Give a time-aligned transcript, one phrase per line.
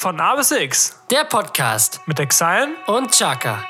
[0.00, 2.68] Von A bis X Der Podcast mit Exile.
[2.86, 3.68] und Chaka.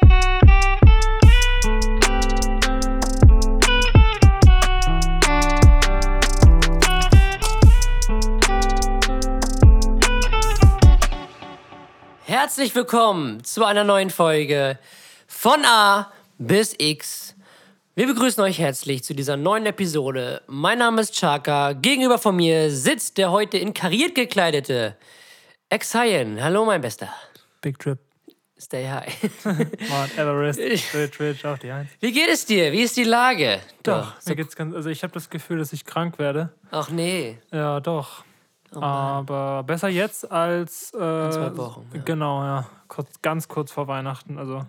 [12.26, 14.78] Herzlich willkommen zu einer neuen Folge
[15.26, 17.36] von A bis X.
[17.94, 20.42] Wir begrüßen euch herzlich zu dieser neuen Episode.
[20.46, 21.72] Mein Name ist Chaka.
[21.72, 24.94] Gegenüber von mir sitzt der heute in kariert gekleidete
[25.70, 26.42] Exayen.
[26.42, 27.08] Hallo, mein Bester.
[27.60, 27.98] Big Trip.
[28.58, 29.44] Stay high.
[29.44, 31.90] Mount Everest, Ridge, Ridge, auf die Eins.
[32.00, 32.72] Wie geht es dir?
[32.72, 33.60] Wie ist die Lage?
[33.82, 36.52] Doch, so, mir geht's ganz, also ich habe das Gefühl, dass ich krank werde.
[36.70, 37.38] ach nee.
[37.52, 38.24] Ja, doch.
[38.74, 42.00] Oh Aber besser jetzt als äh, zwei Wochen, ja.
[42.02, 42.66] Genau, ja.
[42.88, 44.38] Kurz, ganz kurz vor Weihnachten.
[44.38, 44.64] Also,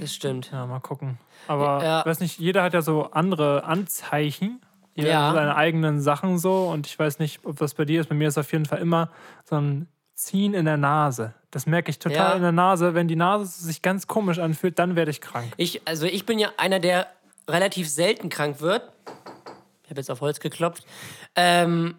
[0.00, 0.50] Das stimmt.
[0.52, 1.18] ja, mal gucken.
[1.48, 2.06] Aber Ja.
[2.06, 4.60] weiß nicht, jeder hat ja so andere Anzeichen.
[4.94, 5.28] Jeder Ja.
[5.28, 6.68] hat seine eigenen Sachen so.
[6.68, 8.08] Und ich weiß nicht, ob das bei dir ist.
[8.08, 9.10] Bei mir ist auf jeden Fall immer
[9.44, 9.86] so ein
[10.18, 11.32] Ziehen in der Nase.
[11.52, 12.32] Das merke ich total Ja.
[12.34, 12.92] in der Nase.
[12.94, 15.52] Wenn die Nase sich ganz komisch anfühlt, dann werde ich krank.
[15.56, 17.06] Ich, also ich bin ja einer, der
[17.48, 18.82] relativ selten krank wird.
[19.84, 20.84] Ich habe jetzt auf Holz geklopft.
[21.36, 21.94] Ähm,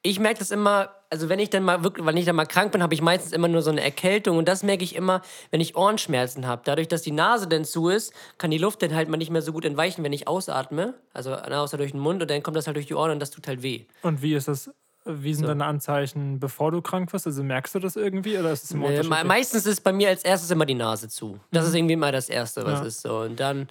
[0.00, 2.72] ich merke das immer, also wenn ich dann mal wirklich, wenn ich dann mal krank
[2.72, 5.60] bin, habe ich meistens immer nur so eine Erkältung und das merke ich immer, wenn
[5.60, 6.62] ich Ohrenschmerzen habe.
[6.64, 9.42] Dadurch, dass die Nase dann zu ist, kann die Luft dann halt mal nicht mehr
[9.42, 12.66] so gut entweichen, wenn ich ausatme, also außer durch den Mund und dann kommt das
[12.66, 13.84] halt durch die Ohren und das tut halt weh.
[14.00, 14.70] Und wie ist das?
[15.04, 17.26] Wie sind deine Anzeichen, bevor du krank wirst?
[17.26, 19.10] Also merkst du das irgendwie oder ist es im Unterschied?
[19.10, 21.40] me- meistens ist bei mir als erstes immer die Nase zu.
[21.50, 22.86] Das ist irgendwie immer das Erste, was Ja.
[22.86, 23.18] ist so.
[23.20, 23.68] Und dann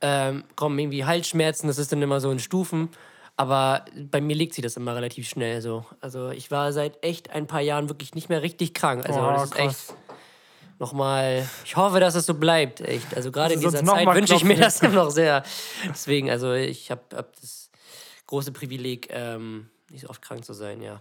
[0.00, 2.88] ähm, kommen irgendwie Halsschmerzen, das ist dann immer so in Stufen.
[3.36, 5.84] Aber bei mir legt sich das immer relativ schnell so.
[6.00, 9.06] Also ich war seit echt ein paar Jahren wirklich nicht mehr richtig krank.
[9.06, 9.94] Also Oh, das ist echt
[10.78, 11.48] nochmal.
[11.64, 13.16] Ich hoffe, dass es so bleibt, echt.
[13.16, 15.42] Also gerade in Sonst dieser Zeit wünsche ich mir das immer noch sehr.
[15.88, 17.70] Deswegen, also ich habe hab das
[18.26, 21.00] große Privileg, ähm, nicht so oft krank zu sein, ja.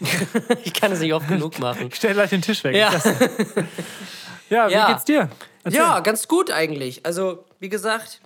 [0.64, 1.88] ich kann es nicht oft genug machen.
[1.88, 2.74] Ich stell gleich den Tisch weg.
[2.74, 2.90] Ja.
[4.50, 4.92] Ja, wie Ja.
[4.92, 5.28] geht's dir?
[5.62, 5.80] Erzähl.
[5.80, 7.04] Ja, ganz gut eigentlich.
[7.06, 8.20] Also, wie gesagt,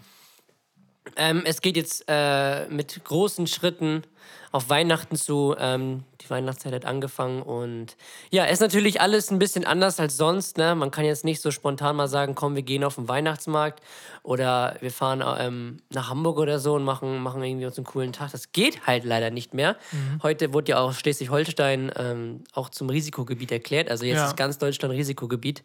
[1.16, 4.04] ähm, es geht jetzt äh, mit großen Schritten
[4.52, 5.56] auf Weihnachten zu.
[5.58, 7.96] Ähm, die Weihnachtszeit hat angefangen und
[8.30, 10.56] ja, ist natürlich alles ein bisschen anders als sonst.
[10.56, 10.74] Ne?
[10.76, 13.80] Man kann jetzt nicht so spontan mal sagen, komm, wir gehen auf den Weihnachtsmarkt
[14.22, 18.12] oder wir fahren ähm, nach Hamburg oder so und machen, machen irgendwie uns einen coolen
[18.12, 18.30] Tag.
[18.30, 19.76] Das geht halt leider nicht mehr.
[20.22, 23.90] Heute wurde ja auch Schleswig-Holstein ähm, auch zum Risikogebiet erklärt.
[23.90, 24.26] Also jetzt Ja.
[24.28, 25.64] ist ganz Deutschland Risikogebiet.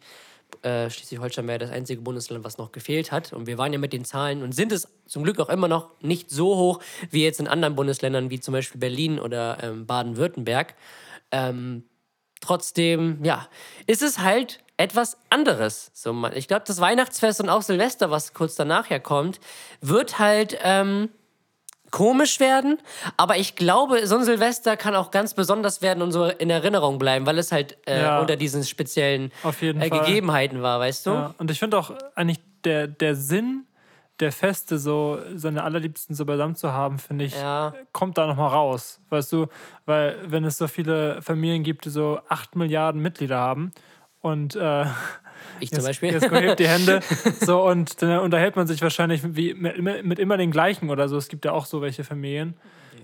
[0.62, 3.32] Äh, Schleswig-Holstein wäre das einzige Bundesland, was noch gefehlt hat.
[3.32, 5.90] Und wir waren ja mit den Zahlen und sind es zum Glück auch immer noch
[6.00, 10.74] nicht so hoch wie jetzt in anderen Bundesländern, wie zum Beispiel Berlin oder ähm, Baden-Württemberg.
[11.30, 11.84] Ähm,
[12.40, 13.48] trotzdem, ja,
[13.86, 15.90] ist es halt etwas anderes.
[15.92, 19.40] So, ich glaube, das Weihnachtsfest und auch Silvester, was kurz danach ja kommt,
[19.80, 21.10] wird halt ähm,
[21.90, 22.78] komisch werden.
[23.16, 26.98] Aber ich glaube, so ein Silvester kann auch ganz besonders werden und so in Erinnerung
[26.98, 28.20] bleiben, weil es halt äh, Ja.
[28.20, 29.32] unter diesen speziellen
[29.62, 29.90] äh.
[29.90, 31.10] Gegebenheiten war, weißt du?
[31.10, 33.64] Ja, und ich finde auch eigentlich der, der Sinn
[34.20, 37.72] der Feste, so seine Allerliebsten so beisammen zu haben, finde ich, Ja.
[37.92, 39.00] kommt da nochmal raus.
[39.10, 39.46] Weißt du,
[39.86, 43.70] weil wenn es so viele Familien gibt, die so 8 Milliarden Mitglieder haben
[44.20, 44.86] und äh,
[45.60, 46.12] Ich zum jetzt, Beispiel.
[46.12, 47.00] jetzt hebt die Hände
[47.40, 51.08] so und dann unterhält man sich wahrscheinlich wie, mit, immer- mit immer den gleichen oder
[51.08, 51.16] so.
[51.16, 52.54] Es gibt ja auch so welche Familien.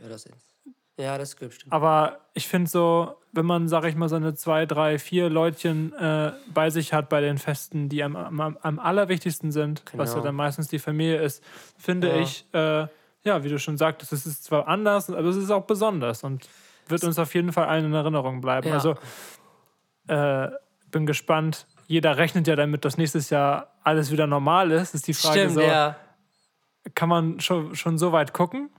[0.03, 0.51] ja, das ist.
[0.97, 1.57] Ja, das stimmt.
[1.71, 5.93] Aber ich finde so, wenn man, sag ich mal, so eine zwei, drei, vier Leutchen
[5.93, 10.15] äh, bei sich hat bei den Festen, die am, am, am allerwichtigsten sind, was ja
[10.15, 10.27] Genau.
[10.27, 11.43] dann meistens die Familie ist,
[11.79, 12.17] finde Ja.
[12.21, 12.87] ich, äh,
[13.25, 16.49] ja, wie du schon sagtest, es ist zwar anders, aber es ist auch besonders und
[16.87, 18.69] wird uns auf jeden Fall allen in Erinnerung bleiben.
[18.69, 18.75] Ja.
[18.75, 18.95] Also
[20.07, 20.49] äh,
[20.93, 21.67] bin gespannt.
[21.87, 24.95] Jeder rechnet ja damit, dass nächstes Jahr alles wieder normal ist.
[24.95, 25.97] Ist die Frage Stimmt, so, ja.
[26.95, 28.71] kann man schon, schon so weit gucken?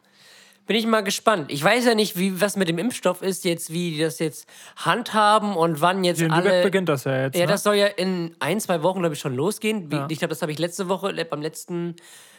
[0.68, 1.52] Bin ich mal gespannt.
[1.52, 4.50] Ich weiß ja nicht, wie was mit dem Impfstoff ist, jetzt, wie die das jetzt
[4.78, 6.64] handhaben und wann jetzt in alle.
[6.64, 7.36] beginnt das ja jetzt.
[7.36, 7.52] Ja, ne?
[7.52, 9.92] das soll ja in ein, zwei Wochen, glaube ich, schon losgehen.
[9.92, 10.08] Ja.
[10.10, 11.96] Ich glaube, das habe ich letzte Woche, beim letzten,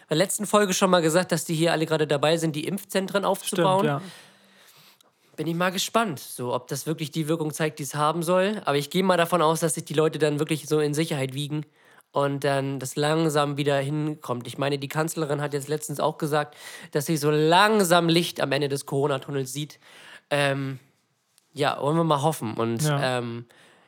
[0.09, 2.65] bei der letzten Folge schon mal gesagt, dass die hier alle gerade dabei sind, die
[2.65, 3.85] Impfzentren aufzubauen.
[3.85, 4.11] Stimmt, ja.
[5.37, 8.61] Bin ich mal gespannt, so ob das wirklich die Wirkung zeigt, die es haben soll.
[8.65, 11.35] Aber ich gehe mal davon aus, dass sich die Leute dann wirklich so in Sicherheit
[11.35, 11.67] wiegen
[12.13, 14.47] und dann das langsam wieder hinkommt.
[14.47, 16.57] Ich meine, die Kanzlerin hat jetzt letztens auch gesagt,
[16.93, 19.79] dass sie so langsam Licht am Ende des Corona-Tunnels sieht.
[20.31, 20.79] Ähm,
[21.53, 22.55] ja, wollen wir mal hoffen.
[22.55, 23.19] Und Ja.
[23.19, 23.45] ähm,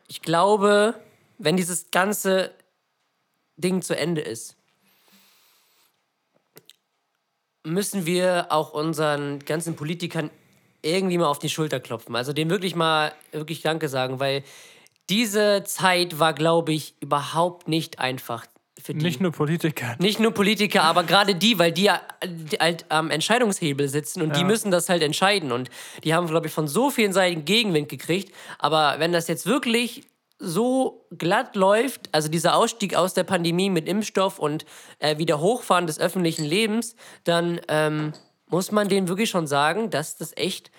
[0.06, 0.94] ich glaube,
[1.38, 2.50] wenn dieses ganze
[3.56, 4.56] Ding zu Ende ist,
[7.64, 10.31] müssen wir auch unseren ganzen Politikern
[10.82, 12.14] irgendwie mal auf die Schulter klopfen.
[12.16, 14.42] Also denen wirklich mal wirklich Danke sagen, weil
[15.10, 18.44] diese Zeit war, glaube ich, überhaupt nicht einfach.
[18.80, 19.04] für die.
[19.04, 19.96] Nicht nur Politiker.
[19.98, 24.36] Nicht nur Politiker, aber gerade die, weil die ja die halt am Entscheidungshebel sitzen und
[24.36, 24.46] die Ja.
[24.46, 25.50] müssen das halt entscheiden.
[25.50, 25.69] Und
[26.04, 28.32] die haben, glaube ich, von so vielen Seiten Gegenwind gekriegt.
[28.60, 30.06] Aber wenn das jetzt wirklich
[30.38, 34.64] so glatt läuft, also dieser Ausstieg aus der Pandemie mit Impfstoff und
[35.00, 38.12] äh, wieder Hochfahren des öffentlichen Lebens, dann ähm,
[38.48, 40.70] muss man denen wirklich schon sagen, dass das echt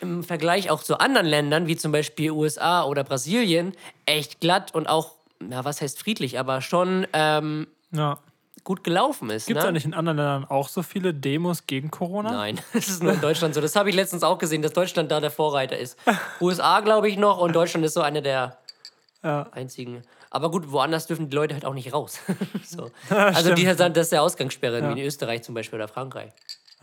[0.00, 3.74] im Vergleich auch zu anderen Ländern, wie zum Beispiel USA oder Brasilien,
[4.06, 8.18] echt glatt und auch, na, was heißt friedlich, aber schon ähm, Ja.
[8.64, 9.46] gut gelaufen ist.
[9.46, 9.68] Gibt es ne?
[9.70, 12.32] eigentlich in anderen Ländern auch so viele Demos gegen Corona?
[12.32, 13.60] Nein, das ist nur in Deutschland so.
[13.60, 15.96] Das habe ich letztens auch gesehen, dass Deutschland da der Vorreiter ist.
[16.40, 18.58] USA, glaube ich, noch und Deutschland ist so eine der
[19.22, 19.48] Ja.
[19.52, 20.02] einzigen.
[20.28, 22.18] Aber gut, woanders dürfen die Leute halt auch nicht raus.
[22.64, 22.90] so.
[23.08, 26.32] Also die, das ist der Ausgangssperre, wie in Österreich zum Beispiel oder Frankreich.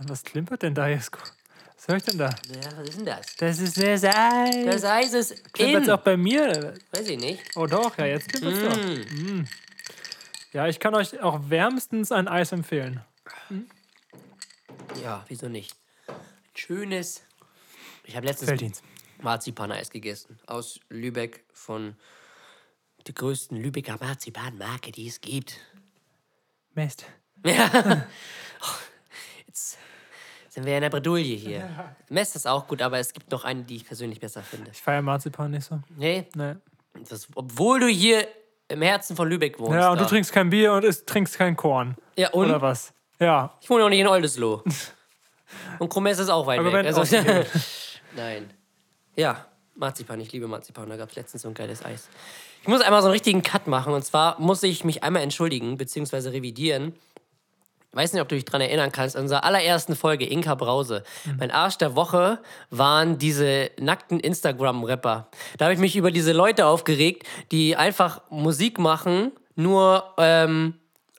[0.08, 1.12] Was klimpert denn da jetzt?
[1.14, 2.30] Was höre ich denn da?
[2.30, 3.36] Ja, was ist denn das?
[3.38, 4.66] Das ist sehr Eis.
[4.66, 5.90] Das Eis ist Klimpert in.
[5.92, 6.74] auch bei mir?
[6.92, 7.42] Weiß ich nicht.
[7.56, 9.16] Oh doch, ja, jetzt klimpert es doch.
[9.16, 9.46] Mm.
[10.54, 13.02] Ja, ich kann euch auch wärmstens ein Eis empfehlen.
[15.02, 15.76] Ja, wieso nicht?
[16.08, 16.16] Ein
[16.56, 17.22] schönes.
[18.04, 18.84] Ich habe letztens Felddienst.
[19.22, 20.40] Marzipaneis gegessen.
[20.48, 21.96] Aus Lübeck von
[23.08, 25.58] der größten Lübecker Marzipanmarke, die es gibt.
[26.74, 27.06] Mist.
[27.46, 28.08] Ja.
[29.52, 29.78] Jetzt
[30.48, 31.70] sind wir in der Bredouille hier.
[32.10, 34.72] Mess ist auch gut, aber es gibt noch eine, die ich persönlich besser finde.
[34.72, 35.82] Ich feiere Marzipan nicht so.
[35.98, 36.54] Nee, Nee.
[37.10, 38.26] das, obwohl du hier
[38.70, 39.74] im Herzen von Lübeck wohnst.
[39.74, 41.98] Ja, und du trinkst kein Bier und isst, trinkst kein Korn.
[42.16, 42.46] Ja, und?
[42.46, 42.94] Oder was?
[43.20, 43.58] Ja.
[43.60, 44.64] Ich wohne auch nicht in Oldesloe.
[45.80, 46.96] Und Krummes ist auch weit Argument weg.
[46.98, 47.18] Also.
[48.16, 48.50] Nein.
[49.18, 49.46] Ja,
[49.76, 50.22] Marzipan.
[50.22, 50.88] Ich liebe Marzipan.
[50.90, 52.08] Da gab es letztens so ein geiles Eis.
[52.62, 53.94] Ich muss einmal so einen richtigen Cut machen.
[53.94, 56.94] Und zwar muss ich mich einmal entschuldigen, beziehungsweise revidieren.
[57.94, 61.04] Weiß nicht, ob du dich daran erinnern kannst, in unserer allerersten Folge, Inka Brause.
[61.38, 62.40] Mein Arsch der Woche
[62.70, 65.28] waren diese nackten Instagram-Rapper.
[65.58, 70.76] Da habe ich mich über diese Leute aufgeregt, die einfach Musik machen, nur ähm,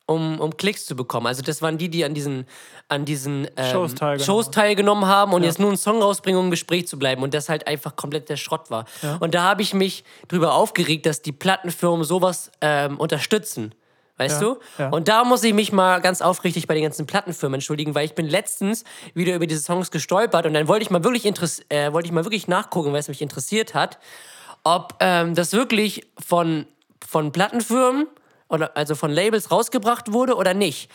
[0.06, 1.26] um, um Klicks zu bekommen.
[1.26, 2.46] Also das waren die, die an diesen,
[2.88, 6.46] an diesen ähm, Shows teilgenommen Shows teilgenommen haben und jetzt nur einen Song rausbringen, um
[6.46, 7.22] im Gespräch zu bleiben.
[7.22, 8.86] Und das halt einfach komplett der Schrott war.
[9.20, 13.74] Und da habe ich mich drüber aufgeregt, dass die Plattenfirmen sowas ähm, unterstützen.
[14.22, 14.60] Weißt Ja, du?
[14.78, 14.88] ja.
[14.90, 18.14] Und da muss ich mich mal ganz aufrichtig bei den ganzen Plattenfirmen entschuldigen, weil ich
[18.14, 18.84] bin letztens
[19.14, 22.24] wieder über diese Songs gestolpert und dann wollte ich mal wirklich, äh, wollte ich mal
[22.24, 23.98] wirklich nachgucken, weil es mich interessiert hat,
[24.64, 26.66] ob ähm, das wirklich von,
[27.06, 28.06] von Plattenfirmen
[28.48, 30.90] oder also von Labels rausgebracht wurde oder nicht.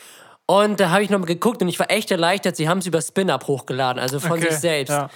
[0.45, 3.01] Und da habe ich nochmal geguckt und ich war echt erleichtert, sie haben es über
[3.01, 4.91] Spin-Up hochgeladen, also von Okay, sich selbst.
[4.91, 5.09] ja.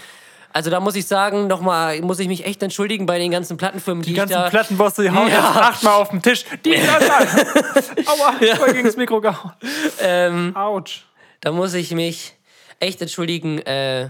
[0.54, 4.04] Also da muss ich sagen, nochmal, muss ich mich echt entschuldigen bei den ganzen Plattenfirmen,
[4.04, 4.50] die, Die ganzen ich da...
[4.50, 5.36] Plattenbosse, die hauen Ja.
[5.48, 6.46] jetzt achtmal auf den Tisch.
[6.66, 6.76] Die
[8.06, 9.54] Aua, ich voll gegen das Mikro gehauen.
[10.02, 11.06] Ähm, Autsch.
[11.42, 12.34] Da muss ich mich
[12.80, 13.60] echt entschuldigen.
[13.60, 14.10] Äh,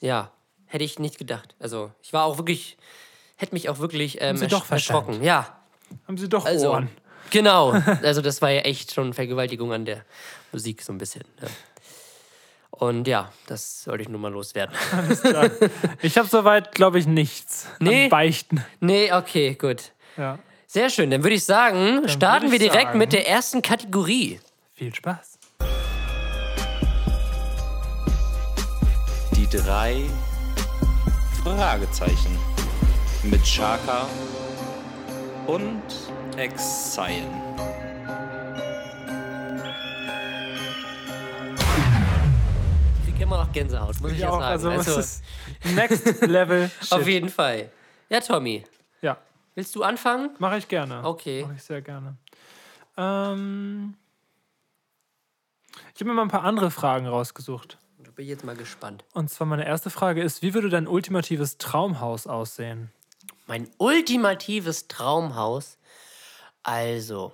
[0.00, 0.30] ja,
[0.66, 1.54] hätte ich nicht gedacht.
[1.58, 2.76] Also, ich war auch wirklich,
[3.36, 5.22] hätte mich auch wirklich ähm, Sie doch erschrocken.
[5.22, 5.56] Ja,
[6.06, 6.90] Haben sie doch also, Ohren.
[7.30, 7.70] genau.
[8.02, 10.04] Also, das war ja echt schon Vergewaltigung an der
[10.52, 11.22] Musik, so ein bisschen.
[11.40, 11.48] Ne?
[12.78, 14.74] Und ja, das sollte ich nur mal loswerden.
[16.02, 17.66] Ich habe soweit, glaube ich, nichts.
[17.80, 18.04] Nee.
[18.04, 18.64] An Beichten.
[18.80, 19.92] nee, okay, gut.
[20.16, 20.38] Ja.
[20.66, 21.10] Sehr schön.
[21.10, 24.40] Dann würde ich sagen, starten wir ich direkt sagen- mit der ersten Kategorie.
[24.74, 25.38] Viel Spaß.
[29.34, 30.02] Die drei
[31.42, 32.36] Fragezeichen
[33.22, 34.06] mit Chaka
[35.46, 35.82] und
[36.36, 37.30] Exile.
[43.26, 44.44] Immer noch Gänsehaut, muss ich ja Ja, sagen.
[44.44, 45.22] also, Also, ist
[45.74, 46.92] Next Level Shit.
[46.92, 47.70] auf jeden Fall.
[48.08, 48.64] Ja, Tommy,
[49.02, 49.18] Ja,
[49.54, 50.30] willst du anfangen?
[50.38, 51.04] mache ich gerne.
[51.04, 51.42] Okay.
[51.42, 52.16] Mache ich sehr gerne.
[52.96, 53.94] Ähm,
[55.94, 57.78] ich habe mir mal ein paar andere Fragen rausgesucht.
[57.98, 59.04] Da bin ich jetzt mal gespannt.
[59.12, 62.90] Und zwar meine erste Frage ist, wie würde dein ultimatives Traumhaus aussehen?
[63.46, 65.78] Mein ultimatives Traumhaus.
[66.62, 67.32] Also,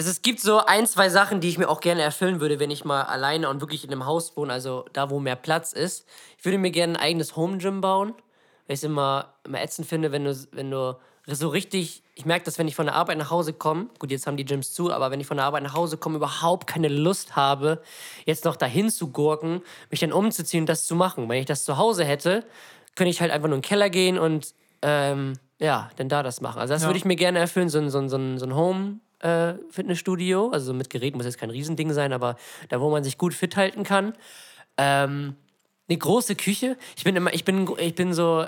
[0.00, 2.70] es, es gibt so ein, zwei Sachen, die ich mir auch gerne erfüllen würde, wenn
[2.70, 6.06] ich mal alleine und wirklich in einem Haus wohne, also da, wo mehr Platz ist.
[6.38, 8.12] Ich würde mir gerne ein eigenes Home Gym bauen,
[8.66, 12.44] weil ich es immer, immer ätzend finde, wenn du, wenn du so richtig, ich merke
[12.44, 14.92] das, wenn ich von der Arbeit nach Hause komme, gut, jetzt haben die Gyms zu,
[14.92, 17.82] aber wenn ich von der Arbeit nach Hause komme, überhaupt keine Lust habe,
[18.24, 21.28] jetzt noch dahin zu gurken, mich dann umzuziehen und das zu machen.
[21.28, 22.44] Wenn ich das zu Hause hätte,
[22.96, 26.40] könnte ich halt einfach nur in den Keller gehen und ähm, ja, dann da das
[26.40, 26.58] machen.
[26.58, 26.88] Also das Ja.
[26.88, 28.54] würde ich mir gerne erfüllen, so ein, so ein, so ein, so ein
[29.22, 32.36] Home-Fitnessstudio, also so mit Gerät, muss jetzt kein Riesending sein, aber
[32.68, 34.14] da, wo man sich gut fit halten kann.
[34.76, 35.36] Ähm,
[35.88, 36.76] eine große Küche.
[36.96, 38.46] Ich bin immer, ich bin, ich bin so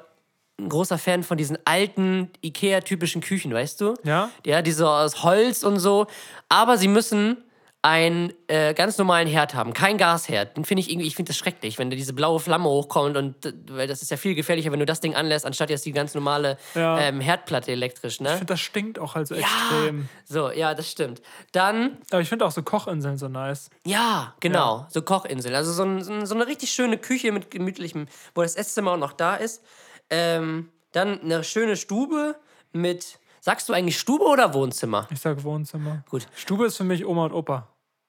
[0.58, 3.94] ein großer Fan von diesen alten Ikea-typischen Küchen, weißt du?
[4.04, 4.30] Ja?
[4.46, 6.06] Ja, die so aus Holz und so.
[6.48, 7.38] Aber sie müssen
[7.84, 10.56] einen äh, ganz normalen Herd haben, kein Gasherd.
[10.56, 13.52] Den finde ich irgendwie, ich finde das schrecklich, wenn da diese blaue Flamme hochkommt und
[13.70, 16.14] weil das ist ja viel gefährlicher, wenn du das Ding anlässt, anstatt jetzt die ganz
[16.14, 16.98] normale Ja.
[17.00, 18.28] ähm, Herdplatte elektrisch, Ich ne?
[18.30, 20.08] finde, das stinkt auch halt so Ja, extrem.
[20.24, 21.22] so, ja, das stimmt.
[21.50, 23.68] Dann Aber ich finde auch so Kochinseln so nice.
[23.84, 24.86] Ja, genau.
[24.88, 25.52] So Kochinsel.
[25.56, 28.92] Also so, ein, so ein- so eine richtig schöne Küche mit gemütlichem, wo das Esszimmer
[28.92, 29.60] auch noch da ist.
[30.08, 32.36] Ähm, dann eine schöne Stube
[32.72, 33.18] mit.
[33.40, 35.08] Sagst du eigentlich Stube oder Wohnzimmer?
[35.10, 36.04] Ich sage Wohnzimmer.
[36.08, 36.28] Gut.
[36.36, 37.66] Stube ist für mich Oma und Opa.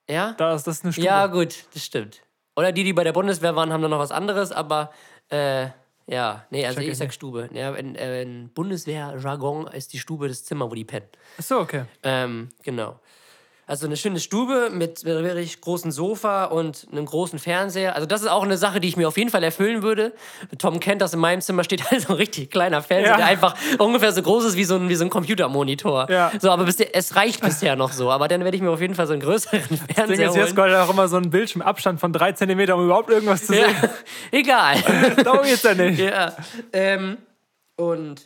[0.10, 0.34] Ja?
[0.34, 1.08] Da ist das eine Stube.
[1.08, 2.22] Ja, gut, das stimmt.
[2.56, 4.92] Oder die, die bei der Bundeswehr waren, haben dann noch was anderes, aber
[5.30, 5.68] äh,
[6.06, 7.16] ja, nee, also Check ich ich sag nicht.
[7.16, 7.50] Stube.
[7.54, 11.08] Ja, in, äh, in Bundeswehr-Jargon ist die Stube das Zimmer, wo die pennen.
[11.40, 11.86] Ach so, okay.
[12.04, 13.00] Ähm, genau.
[13.66, 17.96] Also eine schöne Stube mit einem wirklich großen Sofa und einem großen Fernseher.
[17.96, 20.12] Also das ist auch eine Sache, die ich mir auf jeden Fall erfüllen würde.
[20.58, 23.18] Tom kennt das, in meinem Zimmer steht halt so ein richtig kleiner Fernseher, Ja.
[23.18, 26.10] der einfach ungefähr so groß ist wie so ein, wie so ein Computermonitor.
[26.12, 26.32] Ja.
[26.42, 28.12] So, aber bis, es reicht bisher noch so.
[28.12, 30.56] Aber dann werde ich mir auf jeden Fall so einen größeren Ding Fernseher ist, jetzt
[30.58, 33.90] gerade auch immer so ein Bildschirmabstand von drei Zentimeter, um überhaupt irgendwas zu Ja, sehen.
[34.32, 34.76] egal.
[35.24, 36.00] Darum geht's ja nicht.
[36.00, 36.36] Ja.
[36.74, 37.18] Ähm,
[37.78, 38.22] und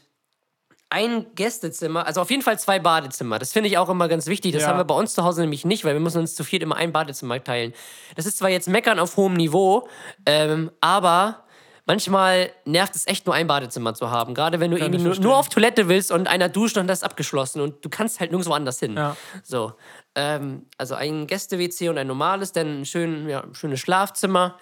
[0.90, 3.40] ein Gästezimmer, also auf jeden Fall zwei Badezimmer.
[3.40, 4.54] Das finde ich auch immer ganz wichtig.
[4.54, 4.70] Das Ja.
[4.70, 6.76] haben wir bei uns zu Hause nämlich nicht, weil wir müssen uns zu viert immer
[6.78, 7.74] ein Badezimmer teilen.
[8.16, 9.90] Das ist zwar jetzt Meckern auf hohem Niveau,
[10.26, 11.44] ähm, aber
[11.86, 14.34] manchmal nervt es echt nur ein Badezimmer zu haben.
[14.34, 17.04] Gerade wenn du irgendwie ich nur, auf Toilette willst und einer duscht und das ist
[17.04, 18.96] abgeschlossen und du kannst halt nirgendwo anders hin.
[18.96, 19.18] Ja.
[19.44, 19.74] So.
[20.16, 24.58] Ähm, also ein Gäste-WC und ein normales, dann ein schön, ja, schönes Schlafzimmer.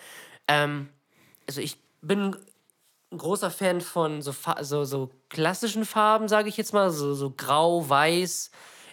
[0.47, 0.89] Ähm,
[1.47, 2.35] also ich bin
[3.11, 7.29] ein großer Fan von so, so, so klassischen Farben, sage ich jetzt mal, so, so
[7.29, 8.51] grau, weiß.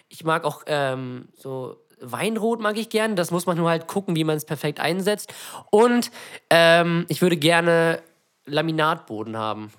[0.09, 3.15] Ich mag auch ähm, so Weinrot mag ich gern.
[3.15, 5.33] Das muss man nur halt gucken, wie man es perfekt einsetzt.
[5.71, 6.11] Und
[6.49, 8.03] ähm, ich würde gerne
[8.45, 9.71] Laminatboden haben.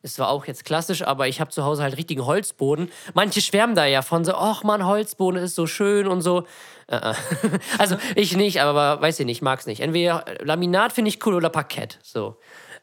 [0.00, 2.90] Ist zwar auch jetzt klassisch, aber ich habe zu Hause halt richtigen Holzboden.
[3.12, 6.46] Manche schwärmen da ja von so, ach man, Holzboden ist so schön und so.
[6.86, 7.14] Äh, äh.
[7.78, 9.80] also ich nicht, aber weiß ich nicht, mag's nicht.
[9.80, 11.98] Entweder Laminat finde ich cool oder Parkett.
[12.02, 12.36] So.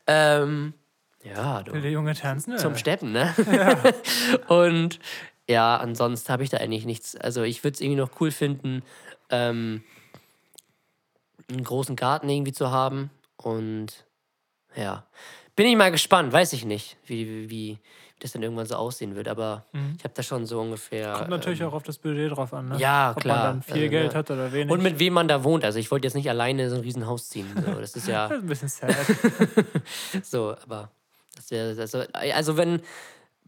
[0.06, 0.76] Ähm,
[1.24, 2.58] ja, du Will der Junge tanzen?
[2.58, 2.76] zum.
[2.76, 3.34] Steppen, ne?
[4.48, 5.00] und
[5.50, 7.16] ja, ansonsten habe ich da eigentlich nichts.
[7.16, 8.82] Also ich würde es irgendwie noch cool finden,
[9.30, 9.84] ähm,
[11.50, 13.10] einen großen Garten irgendwie zu haben.
[13.38, 14.06] Und
[14.76, 15.06] ja,
[15.56, 17.80] bin ich mal gespannt, weiß ich nicht, wie, wie, wie
[18.20, 19.28] das dann irgendwann so aussehen wird.
[19.28, 19.66] Aber
[19.98, 21.14] ich habe da schon so ungefähr.
[21.14, 21.18] Mhm.
[21.18, 22.78] Kommt natürlich ähm, auch auf das Budget drauf an, ne?
[22.78, 23.38] Ja, Ob klar.
[23.38, 24.18] man dann viel Äh, Geld ne?
[24.18, 24.72] hat oder wenig.
[24.72, 25.66] und mit wem man da wohnt.
[25.66, 27.48] Also ich wollte jetzt nicht alleine so ein Riesenhaus ziehen.
[27.54, 28.30] So, das ist ja.
[28.30, 28.96] das ist ein bisschen sad.
[30.24, 30.90] So, aber
[31.36, 32.82] das wäre also, also wenn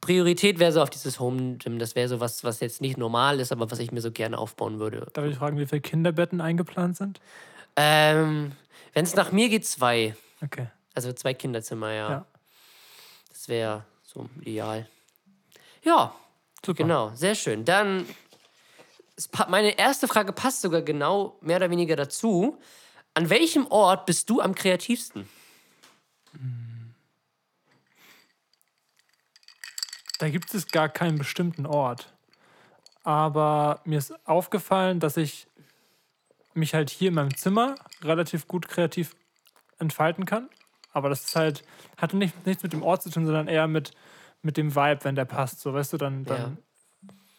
[0.02, 3.40] Priorität wäre so auf dieses Home Gym, das wäre so was, was jetzt nicht normal
[3.40, 5.08] ist, aber was ich mir so gerne aufbauen würde.
[5.14, 7.20] Darf ich fragen, wie viele Kinderbetten eingeplant sind?
[7.76, 8.52] Ähm,
[8.94, 10.16] wenn es nach mir geht, zwei.
[10.44, 10.68] Okay.
[10.94, 12.10] Also zwei Kinderzimmer, ja.
[12.10, 12.26] Ja.
[13.30, 14.88] Das wäre so ideal.
[15.84, 16.16] Ja,
[16.66, 16.84] Super.
[16.84, 17.66] genau, sehr schön.
[17.66, 18.06] Dann,
[19.48, 22.58] meine erste Frage passt sogar genau mehr oder weniger dazu.
[23.14, 25.28] An welchem Ort bist du am kreativsten?
[30.20, 32.14] Da gibt es gar keinen bestimmten Ort.
[33.04, 35.48] Aber mir ist aufgefallen, dass ich
[36.54, 39.16] mich halt hier in meinem Zimmer relativ gut kreativ
[39.78, 40.50] entfalten kann.
[40.94, 41.64] Aber das ist halt,
[41.98, 43.92] hatte nicht, nichts mit dem Ort zu tun, sondern eher mit,
[44.42, 45.60] mit dem Vibe, wenn der passt.
[45.60, 46.58] So, weißt du, dann, dann,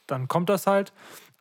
[0.06, 0.92] dann kommt das halt.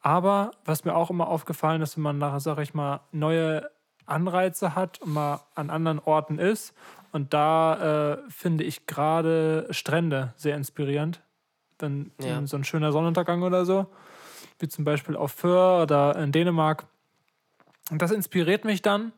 [0.01, 3.69] Aber was mir auch immer aufgefallen ist, wenn man nachher, sag ich mal, neue
[4.05, 6.73] Anreize hat und mal an anderen Orten ist.
[7.11, 11.21] Und da äh, finde ich gerade Strände sehr inspirierend.
[11.79, 12.45] Wenn Ja.
[12.45, 13.87] so ein schöner Sonnenuntergang oder so,
[14.59, 16.85] wie zum Beispiel auf Föhr oder in Dänemark.
[17.91, 19.11] Und das inspiriert mich dann,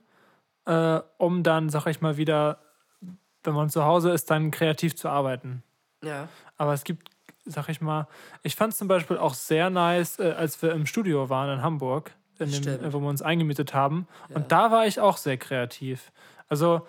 [0.65, 2.59] äh, um dann, sag ich mal, wieder,
[3.43, 5.63] wenn man zu Hause ist, dann kreativ zu arbeiten.
[6.03, 6.27] Ja.
[6.57, 7.09] Aber es gibt,
[7.45, 8.07] sag ich mal,
[8.43, 11.61] ich fand es zum Beispiel auch sehr nice, äh, als wir im Studio waren in
[11.63, 14.07] Hamburg, in dem, äh, wo wir uns eingemietet haben.
[14.33, 16.11] Und da war ich auch sehr kreativ.
[16.49, 16.85] Also,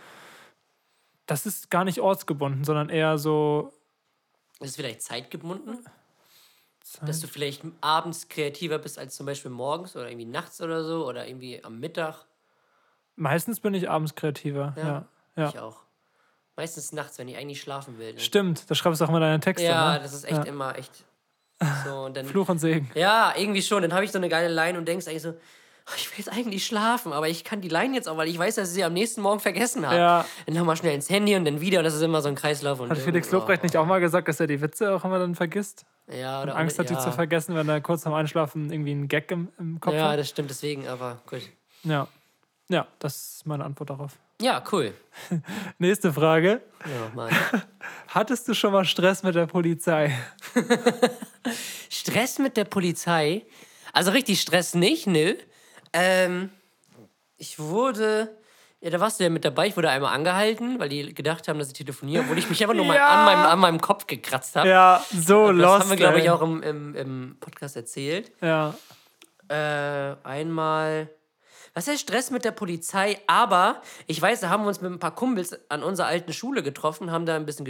[1.27, 3.73] das ist gar nicht ortsgebunden, sondern eher so.
[4.61, 5.79] Ist es vielleicht zeitgebunden?
[7.03, 11.07] Dass du vielleicht abends kreativer bist als zum Beispiel morgens oder irgendwie nachts oder so
[11.07, 12.25] oder irgendwie am Mittag.
[13.15, 14.75] Meistens bin ich abends kreativer.
[14.77, 14.83] Ja.
[14.87, 15.05] Ja.
[15.37, 15.49] ja.
[15.50, 15.81] Ich auch.
[16.57, 18.15] Meistens nachts, wenn ich eigentlich schlafen will.
[18.15, 18.21] Ne?
[18.21, 19.67] Stimmt, da schreibst du auch mal deine Texte.
[19.67, 20.00] Ja, ne?
[20.00, 20.43] das ist echt Ja.
[20.45, 21.05] immer echt
[21.85, 22.00] so.
[22.05, 22.91] Und dann, Fluch und Segen.
[22.95, 23.83] ja, irgendwie schon.
[23.83, 25.41] Dann habe ich so eine geile Line und denkst eigentlich so, "Oh,
[25.97, 28.57] ich will jetzt eigentlich schlafen, aber ich kann die Line jetzt auch, weil ich weiß,
[28.57, 29.97] dass ich sie am nächsten Morgen vergessen habe.
[29.97, 30.25] Ja.
[30.47, 32.80] Dann nochmal schnell ins Handy und dann wieder und das ist immer so ein Kreislauf.
[32.80, 35.35] Und Hat Felix Lobrecht nicht auch mal gesagt, dass er die Witze auch immer dann
[35.35, 35.85] vergisst?
[36.11, 36.97] ja, oder, Angst hat, ja.
[36.97, 40.11] die zu vergessen, wenn er kurz vorm Einschlafen irgendwie einen Gag im, im Kopf Ja,
[40.11, 40.18] hat?
[40.18, 41.42] das stimmt deswegen, aber gut.
[41.85, 42.09] Ja.
[42.71, 44.12] Ja, das ist meine Antwort darauf.
[44.40, 44.92] Ja, cool.
[45.78, 46.61] Nächste Frage.
[46.85, 47.30] Ja, Mann.
[48.09, 50.16] Hattest du schon mal Stress mit der Polizei?
[51.90, 53.47] Stress mit der Polizei.
[53.92, 55.35] Also richtig Stress nicht, nö.
[56.00, 56.50] Ähm,
[57.37, 58.37] ich wurde.
[58.81, 59.67] Ja, da warst du ja mit dabei.
[59.67, 62.76] Ich wurde einmal angehalten, weil die gedacht haben, dass ich telefoniere, obwohl ich mich einfach
[62.76, 63.09] nur mal Ja.
[63.09, 64.69] an, meinem, an meinem Kopf gekratzt habe.
[64.69, 65.81] Ja, so das lost.
[65.81, 68.31] haben wir, glaube ich, auch im, im, im Podcast erzählt.
[68.40, 68.75] Ja.
[69.49, 71.11] Äh, einmal.
[71.79, 73.21] Was heißt Stress mit der Polizei?
[73.29, 76.65] Aber ich weiß, da haben wir uns mit ein paar Kumpels an unserer alten Schule
[76.65, 77.69] getroffen, haben da ein bisschen,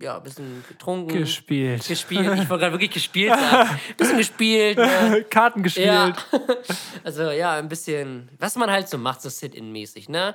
[0.00, 1.08] ja, ein bisschen getrunken.
[1.08, 1.86] Gespielt.
[1.86, 2.22] Gespielt.
[2.24, 3.68] Ich wollte gerade wirklich gespielt sagen.
[3.68, 4.78] Ein bisschen gespielt.
[4.78, 5.26] Ne?
[5.28, 5.88] Karten gespielt.
[5.88, 6.16] Ja.
[7.04, 10.34] Also ja, ein bisschen, was man halt so macht, so Sit-In-mäßig, ne?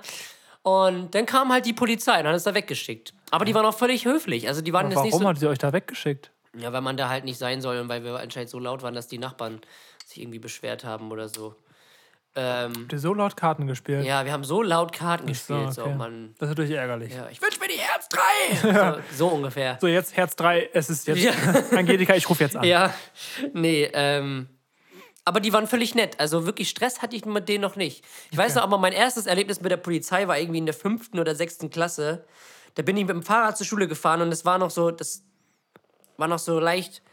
[0.61, 3.15] Und dann kam halt die Polizei und hat uns da weggeschickt.
[3.31, 4.47] Aber die waren auch völlig höflich.
[4.47, 5.29] Also die waren jetzt nicht Warum so.
[5.29, 6.29] hat sie euch da weggeschickt?
[6.55, 8.93] Ja, weil man da halt nicht sein soll und weil wir anscheinend so laut waren,
[8.93, 9.61] dass die Nachbarn
[10.05, 11.55] sich irgendwie beschwert haben oder so.
[12.35, 14.05] Ähm, Habt ihr so laut Karten gespielt?
[14.05, 15.73] ja, wir haben so laut Karten gespielt.
[15.73, 15.95] So, So, okay.
[15.95, 17.13] man, Das ist natürlich ärgerlich.
[17.13, 19.01] ja, ich wünsche mir die Herz 3!
[19.17, 19.77] So, so ungefähr.
[19.81, 21.21] So, jetzt Herz 3, es ist jetzt.
[21.21, 21.31] Ja.
[21.77, 22.63] Angelika, ich rufe jetzt an.
[22.63, 22.93] Ja,
[23.53, 24.47] nee, ähm.
[25.25, 26.19] Aber die waren völlig nett.
[26.19, 28.03] Also wirklich Stress hatte ich mit denen noch nicht.
[28.31, 31.19] Ich weiß noch, aber mein erstes Erlebnis mit der Polizei war irgendwie in der fünften
[31.19, 32.25] oder sechsten Klasse.
[32.75, 35.23] Da bin ich mit dem Fahrrad zur Schule gefahren und es war noch so, das
[36.17, 37.03] war noch so leicht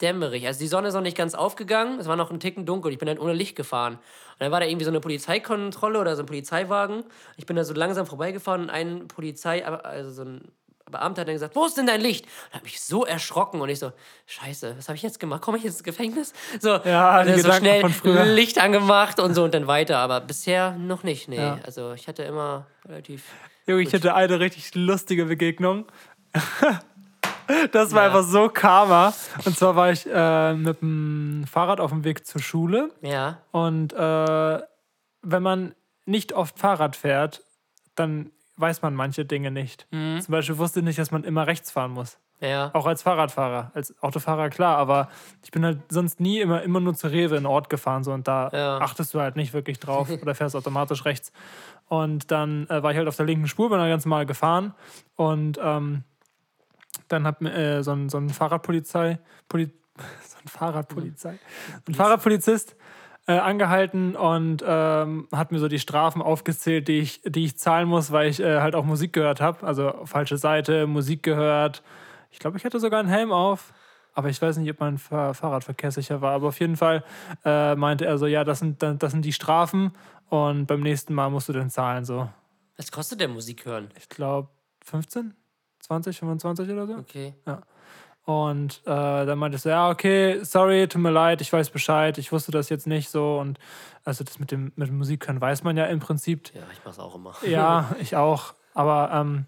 [0.00, 0.46] dämmerig.
[0.46, 2.92] Also die Sonne ist noch nicht ganz aufgegangen, es war noch ein Ticken dunkel.
[2.92, 3.94] Ich bin halt ohne Licht gefahren.
[3.94, 7.04] Und dann war da irgendwie so eine Polizeikontrolle oder so ein Polizeiwagen.
[7.36, 10.52] Ich bin da so langsam vorbeigefahren und ein Polizei, also so ein
[10.90, 12.26] Beamter hat dann gesagt, wo ist denn dein Licht?
[12.48, 13.92] Und hat mich so erschrocken und ich so,
[14.26, 15.40] scheiße, was habe ich jetzt gemacht?
[15.42, 16.32] Komme ich jetzt ins Gefängnis?
[16.60, 18.34] So, Ja, dann so Gedanken schnell.
[18.34, 19.98] Licht angemacht und so und dann weiter.
[19.98, 21.36] Aber bisher noch nicht, nee.
[21.36, 21.58] Ja.
[21.64, 23.24] Also ich hatte immer relativ...
[23.66, 25.86] Junge, ich hatte eine richtig lustige Begegnung.
[27.72, 28.06] Das war Ja.
[28.08, 29.12] einfach so Karma.
[29.44, 32.90] Und zwar war ich äh, mit dem Fahrrad auf dem Weg zur Schule.
[33.02, 34.60] Ja, Und äh,
[35.22, 35.74] wenn man
[36.06, 37.42] nicht oft Fahrrad fährt,
[37.94, 39.86] dann weiß man manche Dinge nicht.
[39.90, 40.20] Mhm.
[40.20, 42.18] Zum Beispiel wusste ich nicht, dass man immer rechts fahren muss.
[42.40, 42.70] ja.
[42.74, 45.08] Auch als Fahrradfahrer, als Autofahrer klar, aber
[45.42, 48.26] ich bin halt sonst nie immer, immer nur zu Rewe in Ort gefahren so und
[48.28, 48.78] da Ja.
[48.78, 51.32] achtest du halt nicht wirklich drauf oder fährst automatisch rechts.
[51.88, 54.74] Und dann äh, war ich halt auf der linken Spur, bin da ganz normal gefahren
[55.16, 56.04] und ähm,
[57.12, 61.38] dann hat mir äh, so, ein, so ein Fahrradpolizei, Poli so ein Fahrradpolizei,
[61.88, 62.76] ein Fahrradpolizist
[63.26, 67.88] äh, angehalten und ähm, hat mir so die Strafen aufgezählt, die ich, die ich zahlen
[67.88, 69.66] muss, weil ich äh, halt auch Musik gehört habe.
[69.66, 71.82] Also falsche Seite, Musik gehört.
[72.30, 73.72] Ich glaube, ich hatte sogar einen Helm auf.
[74.12, 76.32] Aber ich weiß nicht, ob mein Fahr Fahrradverkehr sicher war.
[76.32, 77.04] Aber auf jeden Fall
[77.44, 79.92] äh, meinte er so, ja, das sind, das sind die Strafen
[80.28, 82.04] und beim nächsten Mal musst du dann zahlen.
[82.04, 82.28] So,
[82.76, 83.88] Was kostet der Musik hören?
[83.96, 84.48] ich glaube
[84.84, 85.34] 15,
[85.90, 86.94] 20, 25 oder so.
[86.94, 87.34] Okay.
[88.24, 92.16] Und äh, dann meinte ich so, ja, okay, sorry, tut mir leid, ich weiß Bescheid,
[92.16, 93.40] ich wusste das jetzt nicht so.
[93.40, 93.58] Und
[94.04, 96.54] also das mit dem, mit dem Musik können weiß man ja im Prinzip.
[96.54, 97.34] Ja, ich mach's auch immer.
[97.44, 98.54] Ja, ich auch.
[98.72, 99.46] Aber ähm,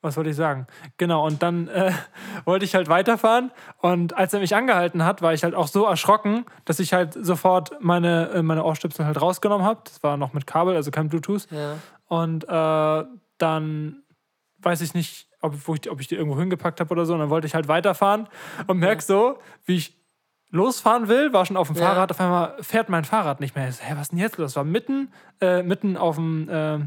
[0.00, 0.66] was wollte ich sagen?
[0.96, 1.92] Genau, und dann äh,
[2.46, 3.50] wollte ich halt weiterfahren.
[3.82, 7.22] Und als er mich angehalten hat, war ich halt auch so erschrocken, dass ich halt
[7.22, 9.80] sofort meine, äh, meine Ohrstöpsel halt rausgenommen habe.
[9.84, 11.48] Das war noch mit Kabel, also kein Bluetooth.
[11.50, 11.74] Ja.
[12.08, 13.04] Und äh,
[13.36, 14.02] dann
[14.66, 17.14] weiß ich nicht, ob, ich, die- ob ich die irgendwo hingepackt habe oder so.
[17.14, 18.28] Und dann wollte ich halt weiterfahren
[18.66, 19.96] und merk so, wie ich
[20.50, 21.86] losfahren will, war schon auf dem Ja.
[21.86, 23.68] Fahrrad, auf einmal fährt mein Fahrrad nicht mehr.
[23.68, 24.56] Ich so, Hä, was ist denn jetzt los?
[24.56, 26.78] War mitten, äh, mitten auf dem, äh,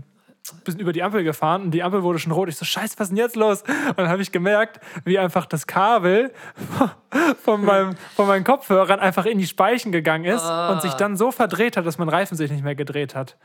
[0.64, 2.50] bisschen über die Ampel gefahren und die Ampel wurde schon rot.
[2.50, 3.62] Ich so, scheiße, was ist denn jetzt los?
[3.62, 6.32] Und dann habe ich gemerkt, wie einfach das Kabel
[7.44, 11.32] von, meinem, von meinen Kopfhörern einfach in die Speichen gegangen ist und sich dann so
[11.32, 13.38] verdreht hat, dass mein Reifen sich nicht mehr gedreht hat.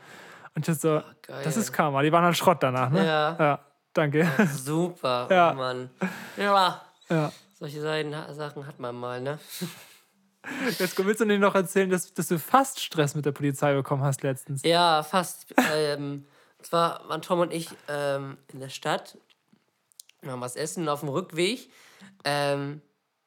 [0.55, 1.41] Und ich so, geil.
[1.43, 2.01] das ist Karma.
[2.01, 3.05] Die waren halt Schrott danach, ne?
[3.05, 3.35] Ja.
[3.37, 3.59] Ja,
[3.95, 4.29] danke.
[4.55, 5.51] Super, Ja.
[5.51, 5.89] oh Mann.
[6.37, 7.31] Ja, Ja.
[7.57, 7.81] solche
[8.33, 9.39] Sachen hat man mal, ne?
[10.79, 14.03] Jetzt willst du dir noch erzählen, dass, dass du fast Stress mit der Polizei bekommen
[14.03, 14.61] hast letztens.
[14.63, 15.47] Ja, fast.
[15.73, 16.25] ähm,
[16.59, 19.17] und zwar waren Tom und ich ähm, in der Stadt,
[20.21, 21.71] wir haben was essen und auf dem Rückweg.
[22.23, 22.81] Ähm,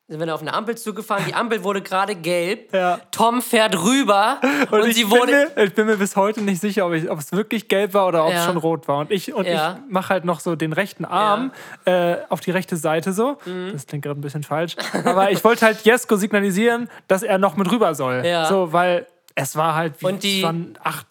[0.08, 1.24] sind wir dann auf eine Ampel zugefahren.
[1.28, 2.72] Die Ampel wurde gerade gelb.
[2.72, 2.98] Ja.
[3.10, 4.40] Tom fährt rüber
[4.70, 5.50] und, ich, sie bin wurde.
[5.54, 8.08] mir, ich bin mir bis heute nicht sicher, ob, ich, ob es wirklich gelb war
[8.08, 8.44] oder ob es Ja.
[8.46, 9.00] schon rot war.
[9.00, 9.78] Und ich, und Ja.
[9.86, 11.52] ich mache halt noch so den rechten Arm
[11.84, 13.36] äh, auf die rechte Seite so.
[13.44, 13.70] Mhm.
[13.72, 14.76] Das klingt gerade ein bisschen falsch.
[15.04, 18.24] Aber ich wollte halt Jesko signalisieren, dass er noch mit rüber soll.
[18.48, 21.06] So, weil es war halt wie, Und die- es waren acht,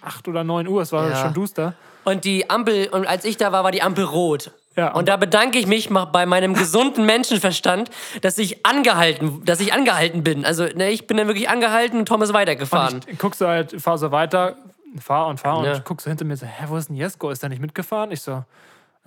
[0.00, 1.74] acht oder neun Uhr, es war schon duster.
[2.04, 4.52] Und die Ampel, und als ich da war, war die Ampel rot.
[4.78, 9.72] Ja, und da bedanke ich mich bei meinem gesunden Menschenverstand, dass ich angehalten, dass ich
[9.72, 10.44] angehalten bin.
[10.44, 12.94] Also ne, ich bin dann wirklich angehalten und Tom ist weitergefahren.
[12.94, 14.56] Und ich guckst du halt, fahr so weiter,
[15.00, 15.74] fahr und fahr Ja.
[15.74, 17.30] und guckst so hinter mir so, hä, wo ist denn Jesko?
[17.30, 18.12] Ist der nicht mitgefahren?
[18.12, 18.44] Ich so,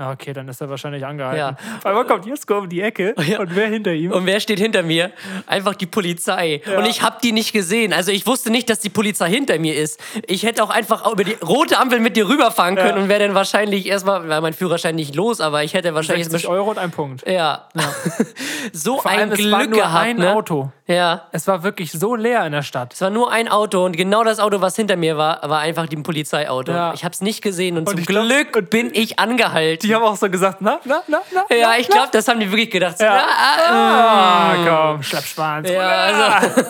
[0.10, 1.38] okay, dann ist er wahrscheinlich angehalten.
[1.40, 1.58] Ja.
[1.78, 3.40] Auf einmal kommt Jesko um die Ecke Ja.
[3.40, 4.12] und wer hinter ihm?
[4.12, 5.12] Und wer steht hinter mir?
[5.48, 6.62] Einfach die Polizei.
[6.78, 7.94] Und ich habe die nicht gesehen.
[7.94, 10.00] Also ich wusste nicht, dass die Polizei hinter mir ist.
[10.28, 13.04] Ich hätte auch einfach über die rote Ampel mit dir rüberfahren können Ja.
[13.04, 16.50] und wäre dann wahrscheinlich erstmal, war mein Führerschein nicht los, aber ich hätte wahrscheinlich 60
[16.50, 17.28] Euro und ein Punkt.
[17.28, 17.68] Ja.
[18.74, 20.34] so Vor ein allem, es Glück war nur gehabt, ein ne?
[20.34, 20.72] Auto.
[20.88, 21.28] Ja.
[21.32, 22.94] Es war wirklich so leer in der Stadt.
[22.94, 25.88] Es war nur ein Auto und genau das Auto, was hinter mir war, war einfach
[25.88, 26.72] die Polizeiauto.
[26.72, 26.94] Ja.
[26.94, 29.88] Ich habe es nicht gesehen und, Und zum ich glaub- Glück bin ich angehalten.
[29.92, 31.56] Die haben auch so gesagt, na, na, na, na.
[31.56, 32.98] ja, ich glaube, das haben die wirklich gedacht.
[32.98, 33.16] So, Ja.
[33.18, 34.56] ja, ah, Ah,
[34.94, 35.70] komm, Schleppschwanz.
[35.70, 36.62] Ja, also,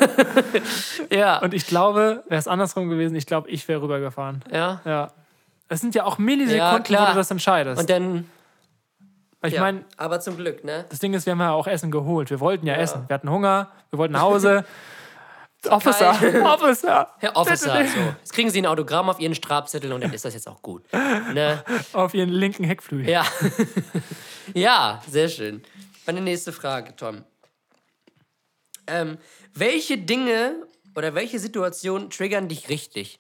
[1.12, 4.44] ja, Und ich glaube, wäre es andersrum gewesen, ich glaube, ich wäre rübergefahren.
[4.52, 4.82] ja.
[4.86, 5.12] Ja.
[5.70, 7.12] Es sind ja auch Ja, Millisekunden, wo klar.
[7.12, 7.80] du das entscheidest.
[7.80, 8.30] Und dann,
[9.42, 10.84] ich ja, meine, aber zum Glück, ne?
[10.90, 12.30] das Ding ist, wir haben ja auch Essen geholt.
[12.30, 13.06] Wir wollten ja, essen.
[13.08, 14.66] Wir hatten Hunger, wir wollten nach Hause.
[15.70, 16.10] Officer,
[16.44, 17.14] Officer.
[17.20, 18.00] Herr Officer, so.
[18.20, 20.84] Jetzt kriegen Sie ein Autogramm auf Ihren Strafzettel und dann ist das jetzt auch gut.
[20.92, 21.64] Ne?
[21.94, 23.10] Auf ihren linken Heckflügel.
[23.10, 23.26] Ja.
[24.54, 25.64] ja, sehr schön.
[26.06, 27.24] Meine nächste Frage, Tom.
[28.88, 29.18] Ähm,
[29.54, 30.56] welche Dinge
[30.96, 33.20] oder welche Situationen triggern dich richtig?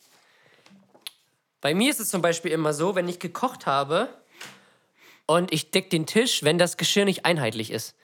[1.62, 4.10] Bei mir ist es zum Beispiel immer so, wenn ich gekocht habe
[5.27, 7.95] und ich deck den Tisch, wenn das Geschirr nicht einheitlich ist.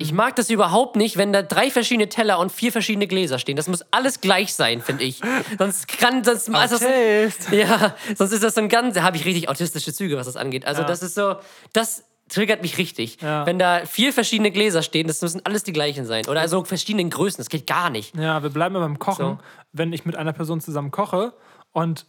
[0.00, 3.56] Ich mag das überhaupt nicht, wenn da drei verschiedene Teller und vier verschiedene Gläser stehen.
[3.56, 5.20] Das muss alles gleich sein, finde ich.
[5.58, 6.48] Sonst kann das.
[6.48, 7.50] Also Autist.
[7.50, 8.94] ja, sonst ist das so ein ganz.
[8.94, 10.66] Da habe ich richtig autistische Züge, was das angeht.
[10.66, 10.86] Also, Ja.
[10.86, 11.36] das ist so.
[11.72, 13.20] Das triggert mich richtig.
[13.20, 13.44] Ja.
[13.44, 16.26] Wenn da vier verschiedene Gläser stehen, das müssen alles die gleichen sein.
[16.28, 17.38] Oder also verschiedenen Größen.
[17.38, 18.14] Das geht gar nicht.
[18.14, 19.24] Ja, wir bleiben beim Kochen.
[19.24, 19.38] So.
[19.72, 21.32] Wenn ich mit einer Person zusammen koche
[21.72, 22.06] und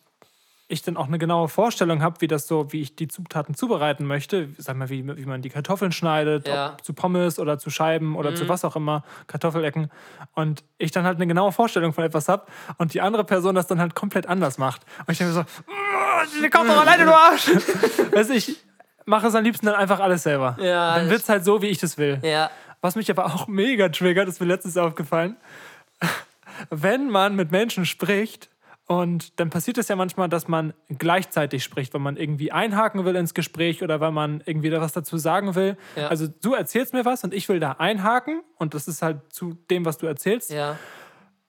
[0.71, 4.05] ich dann auch eine genaue Vorstellung habe, wie das so, wie ich die Zutaten zubereiten
[4.05, 6.73] möchte, sag mal, wie, wie man die Kartoffeln schneidet, Ja.
[6.79, 6.83] Mhm.
[6.83, 9.89] zu Pommes oder zu Scheiben oder zu was auch immer, Kartoffelecken.
[10.35, 12.45] Und ich dann halt eine genaue Vorstellung von etwas habe
[12.77, 14.83] und die andere Person das dann halt komplett anders macht.
[14.99, 17.47] Und ich denke mir so, "Mm, komm doch alleine, du Arsch!
[18.13, 18.55] weißt du, ich
[19.05, 20.55] mache es am liebsten dann einfach alles selber.
[20.61, 22.19] Ja, dann wird es halt so, wie ich das will.
[22.21, 22.51] Ja.
[22.81, 25.35] Was mich aber auch mega triggert, ist mir letztens aufgefallen,
[26.69, 28.48] wenn man mit Menschen spricht
[28.91, 33.15] und dann passiert es ja manchmal, dass man gleichzeitig spricht, wenn man irgendwie einhaken will
[33.15, 35.77] ins Gespräch oder weil man irgendwie da was dazu sagen will.
[35.95, 36.07] Ja.
[36.07, 39.53] Also du erzählst mir was und ich will da einhaken und das ist halt zu
[39.69, 40.49] dem, was du erzählst.
[40.49, 40.75] Ja.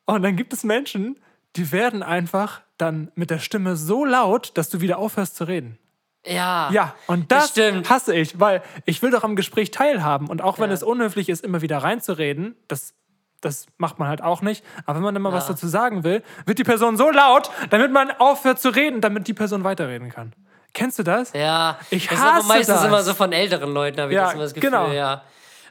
[0.05, 1.19] Und dann gibt es Menschen,
[1.57, 5.79] die werden einfach dann mit der Stimme so laut, dass du wieder aufhörst zu reden.
[6.27, 6.71] Ja.
[6.73, 7.89] Ja, und das, stimmt.
[7.89, 10.29] hasse ich, weil ich will doch am Gespräch teilhaben.
[10.29, 10.75] Und auch wenn Ja.
[10.75, 12.93] es unhöflich ist, immer wieder reinzureden, das,
[13.41, 14.65] das macht man halt auch nicht.
[14.87, 15.55] Aber wenn man immer was Ja.
[15.55, 19.35] dazu sagen will, wird die Person so laut, damit man aufhört zu reden, damit die
[19.35, 20.33] Person weiterreden kann.
[20.73, 21.33] Kennst du das?
[21.33, 22.85] Ja, Ich das ist aber hasse meistens das.
[22.85, 24.71] immer so von älteren Leuten, habe ich Ja, das immer das Gefühl.
[24.71, 24.89] genau.
[24.93, 25.23] Ja.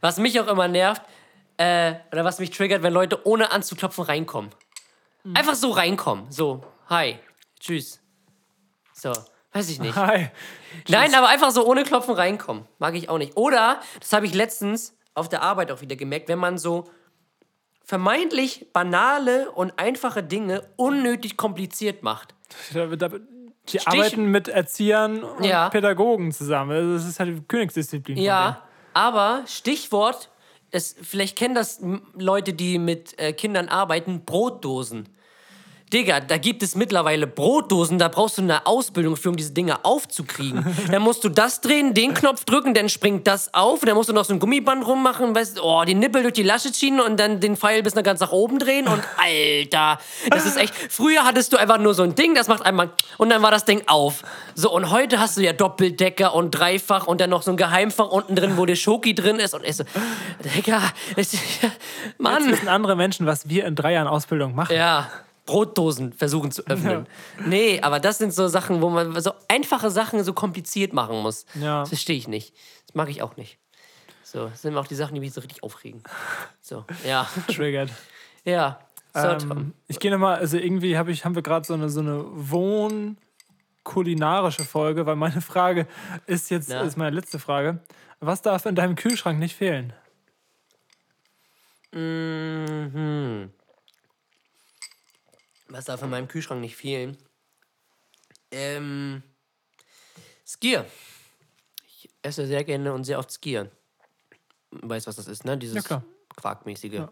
[0.01, 1.01] Was mich auch immer nervt,
[1.57, 4.49] äh, oder was mich triggert, wenn Leute ohne anzuklopfen reinkommen.
[5.23, 5.35] Hm.
[5.35, 6.31] Einfach so reinkommen.
[6.31, 7.19] So, hi,
[7.59, 7.99] tschüss.
[8.93, 9.11] So,
[9.53, 9.95] weiß ich nicht.
[9.95, 10.29] Hi.
[10.87, 12.65] Nein, aber einfach so ohne Klopfen reinkommen.
[12.79, 13.37] Mag ich auch nicht.
[13.37, 16.89] Oder, das habe ich letztens auf der Arbeit auch wieder gemerkt, wenn man so
[17.89, 22.35] vermeintlich banale und einfache Dinge unnötig kompliziert macht.
[22.71, 23.09] Da, da,
[23.67, 25.69] die arbeiten mit Erziehern und Ja.
[25.69, 26.69] Pädagogen zusammen.
[26.69, 28.17] Also Das ist halt die Königsdisziplin.
[28.17, 28.61] Ja,
[28.93, 30.29] aber Stichwort,
[30.69, 31.81] es, vielleicht kennen das
[32.13, 35.09] Leute, die mit äh, Kindern arbeiten, Brotdosen.
[35.91, 39.83] Digga, da gibt es mittlerweile Brotdosen, da brauchst du eine Ausbildung für, um diese Dinge
[39.83, 40.63] aufzukriegen.
[40.91, 44.13] dann musst du das drehen, den Knopf drücken, dann springt das auf, dann musst du
[44.13, 47.19] noch so ein Gummiband rummachen, weißt du, oh, den Nippel durch die Lasche ziehen und
[47.19, 49.99] dann den Pfeil bis nach ganz nach oben drehen und Alter,
[50.29, 50.75] das ist echt.
[50.75, 53.65] Früher hattest du einfach nur so ein Ding, das macht einmal und dann war das
[53.65, 54.21] Ding auf.
[54.53, 58.09] So, und heute hast du ja Doppeldecker und Dreifach und dann noch so ein Geheimfach
[58.09, 59.85] unten drin, wo der Schoki drin ist und ich so,
[60.55, 60.81] Digga,
[62.19, 62.43] Mann.
[62.43, 64.75] Das wissen andere Menschen, was wir in drei Jahren Ausbildung machen.
[64.75, 65.09] Ja,
[65.49, 67.07] Brotdosen versuchen zu öffnen.
[67.47, 71.45] Nee, aber das sind so Sachen, wo man so einfache Sachen so kompliziert machen muss.
[71.55, 71.79] Ja.
[71.79, 72.53] Das verstehe ich nicht.
[72.85, 73.57] Das mag ich auch nicht.
[74.23, 76.03] So, das sind auch die Sachen, die mich so richtig aufregen.
[76.61, 77.27] So, ja.
[77.47, 77.89] Triggert.
[78.45, 78.79] Ja.
[79.15, 79.21] So.
[79.27, 82.23] Ähm, ich gehe nochmal, also irgendwie hab ich, haben wir gerade so eine, so eine
[82.25, 85.87] Wohn-kulinarische Folge, weil meine Frage
[86.27, 86.81] ist jetzt, Ja.
[86.81, 87.79] ist meine letzte Frage.
[88.19, 89.93] Was darf in deinem Kühlschrank nicht fehlen?
[91.91, 93.49] Mhm.
[95.69, 97.17] Was darf in meinem Kühlschrank nicht fehlen?
[98.51, 99.21] Ähm,
[100.45, 100.85] Skier.
[101.85, 103.69] Ich esse sehr gerne und sehr oft Skier.
[104.71, 105.57] Weißt was das ist, ne?
[105.57, 106.03] Dieses Ja, klar.
[106.35, 106.93] Quarkmäßige.
[106.93, 107.11] Ja.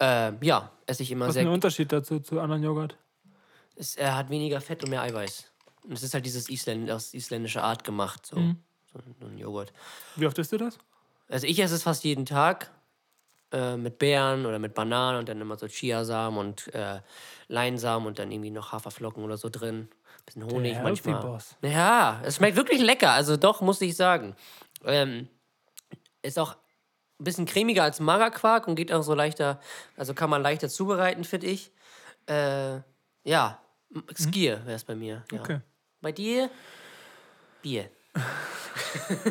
[0.00, 2.96] Ähm, ja, esse ich immer Was ist sehr der Unterschied dazu zu anderen Joghurt?
[3.76, 5.50] Es, er hat weniger Fett und mehr Eiweiß.
[5.84, 8.56] Und es ist halt dieses Isländ aus isländischer Art gemacht, so, Mhm.
[8.92, 9.72] so ein Joghurt.
[10.16, 10.78] Wie oft isst du das?
[11.28, 12.70] Also ich esse es fast jeden Tag
[13.52, 17.00] äh, mit Beeren oder mit Bananen und dann immer so Chiasamen und äh,
[17.48, 19.88] Leinsamen und dann irgendwie noch Haferflocken oder so drin.
[20.26, 21.20] Bisschen Honig Der Healthy manchmal.
[21.32, 21.56] Boss.
[21.62, 23.10] Ja, es schmeckt wirklich lecker.
[23.12, 24.36] Also doch, muss ich sagen.
[24.84, 25.28] Ähm,
[26.22, 26.56] ist auch
[27.18, 29.60] ein bisschen cremiger als Magerquark und geht auch so leichter,
[29.96, 31.70] also kann man leichter zubereiten, finde ich.
[32.26, 32.80] Äh,
[33.24, 33.60] ja,
[33.94, 35.24] M- Skier wäre es bei mir.
[35.32, 35.40] Ja.
[35.40, 35.60] Okay.
[36.00, 36.50] Bei dir?
[37.62, 37.90] Bier.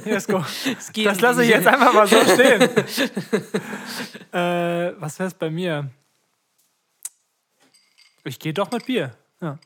[0.06, 0.44] Jesko.
[0.94, 2.62] geht Das lasse ich jetzt einfach mal so stehen.
[4.32, 5.90] äh, was wäre es bei mir?
[8.24, 9.12] Ich gehe doch mit Bier.
[9.42, 9.58] Ja.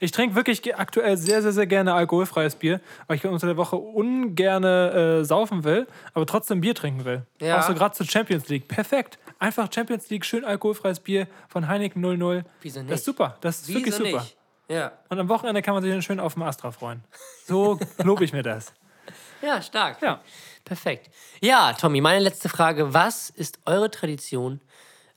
[0.00, 3.76] Ich trinke wirklich aktuell sehr, sehr, sehr gerne alkoholfreies Bier, weil ich unter der Woche
[3.76, 7.26] ungern äh, saufen will, aber trotzdem Bier trinken will.
[7.40, 7.58] Ja.
[7.60, 8.66] Auch so gerade zur Champions League.
[8.66, 9.18] Perfekt.
[9.38, 12.44] Einfach Champions League, schön alkoholfreies Bier von Heineken 00.
[12.62, 12.90] Wieso nicht?
[12.92, 13.36] Das ist super.
[13.40, 14.20] Das ist wirklich Wieso super.
[14.22, 14.36] nicht?
[14.68, 14.92] Ja.
[15.10, 17.04] Und am Wochenende kann man sich dann schön auf dem Astra freuen.
[17.46, 18.72] So lobe ich mir das.
[19.44, 20.00] Ja, stark.
[20.02, 20.20] Ja.
[20.64, 21.10] Perfekt.
[21.40, 22.94] Ja, Tommy, meine letzte Frage.
[22.94, 24.60] Was ist eure Tradition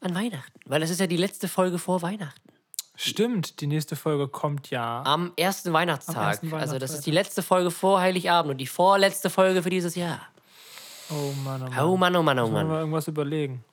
[0.01, 0.59] an Weihnachten?
[0.65, 2.41] Weil das ist ja die letzte Folge vor Weihnachten.
[2.99, 5.03] Stimmt, die nächste Folge kommt ja.
[5.05, 6.17] Am ersten Weihnachtstag.
[6.17, 9.69] Am ersten also das ist die letzte Folge vor Heiligabend und die vorletzte Folge für
[9.69, 10.19] dieses Jahr.
[11.11, 11.79] Oh Mann, oh Mann.
[11.79, 12.79] Oh Mann, oh Mann, oh Müssen wir Mann.
[12.79, 13.63] irgendwas überlegen.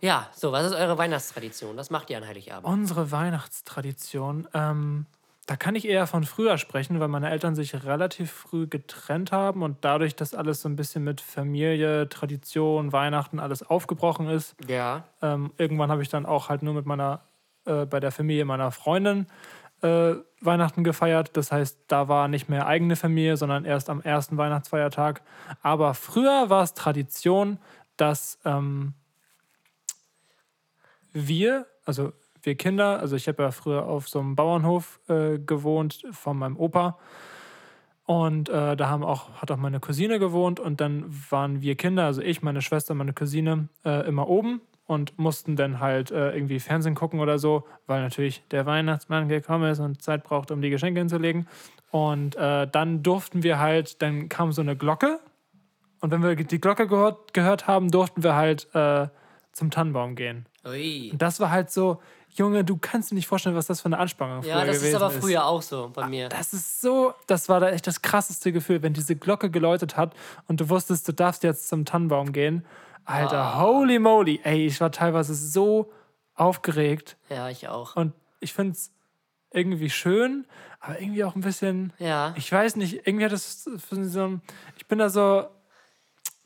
[0.00, 1.76] Ja, so, was ist eure Weihnachtstradition?
[1.76, 2.66] Was macht ihr an Heiligabend?
[2.66, 5.06] Unsere Weihnachtstradition, ähm,
[5.46, 9.62] da kann ich eher von früher sprechen, weil meine Eltern sich relativ früh getrennt haben
[9.62, 14.54] und dadurch, dass alles so ein bisschen mit Familie, Tradition, Weihnachten alles aufgebrochen ist.
[14.68, 15.04] Ja.
[15.20, 17.22] Ähm, irgendwann habe ich dann auch halt nur mit meiner,
[17.64, 19.26] äh, bei der Familie meiner Freundin
[19.82, 21.36] äh, Weihnachten gefeiert.
[21.36, 25.22] Das heißt, da war nicht mehr eigene Familie, sondern erst am ersten Weihnachtsfeiertag.
[25.60, 27.58] Aber früher war es Tradition,
[27.96, 28.94] dass ähm,
[31.12, 36.02] wir, also wir Kinder, also ich habe ja früher auf so einem Bauernhof äh, gewohnt
[36.10, 36.98] von meinem Opa.
[38.04, 42.04] Und äh, da haben auch, hat auch meine Cousine gewohnt und dann waren wir Kinder,
[42.04, 46.58] also ich, meine Schwester, meine Cousine, äh, immer oben und mussten dann halt äh, irgendwie
[46.58, 50.70] Fernsehen gucken oder so, weil natürlich der Weihnachtsmann gekommen ist und Zeit braucht, um die
[50.70, 51.46] Geschenke hinzulegen.
[51.90, 55.20] Und äh, dann durften wir halt, dann kam so eine Glocke
[56.02, 59.06] und wenn wir die Glocke gehört, gehört haben, durften wir halt äh,
[59.52, 60.46] zum Tannenbaum gehen.
[60.66, 61.10] Ui.
[61.12, 62.00] Und das war halt so,
[62.34, 64.96] Junge, du kannst dir nicht vorstellen, was das für eine Anspannung Ja, früher das gewesen
[64.96, 66.28] ist aber früher auch so bei mir.
[66.30, 70.14] das ist so, das war da echt das krasseste Gefühl, wenn diese Glocke geläutet hat
[70.48, 72.64] und du wusstest, du darfst jetzt zum Tannenbaum gehen.
[73.04, 73.60] Alter, Ah.
[73.60, 74.40] holy moly.
[74.44, 75.90] Ey, ich war teilweise so
[76.34, 77.96] aufgeregt Ja, ich auch.
[77.96, 78.90] und ich finde es
[79.52, 80.46] irgendwie schön,
[80.80, 82.32] aber irgendwie auch ein bisschen, Ja.
[82.36, 84.40] ich weiß nicht, irgendwie hat das so ein,
[84.78, 85.44] ich bin da so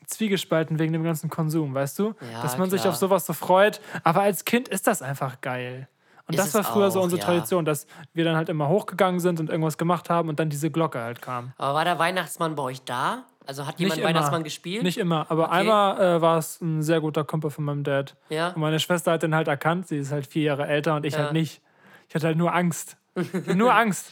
[0.07, 2.15] zwiegespalten wegen dem ganzen Konsum, weißt du?
[2.33, 2.93] Ja, Dass man sich klar.
[2.93, 5.87] auf sowas so freut, aber als Kind ist das einfach geil.
[6.27, 7.25] Und Ist das war früher so auch, unsere ja.
[7.25, 10.69] Tradition, dass wir dann halt immer hochgegangen sind und irgendwas gemacht haben und dann diese
[10.69, 11.53] Glocke halt kam.
[11.57, 13.23] Aber war der Weihnachtsmann bei euch da?
[13.45, 14.09] Also hat jemand immer.
[14.09, 14.83] Weihnachtsmann gespielt?
[14.83, 18.17] Nicht immer, aber einmal äh, war es ein sehr guter Kumpel von meinem Dad.
[18.27, 18.49] Ja.
[18.49, 21.13] Und meine Schwester hat den halt erkannt, sie ist halt vier Jahre älter und ich
[21.13, 21.19] Ja.
[21.19, 21.61] halt nicht.
[22.09, 22.97] Ich hatte halt nur Angst.
[23.55, 24.11] nur Angst.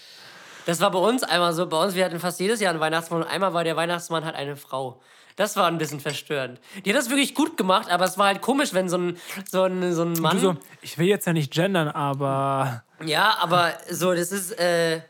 [0.65, 1.67] Das war bei uns einmal so.
[1.67, 4.35] Bei uns, wir hatten fast jedes Jahr einen Weihnachtsmann und einmal war der Weihnachtsmann halt
[4.35, 5.01] eine Frau.
[5.35, 6.59] Das war ein bisschen verstörend.
[6.85, 9.17] Die hat das wirklich gut gemacht, aber es war halt komisch, wenn so ein,
[9.49, 10.39] so ein, so ein Mann.
[10.39, 15.01] So, ich will jetzt ja nicht gendern, aber Ja, aber so, das ist, äh,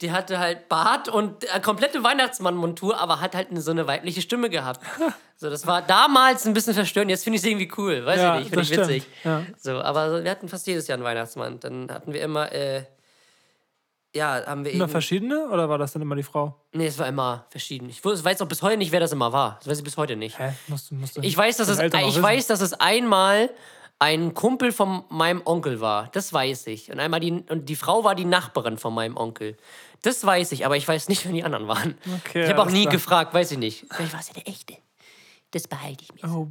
[0.00, 4.48] die hatte halt Bart und äh, komplette Weihnachtsmann-Montur, aber hat halt so eine weibliche Stimme
[4.50, 4.80] gehabt.
[5.36, 8.34] So, das war damals ein bisschen verstörend, jetzt finde ich es irgendwie cool, weiß Ja,
[8.38, 8.70] ich nicht, finde ich
[9.02, 9.06] witzig.
[9.24, 9.42] ja.
[9.58, 11.58] So, aber wir hatten fast jedes Jahr einen Weihnachtsmann.
[11.58, 12.84] Dann hatten wir immer, äh,
[14.14, 16.54] ja, haben wir immer eben, verschiedene oder war das dann immer die Frau?
[16.72, 17.88] Nee, es war immer verschieden.
[17.90, 19.56] Ich weiß auch bis heute nicht, wer das immer war.
[19.60, 20.38] Das weiß ich bis heute nicht.
[20.38, 20.52] Hä?
[20.68, 22.22] Musst musst du Ich weiß, dass es, ich wissen?
[22.22, 23.50] weiß, dass es einmal
[23.98, 26.08] ein Kumpel von meinem Onkel war.
[26.12, 26.90] Das weiß ich.
[26.90, 29.56] Und einmal die, und die Frau war die Nachbarin von meinem Onkel.
[30.02, 31.96] Das weiß ich, aber ich weiß nicht, wer die anderen waren.
[32.24, 32.92] Okay, ich habe auch nie klar.
[32.92, 33.86] gefragt, weiß ich nicht.
[33.90, 34.74] Vielleicht war es ja der echte.
[35.52, 36.28] Das behalte ich mir.
[36.30, 36.48] Oh,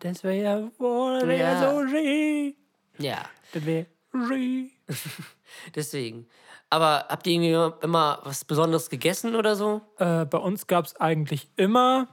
[0.00, 1.70] das wäre ja wohl das wär Ja.
[1.72, 2.54] so schön.
[2.98, 3.86] Ja, Das wäre
[5.74, 6.26] deswegen.
[6.72, 9.82] Aber habt ihr irgendwie immer was Besonderes gegessen oder so?
[9.98, 12.08] Äh, bei uns gab es eigentlich immer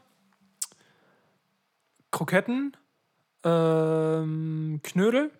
[2.11, 2.75] Kroketten,
[3.45, 5.31] ähm, Knödel.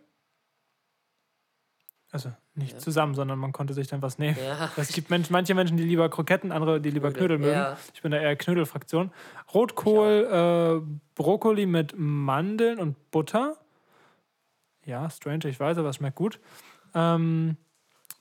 [2.11, 4.37] Also nicht zusammen, sondern man konnte sich dann was nehmen.
[4.41, 4.71] Ja.
[4.77, 7.51] Es gibt Mensch, manche Menschen, die lieber Kroketten, andere, die lieber Knödel mögen.
[7.51, 7.77] ja.
[7.93, 9.11] Ich bin da eher Knödelfraktion.
[9.53, 13.57] Rotkohl, äh, Brokkoli mit Mandeln und Butter.
[14.85, 16.39] Ja, strange, ich weiß, aber es schmeckt gut.
[16.95, 17.57] Ähm,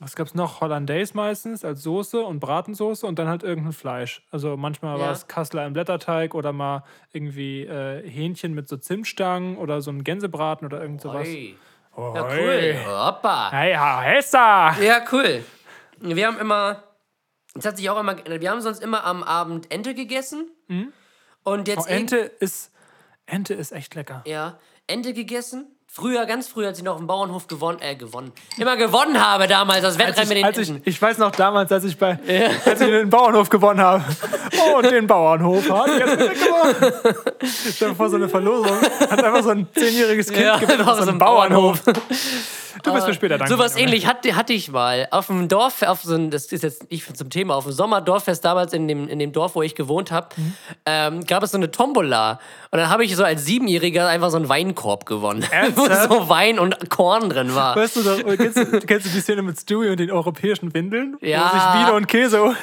[0.00, 0.60] was gab es noch?
[0.60, 4.22] Hollandaise meistens als Soße und Bratensoße und dann halt irgendein Fleisch.
[4.30, 5.12] Also manchmal war Ja.
[5.12, 10.04] es Kassler im Blätterteig oder mal irgendwie äh, Hähnchen mit so Zimtstangen oder so ein
[10.04, 11.26] Gänsebraten oder irgend sowas.
[11.26, 11.56] Oi.
[11.96, 12.76] Oh, Ja, cool.
[12.86, 13.50] Hoppa.
[13.50, 14.72] Hey, Hessa!
[14.80, 15.44] Ja, cool.
[16.00, 16.84] Wir haben immer,
[17.54, 20.48] das hat sich auch immer, wir haben sonst immer am Abend Ente gegessen.
[20.68, 20.88] Und
[21.44, 22.72] Oh, jetzt Ente ist,
[23.26, 24.22] Ente ist echt lecker.
[24.26, 25.66] Ja, Ente gegessen.
[25.90, 29.48] Früher, ganz früher, als ich noch auf dem Bauernhof gewonnen, äh, gewonnen, immer gewonnen habe
[29.48, 31.96] damals, das Als Wettrennen mit ich, den als ich, ich weiß noch damals, als ich
[31.96, 32.18] bei
[32.66, 34.04] als ich den Bauernhof gewonnen habe.
[34.58, 36.92] Oh, und den Bauernhof hat jetzt gewonnen.
[37.74, 38.76] Stell dir vor, so eine Verlosung
[39.10, 41.82] hat einfach so ein zehnjähriges Kind Ja, gewinnt einfach auf so so einem ein Bauernhof.
[42.84, 43.58] Du bist mir später dankbar.
[43.58, 43.86] Sowas Junge.
[43.88, 45.08] ähnlich hatte, hatte ich mal.
[45.10, 48.44] Auf dem Dorf, auf so ein, das ist jetzt nicht zum Thema, auf dem Sommerdorffest
[48.44, 50.54] damals in dem, in dem Dorf, wo ich gewohnt habe, Mhm.
[50.86, 52.38] ähm, gab es so eine Tombola.
[52.70, 55.44] Und dann habe ich so als Siebenjähriger einfach so einen Weinkorb gewonnen.
[55.74, 56.12] Wo Ernsthaft?
[56.12, 57.76] so Wein und Korn drin war.
[57.76, 61.16] Weißt du, doch, kennst, du, kennst du die Szene mit Stewie und den europäischen Windeln?
[61.20, 61.44] Ja.
[61.52, 62.56] Wo sich Biene und Käse.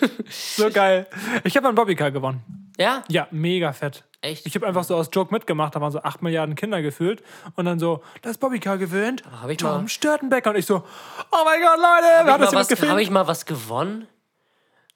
[0.30, 1.06] so geil.
[1.44, 2.42] Ich habe einen Bobbycar gewonnen.
[2.78, 3.02] Ja?
[3.08, 4.04] Ja, mega fett.
[4.22, 4.46] Echt?
[4.46, 7.22] Ich habe einfach so aus Joke mitgemacht, da waren so 8 Milliarden Kinder gefühlt.
[7.56, 9.22] Und dann so, das Bobbycar gewöhnt.
[9.40, 10.50] hab ich Tom mal- Störtenbecker.
[10.50, 12.92] Und ich so, oh mein Gott, Leute, wer hat Habe das was- jemand gefilmt?
[12.92, 14.06] hab ich mal was gewonnen?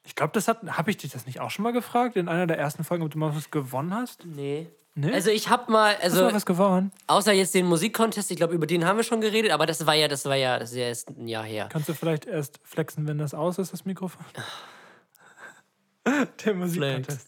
[0.07, 0.59] Ich glaube, das hat.
[0.67, 2.15] Habe ich dich das nicht auch schon mal gefragt?
[2.15, 4.23] In einer der ersten Folgen, ob du mal was gewonnen hast?
[4.25, 4.69] Nee.
[4.97, 5.13] Nee?
[5.13, 6.91] Also ich habe mal, Hast du also mal was gewonnen?
[7.07, 9.93] außer jetzt den Musikcontest, ich glaube, über den haben wir schon geredet, aber das war
[9.93, 11.67] ja, das war ja, das ist ja erst ein Jahr her.
[11.69, 14.25] Kannst du vielleicht erst flexen, wenn das aus ist, das Mikrofon?
[16.45, 17.27] der Musikcontest.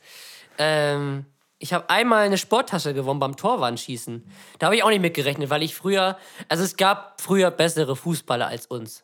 [0.57, 1.25] Ähm,
[1.59, 4.23] ich habe einmal eine Sporttasche gewonnen beim Torwandschießen.
[4.59, 8.47] Da habe ich auch nicht mitgerechnet, weil ich früher, also es gab früher bessere Fußballer
[8.47, 9.03] als uns.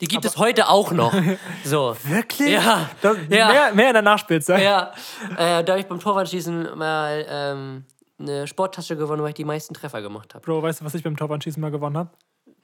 [0.00, 1.12] Die gibt es heute auch noch.
[1.64, 1.96] So.
[2.04, 2.50] Wirklich?
[2.50, 2.90] Ja.
[3.02, 3.48] Das, Ja.
[3.48, 4.62] Mehr, mehr in der Nachspielzeit.
[4.62, 4.92] Ja,
[5.36, 7.84] äh, da habe ich beim Torwandschießen mal ähm,
[8.18, 10.44] eine Sporttasche gewonnen, weil ich die meisten Treffer gemacht habe.
[10.44, 12.10] Bro, weißt du, was ich beim Torwandschießen mal gewonnen habe?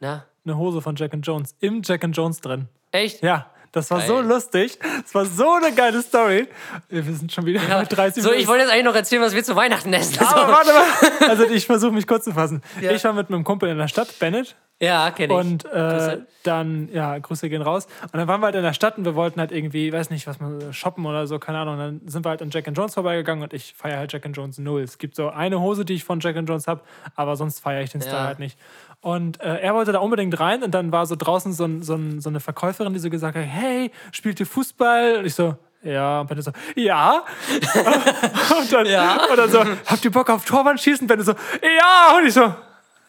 [0.00, 1.54] Na, Eine Hose von Jack and Jones.
[1.60, 2.68] Im Jack and Jones drin.
[2.90, 3.22] echt?
[3.22, 4.26] Ja, das war so Geil.
[4.26, 4.78] lustig.
[5.02, 6.46] Das war so eine geile Story.
[6.90, 8.48] Wir sind schon wieder bei 30 So, ich Minuten.
[8.48, 10.18] wollte jetzt eigentlich noch erzählen, was wir zu Weihnachten essen.
[10.20, 10.52] Aber So.
[10.52, 11.28] warte mal.
[11.30, 12.60] Also ich versuche mich kurz zu fassen.
[12.80, 14.56] Ich war mit meinem Kumpel in der Stadt, Bennett.
[14.82, 15.38] Ja, kenne ich.
[15.40, 17.86] Und äh, dann, ja, Grüße gehen raus.
[18.02, 20.26] Und dann waren wir halt in der Stadt und wir wollten halt irgendwie, weiß nicht,
[20.26, 21.74] was man shoppen oder so, keine Ahnung.
[21.74, 24.26] Und dann sind wir halt an Jack and Jones vorbeigegangen und ich feiere halt Jack
[24.26, 24.82] and Jones null.
[24.82, 26.80] Es gibt so eine Hose, die ich von Jack and Jones habe,
[27.14, 28.24] aber sonst feiere ich den Style Ja.
[28.26, 28.58] halt nicht.
[29.00, 31.94] Und äh, er wollte da unbedingt rein und dann war so draußen so, ein, so,
[31.94, 35.18] ein, so eine Verkäuferin, die so gesagt hat, hey, spielt ihr Fußball?
[35.18, 37.22] Und ich so, ja, und Bennett so, ja.
[38.60, 39.26] und, dann, Ja.
[39.30, 41.06] und dann so, habt ihr Bock auf Torwand schießen?
[41.06, 42.16] Bennett so, ja.
[42.18, 42.52] Und ich so,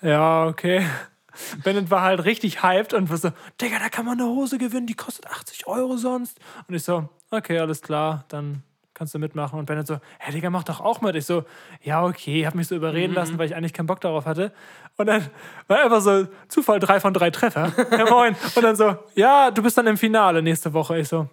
[0.01, 0.85] ja, okay.
[1.63, 4.87] Bennett war halt richtig hyped und war so, Digga, da kann man eine Hose gewinnen,
[4.87, 6.39] die kostet 80 Euro sonst.
[6.67, 9.57] Und ich so, okay, alles klar, dann kannst du mitmachen.
[9.57, 11.15] Und Bennett so, hä, Digga, mach doch auch mit.
[11.15, 11.43] Ich so,
[11.81, 14.51] ja, okay, hab mich so überreden lassen, weil ich eigentlich keinen Bock darauf hatte.
[14.97, 15.29] Und dann
[15.67, 17.71] war einfach so, Zufall, drei von drei Treffer.
[17.91, 18.35] Ja, moin.
[18.55, 20.99] Und dann so, ja, du bist dann im Finale nächste Woche.
[20.99, 21.27] Ich so,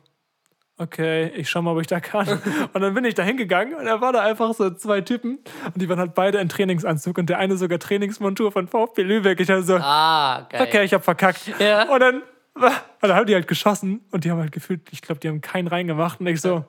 [0.80, 2.26] okay, ich schau mal, ob ich da kann.
[2.72, 5.76] Und dann bin ich da hingegangen und da waren da einfach so zwei Typen und
[5.76, 9.40] die waren halt beide in Trainingsanzug und der eine sogar Trainingsmontur von VfB Lübeck.
[9.40, 10.62] Ich hatte so, ah, geil.
[10.62, 11.52] okay, ich hab verkackt.
[11.58, 11.90] Ja.
[11.92, 12.22] Und dann,
[12.54, 12.62] und
[13.02, 15.68] dann haben die halt geschossen und die haben halt gefühlt, ich glaube, die haben keinen
[15.68, 16.64] reingemacht und ich so,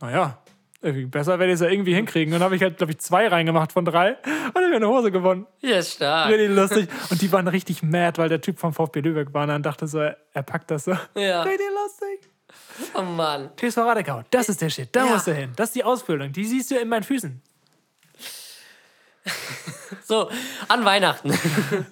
[0.00, 0.38] naja,
[0.92, 2.32] besser werde ich es ja irgendwie hinkriegen.
[2.34, 4.76] Und dann habe ich halt, glaube ich, zwei reingemacht von drei und dann habe ich
[4.76, 5.46] eine Hose gewonnen.
[5.60, 6.30] Ja, stark.
[6.30, 6.88] Richtig lustig.
[7.10, 9.86] Und die waren richtig mad, weil der Typ vom VfB Lübeck war und dann dachte
[9.86, 10.92] so, er, packt das so.
[11.14, 11.42] Ja.
[11.42, 12.33] Richtig lustig.
[12.94, 13.50] Oh Mann.
[13.56, 15.12] TSV Radekau, das ist der Shit, da Ja.
[15.12, 15.52] musst du hin.
[15.56, 17.40] Das ist die Ausbildung, die siehst du in meinen Füßen.
[20.06, 20.30] So,
[20.68, 21.32] an Weihnachten.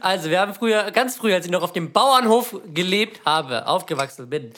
[0.00, 4.28] Also, wir haben früher, ganz früher, als ich noch auf dem Bauernhof gelebt habe, aufgewachsen
[4.30, 4.52] bin,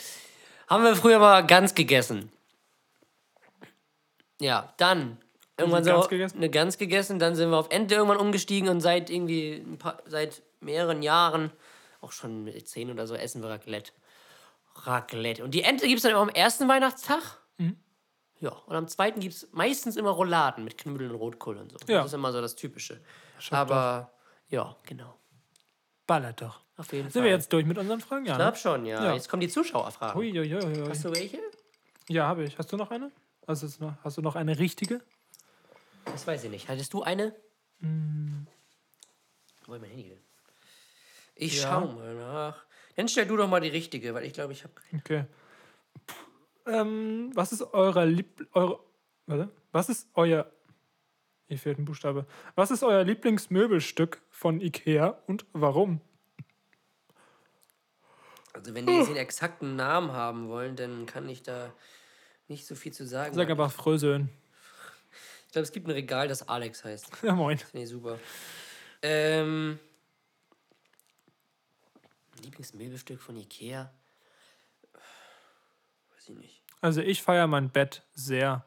[0.69, 2.31] haben wir früher mal Gans gegessen.
[4.41, 5.19] Ja, dann
[5.57, 6.37] irgendwann Gans so gegessen?
[6.39, 9.99] eine Gans gegessen, dann sind wir auf Ente irgendwann umgestiegen und seit irgendwie ein paar,
[10.07, 11.51] seit mehreren Jahren,
[12.01, 13.93] auch schon mit zehn oder so, essen wir Raclette.
[14.87, 15.43] Raclette.
[15.45, 17.23] Und die Ente gibt es dann immer am ersten Weihnachtstag.
[17.59, 17.77] Mhm.
[18.41, 21.79] Ja, und am zweiten gibt es meistens immer Rouladen mit Knödeln und Rotkohl und so.
[21.87, 21.99] Ja.
[21.99, 23.03] Das ist immer so das Typische.
[23.51, 24.13] Aber
[24.49, 25.19] ja, genau.
[26.07, 26.61] Ballert doch.
[26.77, 27.25] Auf jeden Sind Fall.
[27.25, 28.25] wir jetzt durch mit unseren Fragen?
[28.25, 28.33] Ja.
[28.33, 28.45] Ich Ne?
[28.45, 29.05] glaube schon, ja.
[29.05, 29.15] Ja.
[29.15, 30.19] Jetzt kommen die Zuschauerfragen.
[30.19, 30.89] Ui, ui, ui.
[30.89, 31.39] Hast du welche?
[32.09, 32.57] Ja, habe ich.
[32.59, 33.13] Hast du noch eine?
[33.47, 35.03] Hast du, noch, hast du noch eine richtige?
[36.07, 36.69] Das weiß ich nicht.
[36.69, 37.35] Hattest du eine?
[37.81, 38.47] Mm.
[39.67, 40.17] Wo ist mein Handy?
[41.35, 41.69] Ich Ja.
[41.71, 42.65] schau mal nach.
[42.97, 45.03] Dann stell du doch mal die richtige, weil ich glaube, ich habe keine.
[45.03, 45.25] Okay.
[46.67, 48.81] Ähm, was ist euer Lieb eure,
[49.27, 50.51] warte, was ist euer
[51.51, 52.27] hier fehlt ein Buchstabe.
[52.55, 56.01] Was ist euer Lieblingsmöbelstück von Ikea und warum?
[58.53, 61.73] Also, wenn die jetzt den exakten Namen haben wollen, dann kann ich da
[62.47, 63.35] nicht so viel zu sagen.
[63.35, 64.29] Sag einfach Fröseln.
[65.47, 67.11] Ich glaube, es gibt ein Regal, das Alex heißt.
[67.25, 67.59] Ja, moin.
[67.59, 68.21] Finde ich super.
[69.03, 69.81] Ähm.
[72.43, 73.91] Lieblingsmöbelstück von Ikea?
[76.15, 76.63] Weiß ich nicht.
[76.81, 78.65] Also ich feiere mein Bett sehr,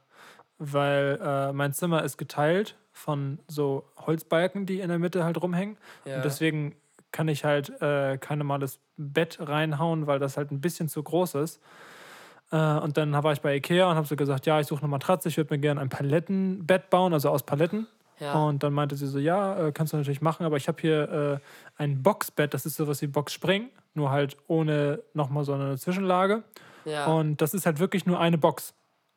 [0.58, 5.78] weil äh, mein Zimmer ist geteilt von so Holzbalken, die in der Mitte halt rumhängen.
[6.06, 6.18] Ja.
[6.18, 6.76] Und deswegen
[7.12, 11.36] kann ich halt äh, kein normales Bett reinhauen, weil das halt ein bisschen zu groß
[11.36, 11.62] ist.
[12.52, 14.90] Äh, und dann war ich bei Ikea und habe so gesagt, ja, ich suche eine
[14.90, 17.88] Matratze, ich würde mir gerne ein Palettenbett bauen, also aus Paletten.
[18.24, 18.34] Ja.
[18.36, 21.42] Und dann meinte sie so, ja, äh, kannst du natürlich machen, aber ich habe hier
[21.78, 26.44] äh, ein Boxbett, das ist sowas wie Boxspring, nur halt ohne nochmal so eine Zwischenlage.
[26.86, 27.08] Ja.
[27.08, 28.74] Und das ist halt wirklich nur eine Box.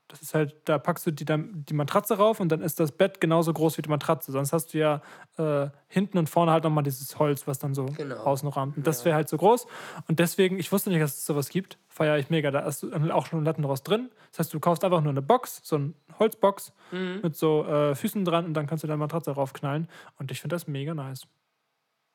[0.08, 3.20] Das ist halt, da packst du die, die Matratze rauf und dann ist das Bett
[3.20, 4.30] genauso groß wie die Matratze.
[4.30, 5.02] Sonst hast du ja
[5.36, 8.16] äh, hinten und vorne halt nochmal dieses Holz, was dann so Genau.
[8.22, 8.76] außen rahmt.
[8.76, 9.66] Und das wäre halt so groß.
[10.06, 11.78] Und deswegen, ich wusste nicht, dass es sowas gibt.
[11.88, 12.52] Feiere ich mega.
[12.52, 14.10] Da hast du auch schon Latten draus drin.
[14.30, 17.20] Das heißt, du kaufst einfach nur eine Box, so eine Holzbox Mhm.
[17.24, 19.88] mit so äh, Füßen dran und dann kannst du deine Matratze raufknallen.
[20.18, 21.26] Und ich finde das mega nice.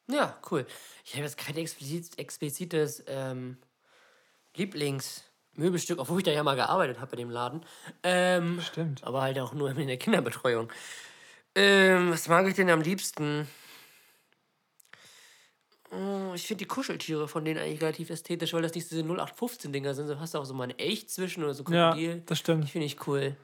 [0.09, 0.65] Ja, cool.
[1.03, 3.57] Ich habe jetzt kein explizit, explizites ähm,
[5.55, 7.61] Lieblingsmöbelstück, obwohl ich da ja mal gearbeitet habe bei dem Laden.
[8.03, 9.03] Ähm, Stimmt.
[9.03, 10.71] aber halt auch nur in der Kinderbetreuung.
[11.55, 13.47] Ähm, was mag ich denn am liebsten?
[15.91, 19.93] Oh, ich finde die Kuscheltiere von denen eigentlich relativ ästhetisch, weil das nicht diese 0815-Dinger
[19.93, 20.07] sind.
[20.07, 22.23] Du hast auch so mal ein Elch zwischen oder so Ja, Krokodil.
[22.25, 22.63] das stimmt.
[22.63, 23.35] Die finde ich cool.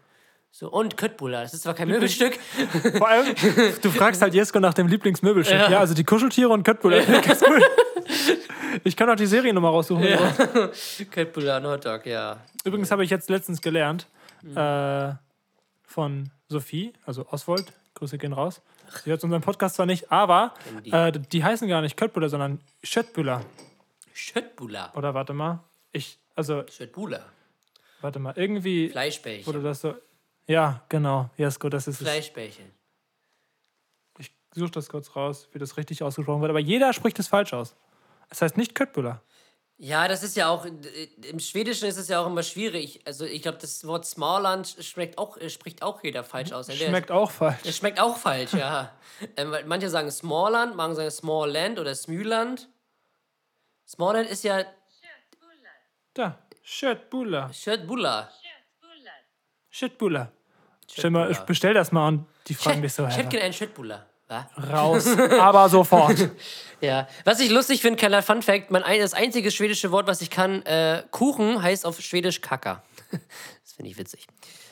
[0.51, 1.43] So, und Köttbullar.
[1.43, 2.39] Das ist zwar kein Möbelstück.
[2.97, 3.35] Vor allem,
[3.81, 5.57] du fragst halt Jesko nach dem Lieblingsmöbelstück.
[5.69, 7.01] Ja, also die Kuscheltiere und Köttbullar.
[7.07, 7.19] Ja.
[7.19, 7.61] Ganz cool.
[8.83, 10.05] Ich kann auch die Seriennummer raussuchen.
[10.05, 11.09] brauchst.
[11.11, 12.37] Köttbullar und Hotdog, ja.
[12.63, 14.07] Übrigens habe ich jetzt letztens gelernt
[14.55, 15.13] äh,
[15.85, 18.61] von Sophie, also Oswald, Grüße gehen raus.
[19.03, 20.53] Sie hört unseren Podcast zwar nicht, aber
[20.85, 20.91] die.
[20.91, 23.43] äh, die heißen gar nicht Köttbullar, sondern Schöttbullar.
[24.13, 24.95] Schöttbullar.
[24.95, 25.63] Oder warte mal.
[25.91, 27.25] Ich, also, Schöttbullar.
[28.01, 29.45] warte mal, irgendwie Fleischbällchen.
[29.45, 29.95] wurde das so.
[30.47, 31.29] Ja, genau.
[31.37, 32.07] Jesko, das ist es.
[32.07, 32.65] Fleischbällchen.
[34.19, 36.49] Ich suche das kurz raus, wie das richtig ausgesprochen wird.
[36.49, 37.75] Aber jeder spricht es falsch aus.
[38.29, 39.21] Es heißt nicht Köttbullar.
[39.79, 40.71] Ja, das ist ja auch, äh,
[41.29, 43.01] im Schwedischen ist es ja auch immer schwierig.
[43.05, 46.67] Also ich glaube, das Wort Småland schmeckt auch, äh, spricht auch jeder falsch aus.
[46.67, 47.59] Entweder- Schmeckt auch falsch.
[47.63, 48.91] Es schmeckt auch falsch, ja.
[49.37, 52.69] ähm, manche sagen Smallland, manche sagen Smallland oder Smüland.
[53.87, 54.65] Smallland ist ja.
[56.15, 56.39] Da.
[56.63, 57.53] Schöttbullar.
[57.53, 58.31] Schöttbullar.
[58.31, 59.19] Köttbullar.
[59.69, 60.31] Schöttbullar.
[60.91, 63.45] Stell mal, ich bestell das mal und die fragen dich so, Ich hä, hätte gerne
[63.45, 64.05] einen Schöttbullar.
[64.29, 65.07] Raus,
[65.39, 66.29] aber sofort.
[66.81, 67.07] Ja.
[67.23, 70.29] Was ich lustig finde, kleiner Fun Fact, mein, ein- das einzige schwedische Wort, was ich
[70.29, 72.83] kann, äh, Kuchen heißt auf Schwedisch Kaka.
[73.11, 74.27] das finde ich witzig.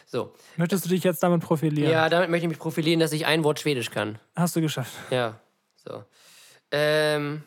[0.05, 0.33] So.
[0.55, 1.91] Möchtest du dich jetzt damit profilieren?
[1.91, 4.19] Ja, damit möchte ich mich profilieren, dass ich ein Wort Schwedisch kann.
[4.35, 4.93] Hast du geschafft.
[5.09, 5.39] Ja,
[5.83, 6.03] so.
[6.71, 7.43] Ähm,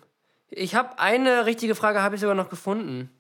[0.51, 3.11] ich habe eine richtige Frage, habe ich sogar noch gefunden.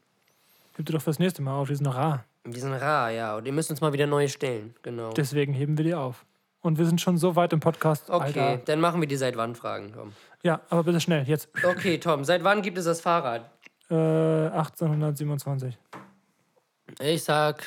[0.76, 2.24] Gib dir doch fürs nächste Mal auf, die sind noch rar.
[2.46, 3.36] Die sind rar, ja.
[3.36, 4.74] Und ihr müsst uns mal wieder neue stellen.
[4.82, 5.12] Genau.
[5.12, 6.24] Deswegen heben wir die auf.
[6.60, 8.10] Und wir sind schon so weit im Podcast.
[8.10, 8.64] Okay, Alter.
[8.64, 10.12] dann machen wir die seit wann Fragen, Tom.
[10.42, 11.48] Ja, aber bitte schnell, jetzt.
[11.62, 13.50] Okay, Tom, seit wann gibt es das Fahrrad?
[13.90, 15.78] Äh, 1827.
[17.00, 17.64] Ich sag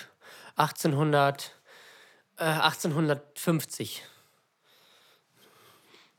[0.56, 1.56] 1800,
[2.38, 4.04] äh, 1850.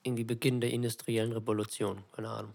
[0.02, 2.02] Irgendwie Beginn der industriellen Revolution.
[2.12, 2.54] Keine Ahnung.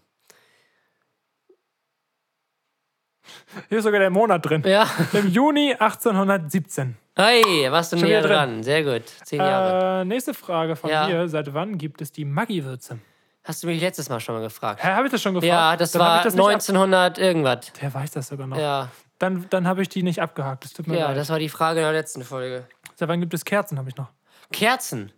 [3.68, 4.62] Hier ist sogar der Monat drin.
[4.66, 4.88] Ja.
[5.12, 6.96] Im Juni 1817.
[7.20, 8.62] Hey, warst du Schon näher dran.
[8.62, 9.02] Sehr gut.
[9.24, 10.02] Zehn Jahre.
[10.02, 11.08] Äh, nächste Frage von Ja.
[11.08, 11.28] mir.
[11.28, 12.98] Seit wann gibt es die Maggi-Würze?
[13.42, 14.84] Hast du mich letztes Mal schon mal gefragt?
[14.84, 15.48] Hä, habe ich das schon gefragt?
[15.48, 17.72] Ja, das Dann war das nicht ab- 1900 irgendwas.
[17.80, 18.56] Der weiß das sogar noch.
[18.58, 18.88] Ja,
[19.18, 20.64] Dann, dann habe ich die nicht abgehakt.
[20.64, 21.16] Das tut mir ja, leid.
[21.16, 22.68] das war die Frage in der letzten Folge.
[22.94, 24.10] Seit wann gibt es Kerzen, habe ich noch.
[24.52, 25.10] Kerzen.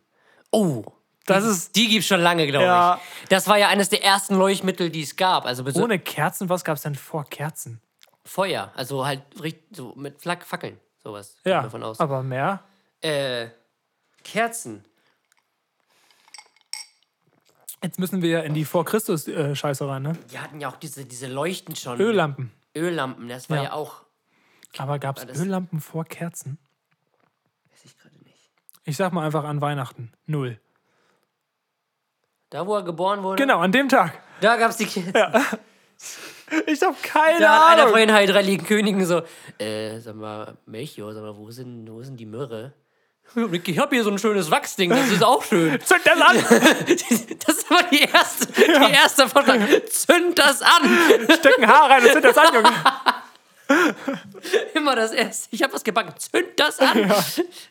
[0.53, 0.84] Oh,
[1.26, 2.98] Das die, ist die gibt's schon lange, glaube Ja.
[3.22, 3.28] ich.
[3.28, 5.44] Das war ja eines der ersten Leuchtmittel, die es gab.
[5.44, 6.48] Also ohne Kerzen.
[6.48, 7.82] Was gab es denn vor Kerzen?
[8.24, 9.22] Feuer, also halt
[9.72, 11.36] so mit Fackeln, sowas.
[11.44, 12.01] Ja, Davon aus.
[12.01, 12.62] aber mehr.
[13.01, 13.48] Äh,
[14.24, 14.84] Kerzen.
[17.82, 20.18] Jetzt müssen wir ja in die Vor-Christus-Scheiße rein, ne?
[20.30, 21.98] Die hatten ja auch diese, diese Leuchten schon.
[21.98, 22.53] Öllampen.
[22.76, 23.72] Öllampen, das war ja, Ja.
[23.72, 24.03] auch.
[24.78, 26.59] Aber gab es Öllampen vor Kerzen?
[27.70, 28.51] Weiß ich gerade nicht.
[28.84, 30.12] Ich sag mal einfach an Weihnachten.
[30.26, 30.61] Null.
[32.51, 34.20] Da, wo er geboren wurde, Genau, an dem Tag.
[34.40, 35.14] da gab's die Kerzen.
[36.66, 37.90] Ich habe keine Da hat einer Ahnung.
[37.90, 39.22] von den heiligen Königen so,
[39.59, 42.72] äh, sag mal, Melchior, sag mal, wo sind, wo sind die Möhre?
[43.62, 45.80] Ich habe hier so ein schönes Wachsding, das ist auch schön.
[45.84, 46.36] Zünd das an!
[47.46, 49.61] Das ist aber die erste, die erste Vortrag.
[49.88, 50.98] Zünd das an!
[51.38, 52.72] Steck ein Haar rein und zünd das an, Junge.
[54.74, 55.46] Immer das erste.
[55.53, 56.12] Ich habe was gebacken.
[56.18, 57.12] Zünd das an!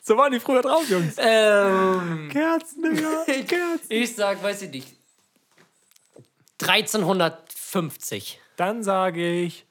[0.02, 1.16] So waren die früher drauf, Jungs.
[1.18, 3.24] Ähm, Kerzen, Digga.
[3.26, 3.86] Kerzen.
[3.90, 4.88] ich sag, weiß ich nicht.
[6.62, 8.40] 1350.
[8.60, 9.64] Dann sage ich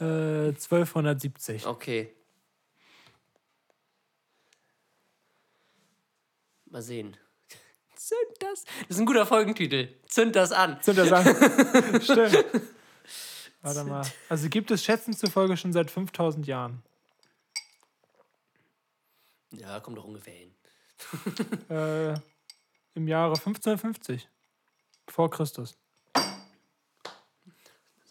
[0.00, 1.66] äh, 1270.
[1.66, 2.14] Okay.
[6.64, 7.18] Mal sehen.
[7.94, 8.64] Zünd das.
[8.64, 9.94] Das ist ein guter Folgentitel.
[10.06, 10.80] Zünd das an.
[10.80, 11.26] Zünd das an.
[12.00, 12.42] Stimmt.
[13.60, 14.10] Warte mal.
[14.30, 16.82] Also gibt es Schätzen zufolge schon seit 5000 Jahren.
[19.50, 20.54] Ja, kommt doch ungefähr hin.
[21.68, 22.14] Äh,
[22.94, 24.26] Im Jahre 1550.
[25.08, 25.76] Vor Christus.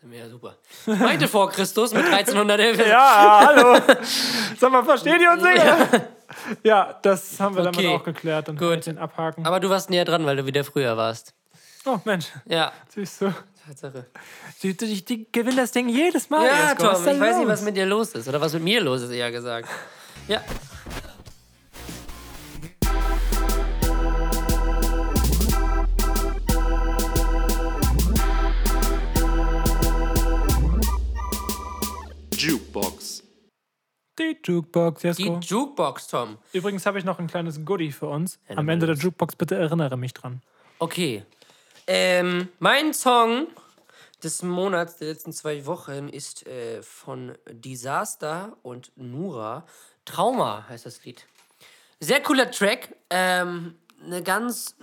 [0.02, 0.56] Sind wir ja super.
[0.86, 2.88] Meinte vor Christus mit 1311.
[2.88, 3.80] Ja, hallo.
[4.60, 6.08] Sag mal, versteht ihr uns, Digga?
[6.64, 8.86] Ja, das haben wir Okay, damit auch geklärt und gut.
[8.86, 9.46] den abhaken.
[9.46, 11.34] Aber du warst näher dran, weil du wieder früher warst.
[11.86, 12.72] Oh Mensch, Ja.
[12.90, 13.34] siehst du.
[13.68, 14.06] Tatsache.
[14.62, 16.46] Die, die, die gewinnen das Ding jedes Mal.
[16.46, 16.76] Ja.
[16.76, 17.48] Tom, ich weiß nicht, los?
[17.48, 18.28] was mit dir los ist.
[18.28, 19.68] Oder was mit mir los ist, eher gesagt.
[20.28, 20.42] Ja.
[34.18, 35.40] Die Jukebox, Die Jesko.
[35.42, 36.38] Jukebox, Tom.
[36.54, 38.40] Übrigens habe ich noch ein kleines Goodie für uns.
[38.50, 38.96] Ja, Am Ende der.
[38.96, 40.42] Jukebox, bitte erinnere mich dran.
[40.80, 41.24] Okay.
[41.88, 43.48] Ähm, mein Song
[44.24, 49.66] des Monats der letzten zwei Wochen ist äh, von Disaster und Nura.
[50.06, 51.26] Trauma heißt das Lied.
[52.00, 52.96] Sehr cooler Track.
[53.10, 54.76] Ähm, eine ganz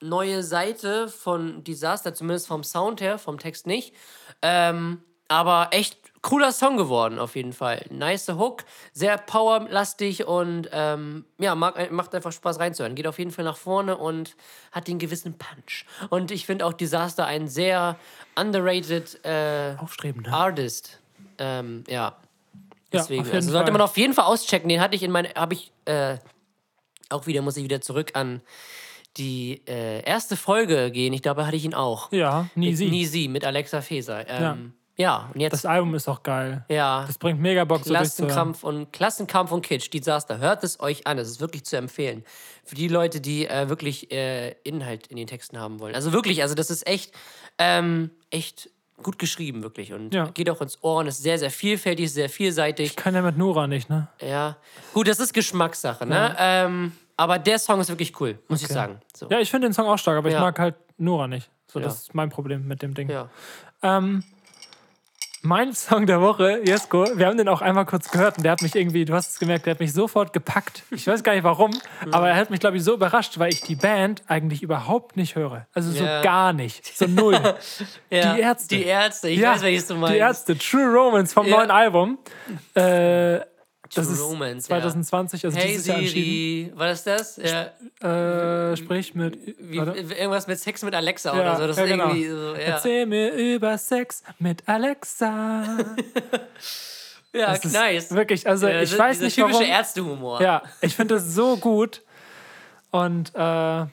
[0.00, 3.94] neue Seite von Disaster, zumindest vom Sound her, vom Text nicht.
[4.42, 7.84] Ähm, aber echt cooler Song geworden, auf jeden Fall.
[7.90, 12.94] Nice Hook, sehr powerlastig und ähm, ja, mag, macht einfach Spaß reinzuhören.
[12.94, 14.34] Geht auf jeden Fall nach vorne und
[14.72, 15.84] hat den gewissen Punch.
[16.08, 17.96] Und ich finde auch Disaster ein sehr
[18.36, 19.76] underrated äh?
[20.30, 20.98] Artist.
[21.38, 22.16] Ähm, ja.
[22.92, 24.68] Ja, Deswegen, jeden also sollte man auf jeden Fall auschecken.
[24.68, 26.16] Den hatte ich in meine, habe ich äh,
[27.10, 28.40] auch wieder, muss ich wieder zurück an
[29.16, 31.12] die äh, erste Folge gehen.
[31.12, 32.10] Ich glaube, hatte ich ihn auch.
[32.12, 32.90] Ja, nie Mit sie.
[32.90, 34.28] Nie sie mit Alexa Feser.
[34.28, 34.56] Ähm, ja.
[34.96, 36.64] Und jetzt Das Album ist auch geil.
[36.68, 37.04] ja.
[37.06, 37.90] Das bringt mega Bock, so.
[37.92, 40.38] Klassenkampf und Klassenkampf und Kitsch, Disaster.
[40.38, 41.18] Hört es euch an.
[41.18, 42.24] Es ist wirklich zu empfehlen.
[42.64, 45.94] Für die Leute, die äh, wirklich äh, Inhalt in den Texten haben wollen.
[45.94, 47.12] Also wirklich, also das ist echt,
[47.58, 48.70] ähm, echt
[49.02, 49.92] gut geschrieben, wirklich.
[49.92, 50.26] Und Ja.
[50.32, 52.94] geht auch ins Ohr und ist sehr, sehr vielfältig, sehr vielseitig.
[52.94, 54.06] Kann ja mit Nora nicht, ne?
[54.20, 54.56] Ja.
[54.92, 56.36] Gut, das ist Geschmackssache, ne?
[56.38, 59.00] Ähm, aber der Song ist wirklich cool, muss ich sagen.
[59.16, 59.28] So.
[59.28, 60.40] Ja, ich finde den Song auch stark, aber ich Ja.
[60.40, 61.50] mag halt Nora nicht.
[61.66, 61.86] So, Ja.
[61.86, 63.10] das ist mein Problem mit dem Ding.
[63.10, 63.28] Ja.
[63.82, 64.22] Ähm,
[65.44, 68.62] mein Song der Woche, Jesko, wir haben den auch einmal kurz gehört und der hat
[68.62, 70.82] mich irgendwie, du hast es gemerkt, der hat mich sofort gepackt.
[70.90, 71.70] Ich weiß gar nicht warum,
[72.10, 75.36] aber er hat mich, glaube ich, so überrascht, weil ich die Band eigentlich überhaupt nicht
[75.36, 75.66] höre.
[75.74, 76.22] Also so Ja.
[76.22, 76.96] gar nicht.
[76.96, 77.34] So null.
[78.10, 78.34] ja.
[78.34, 78.76] Die Ärzte.
[78.76, 80.14] Die Ärzte, ich Ja, weiß, welches du meinst.
[80.14, 81.58] Die Ärzte, True Romance vom Ja.
[81.58, 82.18] neuen Album.
[82.74, 83.40] Äh,
[83.92, 84.76] das True ist Romance, ja.
[84.80, 86.70] 2020, also Hey dieses Jahr entschieden.
[86.70, 87.36] Siri, war das das?
[87.36, 88.70] Ja.
[88.70, 89.38] Äh, sprich mit.
[89.58, 91.66] Wie, irgendwas mit Sex mit Alexa Ja, oder so.
[91.66, 92.08] Das ja, ist genau.
[92.08, 92.58] irgendwie so, ja.
[92.60, 95.78] Erzähl mir über Sex mit Alexa.
[97.34, 98.12] Ja, Das nice.
[98.12, 99.66] Wirklich, also Ja, ich weiß nicht typische warum.
[99.68, 100.40] Ärztehumor.
[100.40, 102.00] Ja, ich finde das so gut.
[102.92, 103.86] Und äh,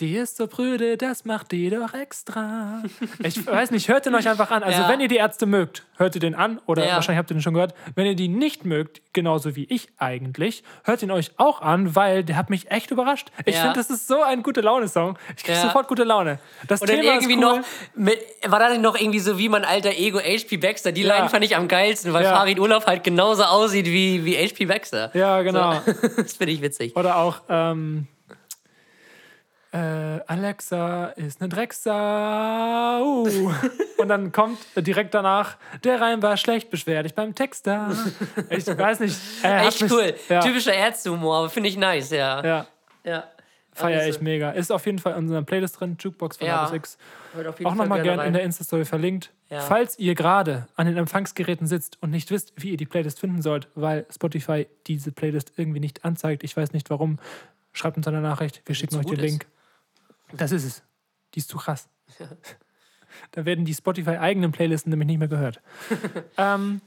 [0.00, 2.82] die ist so prüde, das macht die doch extra.
[3.22, 4.62] Ich weiß nicht, hört den euch einfach an.
[4.64, 4.88] Also Ja.
[4.88, 6.60] wenn ihr die Ärzte mögt, hört ihr den an.
[6.66, 6.94] Oder Ja.
[6.96, 7.74] wahrscheinlich habt ihr den schon gehört.
[7.94, 12.24] Wenn ihr die nicht mögt, genauso wie ich eigentlich, hört ihn euch auch an, weil
[12.24, 13.28] der hat mich echt überrascht.
[13.46, 13.62] Ich Ja.
[13.62, 15.16] finde, das ist so ein gute Laune-Song.
[15.36, 16.40] Ich kriege sofort gute Laune.
[16.66, 17.58] Das Und Thema irgendwie ist cool.
[17.58, 17.64] noch,
[17.94, 20.90] mit, war da noch irgendwie so wie mein alter Ego HP Baxter?
[20.90, 21.04] Die.
[21.04, 22.24] Line fand ich am geilsten, weil.
[22.24, 25.10] Farid Urlaub halt genauso aussieht wie, wie HP Baxter.
[25.14, 25.80] Ja, genau.
[25.86, 25.92] So.
[26.22, 26.96] das finde ich witzig.
[26.96, 28.08] Oder auch, ähm,
[29.74, 33.22] äh, Alexa ist eine Drecksau.
[33.98, 37.90] Und dann kommt direkt danach, der Reim war schlecht, beschwer dich beim Texter.
[38.50, 39.18] Ich weiß nicht.
[39.42, 40.14] Hat Echt mich- cool.
[40.28, 42.44] Ja, Typischer Ärztehumor, aber finde ich nice, ja.
[42.44, 42.66] ja
[43.04, 43.24] ja.
[43.72, 44.50] feiere Also, ich mega.
[44.52, 46.72] Ist auf jeden Fall in unserer Playlist drin, Jukebox von Ja.
[46.72, 46.96] X.
[47.64, 48.32] Auch nochmal gerne gerne in rein.
[48.34, 49.30] der Insta-Story verlinkt.
[49.50, 49.60] Ja.
[49.60, 53.42] Falls ihr gerade an den Empfangsgeräten sitzt und nicht wisst, wie ihr die Playlist finden
[53.42, 57.18] sollt, weil Spotify diese Playlist irgendwie nicht anzeigt, ich weiß nicht warum,
[57.72, 59.18] schreibt uns eine Nachricht, wir schicken so euch den.
[59.18, 59.46] Link.
[60.32, 60.82] Das ist es.
[61.34, 61.88] Die ist zu krass.
[63.30, 65.60] Da werden die Spotify-eigenen Playlisten nämlich nicht mehr gehört.
[66.36, 66.80] ähm,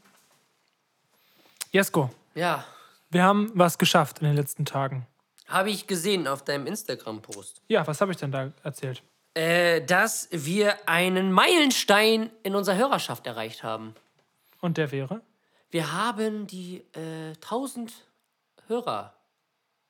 [1.71, 2.65] Jesko, Ja.
[3.09, 5.07] wir haben was geschafft in den letzten Tagen.
[5.47, 7.61] Habe ich gesehen auf deinem Instagram-Post.
[7.69, 9.03] Ja, was habe ich denn da erzählt?
[9.35, 13.95] Äh, dass wir einen Meilenstein in unserer Hörerschaft erreicht haben.
[14.59, 15.21] Und der wäre?
[15.69, 17.93] Wir haben die äh, 1000
[18.67, 19.13] Hörer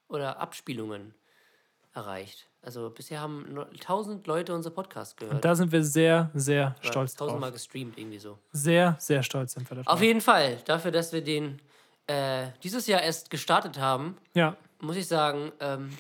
[0.08, 1.16] oder Abspielungen
[1.96, 2.48] erreicht.
[2.68, 5.46] Also bisher haben nur 1000 Leute unser Podcast gehört.
[5.46, 7.30] Da sind wir sehr, sehr Oder stolz drauf.
[7.30, 8.38] 1000 Mal gestreamt, irgendwie so.
[8.52, 9.88] Sehr, sehr stolz sind wir darauf.
[9.94, 11.62] Auf jeden Fall, dafür, dass wir den
[12.08, 15.92] äh, dieses Jahr erst gestartet haben, Ja, muss ich sagen, ähm,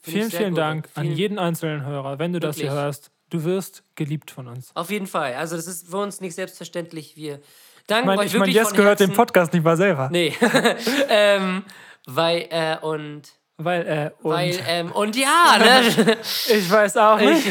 [0.00, 0.58] find ich vielen, vielen gut.
[0.58, 2.20] Dank an Vielen- jeden einzelnen Hörer.
[2.20, 2.80] Wenn du das hier Wirklich.
[2.84, 4.70] hörst, du wirst geliebt von uns.
[4.76, 5.34] Auf jeden Fall.
[5.34, 7.16] Also das ist für uns nicht selbstverständlich.
[7.16, 7.40] Wir
[7.88, 9.16] danken Ich meine, euch ich mein, wirklich jetzt von gehört den Herzen.
[9.16, 10.08] Podcast nicht mal selber.
[10.12, 10.32] Nee.
[11.08, 11.64] ähm,
[12.06, 13.22] weil, äh, und,
[13.58, 15.80] Weil, äh, und weil, ähm, und ja, ne?
[16.48, 17.46] ich weiß auch nicht.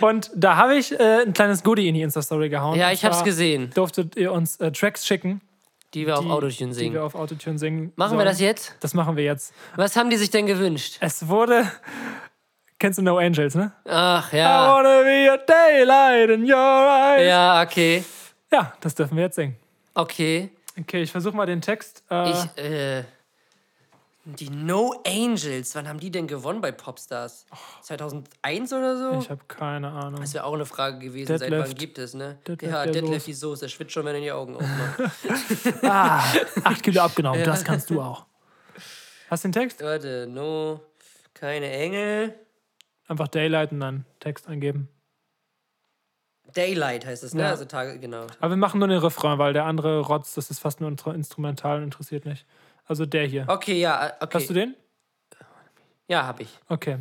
[0.00, 2.76] Und da habe ich äh, ein kleines Goodie in die Insta-Story gehauen.
[2.78, 5.40] ja, ich hab's zwar gesehen, Durftet ihr uns äh, Tracks schicken,
[5.94, 6.94] die wir auf die, Autotune die singen.
[6.94, 7.92] wir auf Autotune singen.
[7.96, 8.20] Machen sollen.
[8.20, 8.74] wir das jetzt?
[8.80, 9.54] Das machen wir jetzt.
[9.76, 10.96] Was haben die sich denn gewünscht?
[11.00, 11.70] Es wurde.
[12.80, 13.72] Kennst du No Angels, ne?
[13.88, 14.72] Ach I ja.
[14.74, 17.26] wanna be a daylight in your eyes.
[17.28, 18.04] Ja, okay.
[18.52, 19.56] Ja, das dürfen wir jetzt singen.
[19.94, 20.50] Okay.
[20.78, 22.02] Okay, ich versuche mal den Text.
[22.10, 23.04] Äh, Ich, äh.
[24.36, 27.46] Die No Angels, wann haben die denn gewonnen bei Popstars?
[27.80, 29.18] 2001 oder so?
[29.20, 30.20] Ich habe keine Ahnung.
[30.20, 31.78] Das wäre auch eine Frage gewesen, seit wann Deadlift.
[31.78, 32.38] gibt es, ne?
[32.46, 33.24] Deadlift ja, Soße.
[33.24, 35.82] die Soße, der schwitzt schon, wenn er die Augen aufmacht.
[35.82, 36.22] Ah,
[36.64, 38.26] acht Kilo abgenommen, das kannst du auch.
[39.30, 39.82] Hast du den Text?
[39.82, 40.80] Warte, no,
[41.32, 42.34] keine Engel.
[43.06, 44.88] Einfach Daylight und dann Text eingeben.
[46.54, 47.42] Daylight heißt es, ne?
[47.42, 47.50] Ja.
[47.50, 48.26] Also Tage, genau.
[48.40, 51.78] Aber wir machen nur den Refrain, weil der andere Rotz, das ist fast nur instrumental
[51.78, 52.44] und interessiert nicht.
[52.88, 53.44] Also der hier.
[53.46, 54.38] Okay, ja, äh, okay.
[54.38, 54.74] Hast du den?
[56.08, 56.58] Ja, hab ich.
[56.68, 56.98] Okay.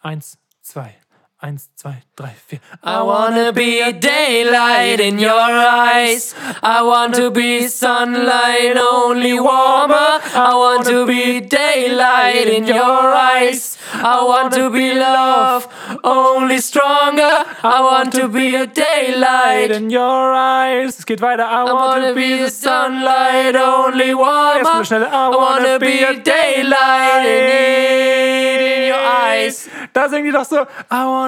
[0.00, 0.96] Eins, zwei.
[1.40, 2.58] Eins, zwei, drei, vier.
[2.82, 6.34] I wanna be a daylight in your eyes.
[6.64, 10.18] I want to be sunlight only warmer.
[10.34, 13.78] I want to be daylight in your eyes.
[13.94, 15.68] I want to be love
[16.02, 17.44] only stronger.
[17.62, 19.70] I want to be a Light daylight.
[19.70, 20.98] in your eyes.
[20.98, 21.44] Es geht weiter.
[21.46, 24.82] I, I wanna be the sunlight only warmer.
[24.90, 29.68] I wanna be a daylight in your eyes.
[29.92, 30.66] Da singen die doch so.
[30.90, 31.27] I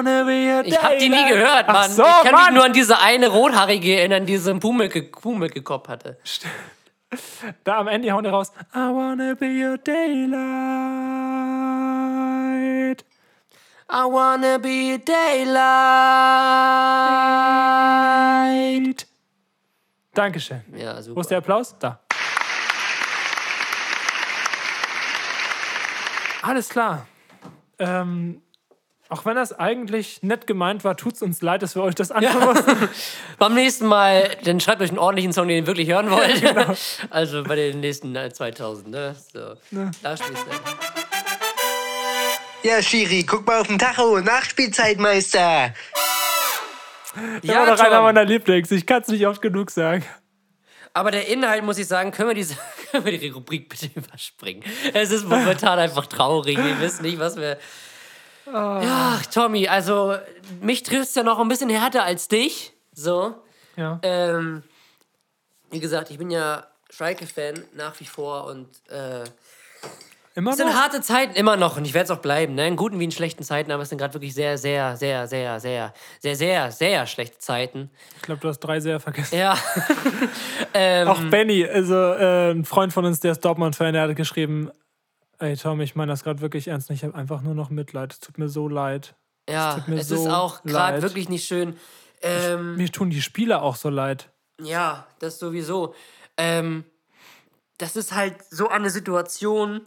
[0.65, 1.91] Ich hab die nie gehört, Mann.
[1.91, 2.53] So, ich kann mich Mann.
[2.53, 6.17] nur an diese eine Rothaarige erinnern, die so einen Pummelke Pummelke-Kopf hatte.
[7.63, 8.51] Da am Ende hauen die raus.
[8.73, 10.31] I wanna be your daylight.
[13.93, 14.97] I wanna be a
[18.81, 19.07] daylight.
[20.13, 20.61] Dankeschön.
[20.75, 21.17] Ja, super.
[21.17, 21.75] Wo ist der Applaus?
[21.77, 21.99] Da.
[26.41, 27.05] Alles klar.
[27.79, 28.41] Ähm,
[29.11, 32.45] auch wenn das eigentlich nett gemeint war, tut's uns leid, dass wir euch das antun
[32.45, 32.89] mussten.
[33.37, 36.41] Beim nächsten Mal, dann schreibt euch einen ordentlichen Song, den ihr wirklich hören wollt.
[36.51, 36.73] Genau.
[37.09, 39.15] Also bei den nächsten äh, 2000, ne?
[39.33, 39.55] So.
[40.01, 40.45] Da schließt
[42.63, 42.69] er.
[42.69, 44.19] Ja, Schiri, guck mal auf den Tacho.
[44.21, 45.73] Nachspielzeitmeister.
[47.41, 48.71] Ja, war doch einer meiner Lieblings.
[48.71, 50.05] Ich kann es nicht oft genug sagen.
[50.93, 52.55] Aber der Inhalt, muss ich sagen, können wir, diese,
[52.91, 54.63] können wir die Rubrik bitte überspringen.
[54.93, 56.57] Es ist momentan einfach traurig.
[56.57, 57.57] Wir wissen nicht, was wir.
[58.53, 60.15] Ja, Tommy, also
[60.61, 62.73] mich trifft es ja noch ein bisschen härter als dich.
[62.93, 63.35] So.
[63.75, 63.99] Ja.
[64.03, 64.63] Ähm,
[65.69, 69.23] wie gesagt, ich bin ja Schalke-Fan nach wie vor und äh,
[70.33, 70.75] Immer es sind noch?
[70.75, 72.65] harte Zeiten immer noch und ich werde es auch bleiben, ne?
[72.65, 75.59] In guten wie in schlechten Zeiten, aber es sind gerade wirklich sehr, sehr, sehr, sehr,
[75.59, 77.89] sehr, sehr, sehr, sehr schlechte Zeiten.
[78.15, 79.37] Ich glaube, du hast drei sehr vergessen.
[79.37, 79.57] Ja.
[80.73, 84.71] ähm, Auch Benny, also äh, ein Freund von uns, der ist Dortmund-Fan, der hat geschrieben:
[85.41, 86.91] Ey, Tom, ich meine das gerade wirklich ernst.
[86.91, 88.13] Ich habe einfach nur noch Mitleid.
[88.13, 89.15] Es tut mir so leid.
[89.49, 91.77] ja, tut mir es so ist auch gerade wirklich nicht schön.
[92.21, 94.29] Ähm, Mir tun die Spieler auch so leid.
[94.61, 95.95] Ja, das sowieso.
[96.37, 96.83] Ähm,
[97.79, 99.81] das ist halt so eine Situation,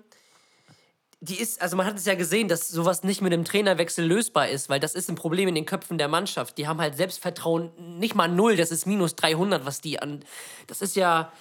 [1.20, 4.48] die ist, also man hat es ja gesehen, dass sowas nicht mit dem Trainerwechsel lösbar
[4.48, 6.59] ist, weil das ist ein Problem in den Köpfen der Mannschaft.
[6.59, 10.24] Die haben halt Selbstvertrauen nicht mal null, das ist minus 300, was die an.
[10.66, 11.32] Das ist ja.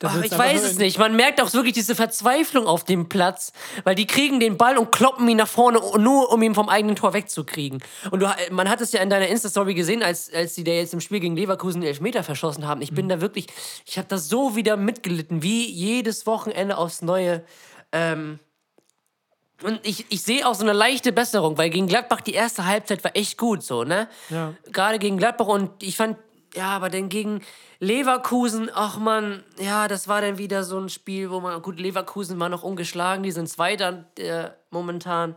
[0.00, 0.96] Das Ach, ich weiß es nicht.
[0.98, 4.92] Man merkt auch wirklich diese Verzweiflung auf dem Platz, weil die kriegen den Ball und
[4.92, 7.82] kloppen ihn nach vorne, nur um ihn vom eigenen Tor wegzukriegen.
[8.12, 10.94] Und du, man hat es ja in deiner Insta-Story gesehen, als, als die da jetzt
[10.94, 12.80] im Spiel gegen Leverkusen den Elfmeter verschossen haben.
[12.80, 13.08] Ich bin Mhm.
[13.08, 13.46] da wirklich,
[13.86, 17.42] ich habe da so wieder mitgelitten, wie jedes Wochenende aufs Neue.
[17.90, 18.38] Ähm,
[19.64, 23.02] und ich, ich sehe auch so eine leichte Besserung, weil gegen Gladbach die erste Halbzeit
[23.02, 24.08] war echt gut, so, ne?
[24.30, 24.54] Ja.
[24.70, 26.16] Gerade gegen Gladbach und ich fand,
[26.54, 27.42] ja, aber dann gegen
[27.80, 32.38] Leverkusen, ach man, ja, das war dann wieder so ein Spiel, wo man, gut, Leverkusen
[32.40, 35.34] war noch ungeschlagen, die sind Zweiter äh, momentan.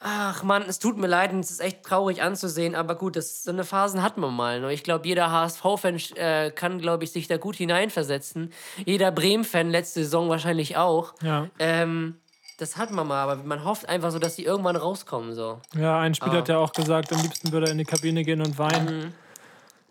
[0.00, 3.42] Ach man, es tut mir leid und es ist echt traurig anzusehen, aber gut, das,
[3.42, 4.60] so eine Phasen hat man mal.
[4.60, 4.72] Ne?
[4.72, 8.52] Ich glaube, jeder HSV-Fan äh, kann, glaube ich, sich da gut hineinversetzen.
[8.84, 11.14] Jeder Bremen-Fan letzte Saison wahrscheinlich auch.
[11.20, 11.48] Ja.
[11.58, 12.14] Ähm,
[12.58, 15.34] das hat man mal, aber man hofft einfach so, dass die irgendwann rauskommen.
[15.34, 15.60] So.
[15.76, 16.36] Ja, ein Spieler Ah.
[16.38, 19.14] hat ja auch gesagt, am liebsten würde er in die Kabine gehen und weinen.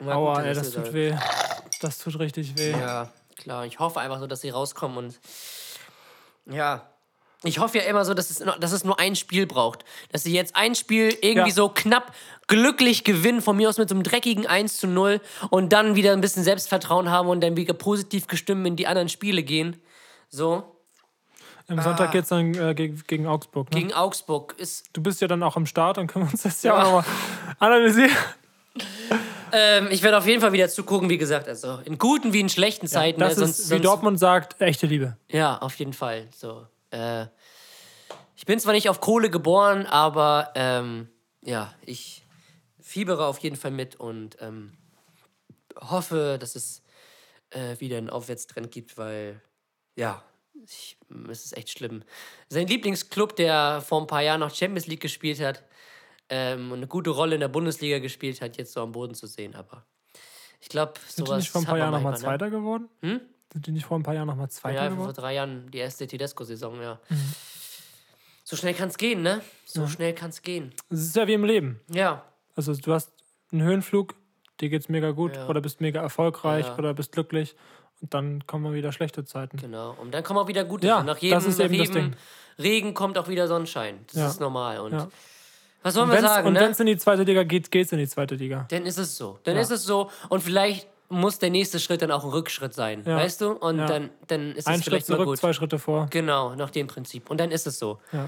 [0.06, 1.16] Aua, gut, ey, das es tut weh.
[1.82, 2.72] Das tut richtig weh.
[2.72, 3.66] Ja, klar.
[3.66, 5.20] Ich hoffe einfach so, dass sie rauskommen und
[6.50, 6.88] ja.
[7.43, 9.86] Ich hoffe ja immer so, dass es, noch- dass es nur ein Spiel braucht.
[10.12, 11.56] Dass sie jetzt ein Spiel irgendwie Ja.
[11.56, 12.12] so knapp
[12.48, 15.22] glücklich gewinnen, von mir aus mit so einem dreckigen 1 zu 0
[15.52, 19.08] und dann wieder ein bisschen Selbstvertrauen haben und dann wieder positiv gestimmt in die anderen
[19.10, 19.80] Spiele gehen.
[20.30, 20.64] So,
[21.68, 23.70] Am Sonntag geht's dann äh, gegen, gegen Augsburg.
[23.72, 23.82] Ne?
[23.82, 24.86] gegen Augsburg ist.
[24.93, 26.80] Du bist ja dann auch am Start und können wir uns das ja, Ja.
[26.82, 27.06] auch nochmal
[27.60, 28.12] analysieren.
[29.52, 31.48] Ähm, ich werde auf jeden Fall wieder zugucken, wie gesagt.
[31.48, 33.20] Also in guten wie in schlechten Zeiten.
[33.20, 35.18] Das ne, ist, wie Dortmund sagt, echte Liebe.
[35.30, 36.28] Ja, auf jeden Fall.
[36.36, 37.26] So, äh,
[38.36, 41.10] ich bin zwar nicht auf Kohle geboren, aber ähm,
[41.41, 42.24] ja, ich
[42.80, 44.74] fiebere auf jeden Fall mit und ähm,
[45.76, 46.84] hoffe, dass es
[47.50, 49.41] äh, wieder einen Aufwärtstrend gibt, weil
[49.95, 50.24] ja,
[50.64, 50.98] ich,
[51.30, 52.04] es ist echt schlimm.
[52.50, 55.64] Sein Lieblingsclub, der vor ein paar Jahren noch Champions League gespielt hat
[56.30, 59.28] ähm, und eine gute Rolle in der Bundesliga gespielt hat, jetzt so am Boden zu
[59.28, 59.55] sehen.
[59.55, 59.86] Aber
[60.59, 62.17] ich glaube, Sind die sowas nicht vor ein paar Jahren nochmal ne?
[62.19, 62.89] Zweiter geworden?
[63.01, 65.13] Sind die nicht vor ein paar Jahren nochmal Zweiter Ja, vor geworden?
[65.15, 66.99] drei Jahren die erste Tedesco-Saison, ja.
[67.09, 67.34] Mhm.
[68.43, 69.41] So schnell kann es gehen, ne?
[69.65, 70.73] So schnell kann es gehen.
[70.89, 71.80] Es ist ja wie im Leben.
[71.89, 72.23] Ja,
[72.55, 73.11] Also du hast
[73.51, 74.15] einen Höhenflug,
[74.61, 75.47] dir geht's mega gut Ja.
[75.47, 76.78] oder bist mega erfolgreich Ja.
[76.78, 77.55] oder bist glücklich
[78.01, 79.57] und dann kommen wieder schlechte Zeiten.
[79.57, 79.91] genau.
[79.99, 80.88] Und dann kommen auch wieder gute.
[80.88, 82.13] Ja, nach jedem, das ist nach jedem.
[82.59, 83.99] Regen kommt auch wieder Sonnenschein.
[84.07, 84.28] Das Ja.
[84.28, 84.80] ist normal.
[84.80, 85.07] Und Ja.
[85.84, 86.59] Was sollen Und wir sagen, und ne?
[86.61, 88.65] wenn es in die zweite Liga geht, geht's in die zweite Liga.
[88.69, 89.39] Dann ist es so.
[89.43, 89.61] Dann Ja.
[89.61, 90.09] ist es so.
[90.30, 93.03] Und vielleicht muss der nächste Schritt dann auch ein Rückschritt sein.
[93.05, 93.15] Ja.
[93.17, 93.51] Weißt du?
[93.51, 93.86] Und Ja.
[93.86, 95.38] dann, dann ist Ein es Schritt vielleicht mal zurück, gut.
[95.38, 96.07] zwei Schritte vor.
[96.09, 97.30] Genau, nach dem Prinzip.
[97.30, 97.99] Und dann ist es so.
[98.11, 98.28] Ja.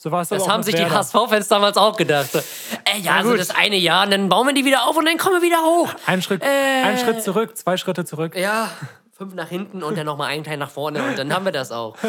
[0.00, 0.94] So war es Das haben sich die Werder.
[0.94, 2.30] HSV-Fans damals auch gedacht.
[2.30, 2.38] So,
[2.84, 3.40] Ey, ja, so gut.
[3.40, 5.60] das eine Jahr, und dann bauen wir die wieder auf und dann kommen wir wieder
[5.62, 5.92] hoch.
[6.06, 6.46] Ein Schritt, Äh.
[6.84, 8.36] ein Schritt zurück, zwei Schritte zurück.
[8.36, 8.70] Ja,
[9.12, 11.72] fünf nach hinten und dann nochmal einen Teil nach vorne und dann haben wir das
[11.72, 11.96] auch.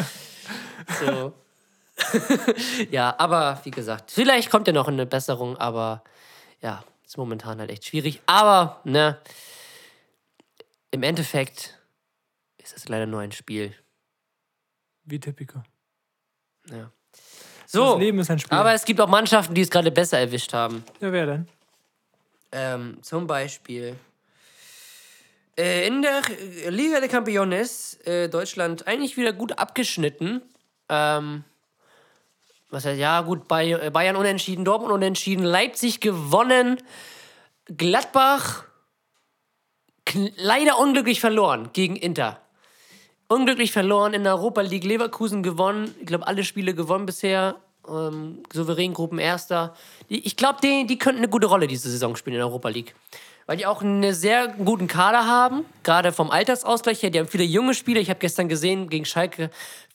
[1.05, 1.33] So.
[2.91, 6.03] ja, aber wie gesagt, vielleicht kommt ja noch eine Besserung, aber
[6.61, 8.21] ja, ist momentan halt echt schwierig.
[8.25, 9.17] Aber, ne,
[10.91, 11.77] im Endeffekt
[12.57, 13.73] ist es leider nur ein Spiel.
[15.03, 15.63] Wie Tipico.
[16.69, 16.91] Ja.
[17.11, 18.57] Das So, Leben ist ein Spiel.
[18.57, 20.83] aber es gibt auch Mannschaften, die es gerade besser erwischt haben.
[20.99, 21.47] ja, wer denn?
[22.51, 23.95] Ähm, zum Beispiel
[25.57, 26.21] äh, in der
[26.69, 30.41] Liga der Campeones äh, Deutschland eigentlich wieder gut abgeschnitten.
[30.89, 31.43] Ähm,
[32.69, 36.77] was heißt, ja, gut, äh, Bayern unentschieden, Dortmund unentschieden, Leipzig gewonnen,
[37.65, 38.63] Gladbach
[40.37, 42.41] leider unglücklich verloren gegen Inter.
[43.27, 47.55] Unglücklich verloren in der Europa League, Leverkusen gewonnen, ich glaube, alle Spiele gewonnen bisher.
[47.87, 49.73] Ähm, souverän Gruppenerster.
[50.09, 52.93] Ich glaube, die, die könnten eine gute Rolle diese Saison spielen in der Europa League.
[53.45, 57.09] Weil die auch einen sehr guten Kader haben, gerade vom Altersausgleich her.
[57.09, 57.99] Die haben viele junge Spieler.
[57.99, 59.49] Ich habe gestern gesehen gegen Schalke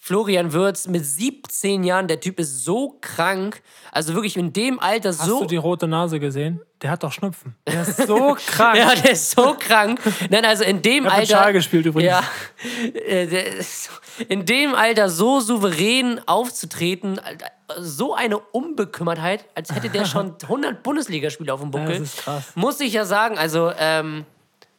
[0.07, 2.09] Florian Würz mit 17 Jahren.
[2.09, 3.63] Der Typ ist so krank.
[3.91, 6.61] Also wirklich in dem Alter Hast so du die rote Nase gesehen?
[6.83, 7.57] Der hat doch Schnupfen.
[7.67, 8.77] Der ist so krank.
[8.77, 9.99] Ja, der ist so krank.
[10.29, 11.37] Nein, also in dem hat mit Alter.
[11.39, 12.11] Schal gespielt übrigens.
[12.11, 12.23] Ja,
[12.93, 13.63] äh,
[14.29, 17.19] in dem Alter so souverän aufzutreten,
[17.79, 22.01] so eine Unbekümmertheit, als hätte der schon 100 Bundesligaspiele auf dem Buckel.
[22.01, 22.45] das ist krass.
[22.57, 24.27] Muss ich ja sagen, also ähm,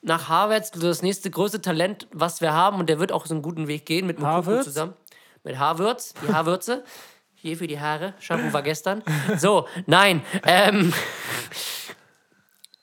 [0.03, 3.41] nach Havertz das nächste größte Talent, was wir haben, und der wird auch so einen
[3.41, 4.65] guten Weg gehen mit Havertz?
[4.65, 4.93] zusammen.
[5.45, 6.83] Mit Havertz, die Haarwürze.
[7.35, 8.15] Hier für die Haare.
[8.19, 9.03] Shampoo war gestern.
[9.37, 10.23] So, nein.
[10.43, 10.91] Ähm,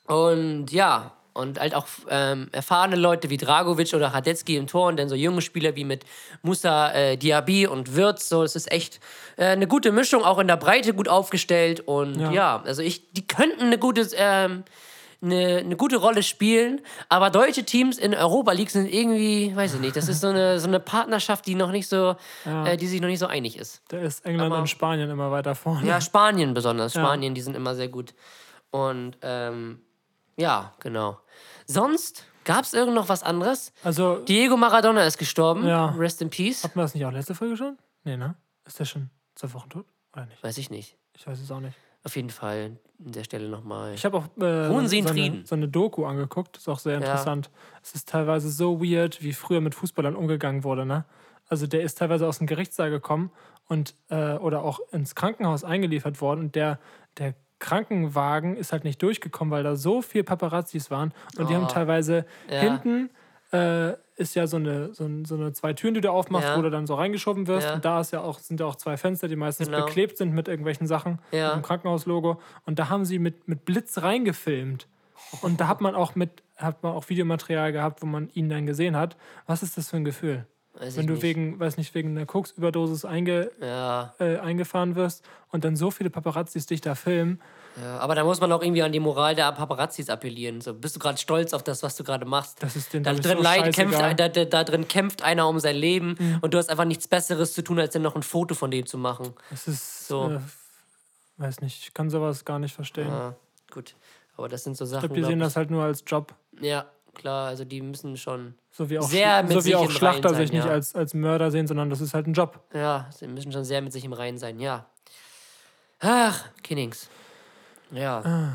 [0.07, 4.99] und ja, und halt auch ähm, erfahrene Leute wie Dragovic oder Radetzky im Tor und
[4.99, 6.05] dann so junge Spieler wie mit
[6.43, 8.29] Musa äh, Diaby und Wirtz.
[8.29, 9.01] So, es ist echt
[9.37, 11.81] äh, eine gute Mischung, auch in der Breite gut aufgestellt.
[11.81, 12.63] Und ja, Ja.
[12.65, 14.65] also ich, die könnten eine gute, ähm,
[15.23, 19.81] eine, eine gute Rolle spielen, aber deutsche Teams in Europa League sind irgendwie, weiß ich
[19.81, 23.01] nicht, das ist so eine, so eine Partnerschaft, die noch nicht so, äh, die sich
[23.01, 23.83] noch nicht so einig ist.
[23.89, 25.87] Da ist England Aber- und Spanien immer weiter vorne.
[25.87, 26.93] Ja, Spanien besonders.
[26.93, 28.15] Spanien, die sind immer sehr gut.
[28.71, 29.81] Und ähm,
[30.37, 31.19] ja, genau.
[31.67, 33.73] Sonst gab es irgend noch was anderes?
[33.85, 35.67] Also, Diego Maradona ist gestorben.
[35.67, 35.91] Ja.
[35.91, 36.65] Rest in Peace.
[36.65, 37.79] hatten wir das nicht auch letzte Folge schon?
[38.05, 38.35] Nee, ne?
[38.67, 39.87] Ist der schon zwei Wochen tot?
[40.15, 40.43] Oder nicht?
[40.43, 40.97] Weiß ich nicht.
[41.15, 41.77] Ich weiß es auch nicht.
[42.05, 42.73] Auf jeden Fall
[43.05, 43.95] an der Stelle nochmal.
[43.95, 46.57] Ich habe auch äh, so, eine, so eine Doku angeguckt.
[46.57, 47.51] Ist auch sehr interessant.
[47.83, 50.85] Es ist teilweise so weird, wie früher mit Fußballern umgegangen wurde.
[50.87, 51.05] Ne?
[51.49, 53.31] Also der ist teilweise aus dem Gerichtssaal gekommen
[53.69, 56.41] und äh, oder auch ins Krankenhaus eingeliefert worden.
[56.41, 56.79] Und der,
[57.19, 61.13] der Krankenwagen ist halt nicht durchgekommen, weil da so viel Paparazzis waren.
[61.39, 62.61] Und die haben teilweise Ja.
[62.61, 63.11] hinten
[63.53, 66.57] äh, ist ja so eine, so, so eine zwei Türen, die du aufmachst, Ja.
[66.59, 67.67] wo du dann so reingeschoben wirst.
[67.69, 67.75] Ja.
[67.75, 69.85] Und da ist ja auch, sind ja auch zwei Fenster, die meistens Genau.
[69.85, 71.49] beklebt sind mit irgendwelchen Sachen, Ja.
[71.55, 72.41] mit dem Krankenhauslogo.
[72.67, 74.87] Und da haben sie mit, mit Blitz reingefilmt.
[75.41, 78.67] Und da hat man auch mit, hat man auch Videomaterial gehabt, wo man ihn dann
[78.67, 79.17] gesehen hat.
[79.47, 80.47] Was ist das für ein Gefühl?
[80.75, 81.23] Weiß Wenn du nicht.
[81.23, 86.09] wegen, weiß nicht, wegen einer Koksüberdosis einge, Ja, äh, eingefahren wirst und dann so viele
[86.11, 87.41] Paparazzis dich da filmen.
[87.81, 90.61] Ja, aber da muss man auch irgendwie an die Moral der Paparazzis appellieren.
[90.61, 92.63] So, bist du gerade stolz auf das, was du gerade machst?
[92.63, 93.99] Das ist denen, da, ich, drin so leid, kämpft.
[93.99, 94.17] Mhm.
[94.17, 97.55] da, da, da drin kämpft einer um sein Leben und du hast einfach nichts Besseres
[97.55, 99.33] zu tun, als dann noch ein Foto von dem zu machen.
[99.51, 100.31] Es ist, So.
[100.33, 100.41] äh,
[101.39, 103.09] weiß nicht, ich kann sowas gar nicht verstehen.
[103.09, 103.35] Ja,
[103.73, 103.95] gut.
[104.37, 105.01] Aber das sind so ich Sachen.
[105.09, 106.35] glaube, die sehen ich- das halt nur als Job.
[106.61, 108.55] Ja, klar, also die müssen schon.
[108.71, 110.67] So wie auch, Sehr mit so sich wie auch im Schlachter Reinen sich sein, nicht
[110.67, 110.73] ja.
[110.73, 112.61] als, als Mörder sehen, sondern das ist halt ein Job.
[112.75, 114.87] Ja, sie müssen schon sehr mit sich im Reinen sein, ja.
[116.01, 117.09] Ach, Kinnings.
[117.93, 118.53] Ja.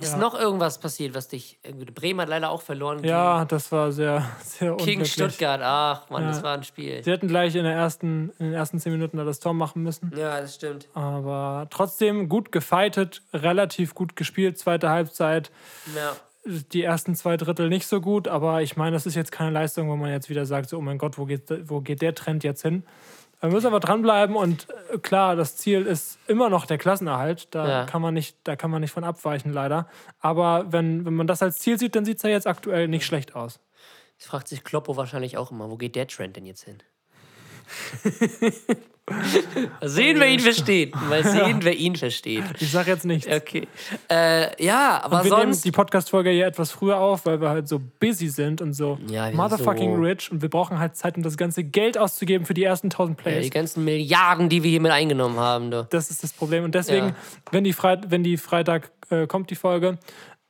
[0.00, 1.58] Ist noch irgendwas passiert, was dich.
[1.94, 3.02] Bremen hat leider auch verloren.
[3.02, 5.12] Ja, das war sehr, sehr unglücklich.
[5.12, 5.60] Stuttgart.
[5.62, 6.28] Ach, Mann, Ja.
[6.28, 7.02] das war ein Spiel.
[7.02, 9.82] Sie hätten gleich in, der ersten, in den ersten zehn Minuten da das Tor machen
[9.82, 10.12] müssen.
[10.16, 10.86] Ja, das stimmt.
[10.94, 15.50] Aber trotzdem gut gefightet, relativ gut gespielt, zweite Halbzeit.
[15.96, 16.12] Ja.
[16.72, 19.88] Die ersten zwei Drittel nicht so gut, aber ich meine, das ist jetzt keine Leistung,
[19.90, 22.44] wo man jetzt wieder sagt, so, oh mein Gott, wo geht, wo geht der Trend
[22.44, 22.84] jetzt hin?
[23.40, 27.54] Wir müssen aber dranbleiben und äh, klar, das Ziel ist immer noch der Klassenerhalt.
[27.54, 27.84] Da, Ja.
[27.86, 29.88] kann, man nicht, da kann man nicht von abweichen, leider.
[30.18, 33.06] Aber wenn, wenn man das als Ziel sieht, dann sieht es ja jetzt aktuell nicht
[33.06, 33.60] schlecht aus.
[34.18, 35.70] Das fragt sich Kloppo wahrscheinlich auch immer.
[35.70, 36.78] Wo geht der Trend denn jetzt hin?
[39.82, 40.94] Sehen, wer ihn versteht.
[41.08, 42.44] Mal sehen, wer ihn versteht.
[42.60, 43.26] Ich sag jetzt nichts.
[43.26, 43.66] Okay.
[44.10, 45.64] Äh, ja, aber wir nehmen sonst.
[45.64, 49.28] die Podcast-Folge ja etwas früher auf, weil wir halt so busy sind und so Ja,
[49.28, 52.54] wir motherfucking so- rich und wir brauchen halt Zeit, um das ganze Geld auszugeben für
[52.54, 53.44] die ersten 1000 Ja, Plays.
[53.44, 55.70] die ganzen Milliarden, die wir hier mit eingenommen haben.
[55.70, 55.86] Du.
[55.90, 56.64] das ist das Problem.
[56.64, 57.14] Und deswegen, Ja.
[57.50, 59.98] wenn, die Freit wenn die Freitag äh, kommt, die Folge,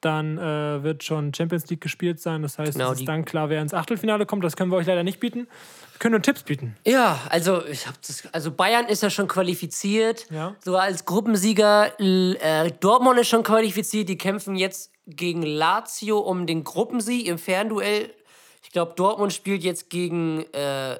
[0.00, 2.42] dann äh, wird schon Champions League gespielt sein.
[2.42, 4.44] Das heißt, Genau, es ist dann klar, wer ins Achtelfinale kommt.
[4.44, 5.48] Das können wir euch leider nicht bieten.
[5.92, 6.76] Wir können nur Tipps bieten.
[6.86, 10.54] Ja, also ich hab das, also Bayern ist ja schon qualifiziert, Ja.
[10.64, 11.98] sogar als Gruppensieger.
[12.00, 14.08] Äh, Dortmund ist schon qualifiziert.
[14.08, 18.14] Die kämpfen jetzt gegen Lazio um den Gruppensieg im Fernduell.
[18.62, 20.98] Ich glaube, Dortmund spielt jetzt gegen äh,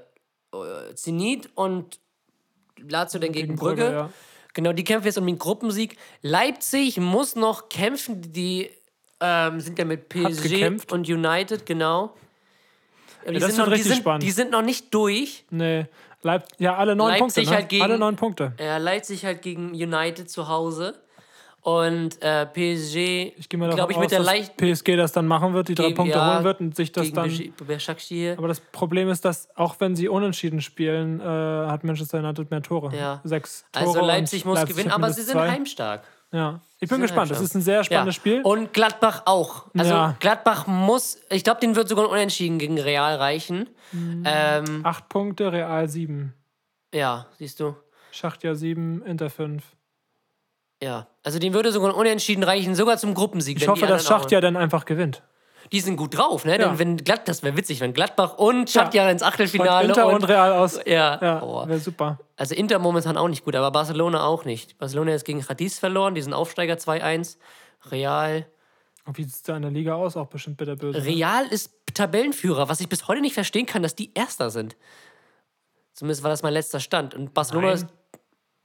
[0.95, 2.01] Zenit und
[2.79, 3.83] Lazio dann gegen, Brügge.
[3.83, 4.11] Brügge, ja.
[4.55, 5.97] Genau, die kämpfen jetzt um den Gruppensieg.
[6.23, 8.33] Leipzig muss noch kämpfen.
[8.33, 8.71] Die
[9.21, 12.15] ähm, sind ja mit PSG und United, genau.
[13.25, 14.23] Aber die, das sind noch, die, richtig sind, spannend.
[14.23, 15.45] die sind noch nicht durch.
[15.51, 15.87] Nee,
[16.23, 17.41] Leip ja, alle neun Leipzig Punkte.
[17.51, 17.57] Ne?
[17.57, 18.53] halt gegen- alle neun Punkte.
[18.59, 20.95] Ja, Leipzig halt gegen United zu Hause.
[21.61, 24.97] Und äh, PSG, Ich gehe mal davon glaube ich, aus, mit der dass leicht PSG
[24.97, 27.31] das dann machen wird, die drei Gegen- Punkte ja, holen wird und sich das dann.
[28.39, 32.63] Aber das Problem ist, dass auch wenn sie unentschieden spielen, äh, hat Manchester United mehr
[32.63, 32.97] Tore.
[32.97, 33.21] Ja.
[33.25, 33.87] Sechs Tore.
[33.87, 35.51] Also Leipzig muss Leipzig gewinnen, aber sie sind zwei.
[35.51, 36.05] heimstark.
[36.33, 37.31] Ja, ich bin sind gespannt.
[37.31, 38.21] Das ist ein sehr spannendes ja.
[38.21, 38.41] Spiel.
[38.43, 39.67] Und Gladbach auch.
[39.77, 40.17] Also Ja.
[40.21, 43.69] Gladbach muss, ich glaube, den wird sogar ein Unentschieden gegen Real reichen.
[43.93, 44.25] Mhm.
[44.27, 46.35] Ähm, Acht Punkte, Real sieben.
[46.93, 47.77] ja, siehst du.
[48.11, 49.65] Schachtja sieben, Inter fünf.
[50.83, 53.61] Ja, also den würde sogar ein Unentschieden reichen, sogar zum Gruppensieg.
[53.61, 55.23] Ich hoffe, dass auch- Schachtja dann einfach gewinnt.
[55.73, 56.59] Die sind gut drauf, ne?
[56.59, 56.69] Ja.
[56.69, 60.25] Denn wenn Glatt, das wäre witzig, wenn Gladbach und Schachtja ins Und Achtelfinale Inter und,
[60.29, 60.81] Real aus.
[60.87, 61.67] ja, Ja, oh.
[61.69, 62.19] wäre super.
[62.37, 64.79] Also Inter momentan auch nicht gut, aber Barcelona auch nicht.
[64.79, 67.37] Barcelona ist gegen Cadiz verloren, die sind Aufsteiger 2-1.
[67.91, 68.47] Real.
[69.05, 70.17] Und wie sieht es da in der Liga aus?
[70.17, 70.99] Auch bestimmt bitterböse.
[70.99, 71.05] ne?
[71.05, 74.77] Real ist Tabellenführer, was ich bis heute nicht verstehen kann, dass die Erster sind.
[75.95, 77.15] Zumindest war das mein letzter Stand.
[77.15, 77.77] Und Barcelona Nein.
[77.77, 77.87] ist.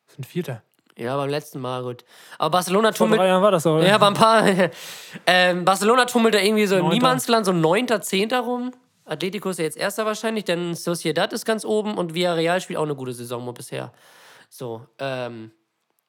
[0.07, 0.61] Das sind Vierter.
[0.97, 2.05] Ja, beim letzten Mal, gut.
[2.37, 3.19] Aber Barcelona Vor tummelt.
[3.19, 3.85] drei Jahren war das oder?
[3.85, 4.45] Ja, aber ein paar.
[5.27, 6.95] ähm, Barcelona tummelt da irgendwie so im Neunter.
[6.95, 8.71] Niemandsland, so neunter, zehnter rum.
[9.05, 12.83] Atletico ist ja jetzt erster wahrscheinlich, denn Sociedad ist ganz oben und Villarreal spielt auch
[12.83, 13.91] eine gute Saison bisher.
[14.49, 15.51] So, ähm,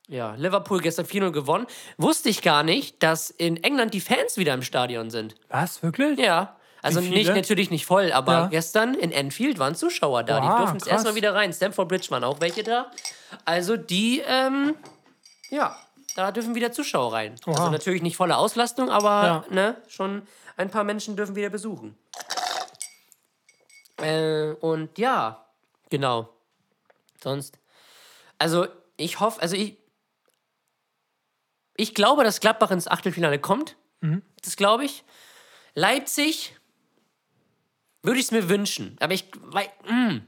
[0.07, 1.66] ja, Liverpool gestern 4-0 gewonnen.
[1.97, 5.35] Wusste ich gar nicht, dass in England die Fans wieder im Stadion sind.
[5.49, 6.18] Was, wirklich?
[6.18, 6.57] Ja.
[6.85, 8.47] Also nicht natürlich nicht voll, aber Ja.
[8.49, 10.41] gestern in Enfield waren Zuschauer da.
[10.41, 11.53] die Oha, durften jetzt erstmal wieder rein.
[11.53, 12.91] Stamford Bridge waren auch welche da.
[13.45, 14.74] Also die, ähm,
[15.51, 15.76] ja,
[16.14, 17.37] da dürfen wieder Zuschauer rein.
[17.47, 17.70] Also Oha.
[17.70, 19.45] natürlich nicht volle Auslastung, aber Ja.
[19.51, 20.26] ne, schon
[20.57, 21.97] ein paar Menschen dürfen wieder besuchen.
[23.99, 25.47] Äh, und ja,
[25.91, 26.28] genau.
[27.22, 27.59] Sonst.
[28.39, 28.66] Also
[28.97, 29.78] ich hoffe, also ich.
[31.76, 33.76] Ich glaube, dass Gladbach ins Achtelfinale kommt.
[34.01, 34.22] Mhm.
[34.43, 35.03] Das glaube ich.
[35.74, 36.55] Leipzig
[38.05, 38.96] würde ich es mir wünschen.
[39.00, 39.28] Aber ich.
[39.42, 40.20] Weil, mh,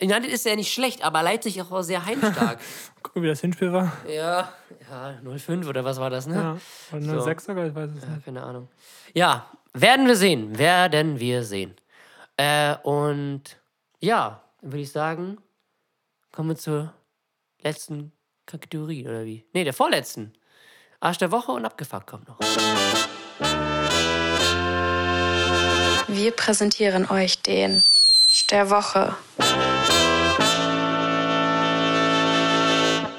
[0.00, 2.60] United ist ja nicht schlecht, aber Leipzig auch sehr heimstark.
[3.02, 3.92] Gucken, wie das Hinspiel war.
[4.08, 4.52] ja,
[4.90, 6.34] ja, 0-5 oder was war das, ne?
[6.34, 6.50] Ja.
[6.92, 7.20] Oder eine So.
[7.24, 8.24] Sechs sogar, ich weiß es Ja, nicht.
[8.24, 8.68] keine Ahnung.
[9.14, 10.56] Ja, werden wir sehen.
[10.58, 11.74] Werden wir sehen.
[12.36, 13.42] Äh, und
[14.00, 15.38] ja, dann würde ich sagen,
[16.32, 16.92] kommen wir zur
[17.62, 18.12] letzten
[18.46, 19.44] Kategorie, oder wie?
[19.52, 20.32] Nee, der vorletzten.
[21.00, 22.38] Arsch der Woche und abgefuckt kommt noch.
[26.16, 27.82] Wir präsentieren euch den
[28.50, 29.14] der Woche.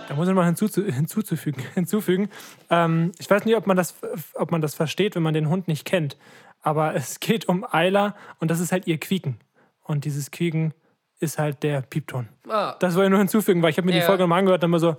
[0.08, 2.30] Da muss ich mal hinzuzu hinzuzufügen, hinzufügen.
[2.70, 3.96] Ähm, ich weiß nicht, ob man, das,
[4.34, 6.16] ob man das versteht, wenn man den Hund nicht kennt.
[6.62, 9.40] Aber es geht um Ayla und das ist halt ihr Quieken.
[9.84, 10.74] Und dieses Quieken
[11.20, 12.30] ist halt der Piepton.
[12.50, 12.76] Ah.
[12.80, 14.00] Das wollte ich nur hinzufügen, weil ich habe mir Ja.
[14.00, 14.96] die Folge nochmal angehört und immer so,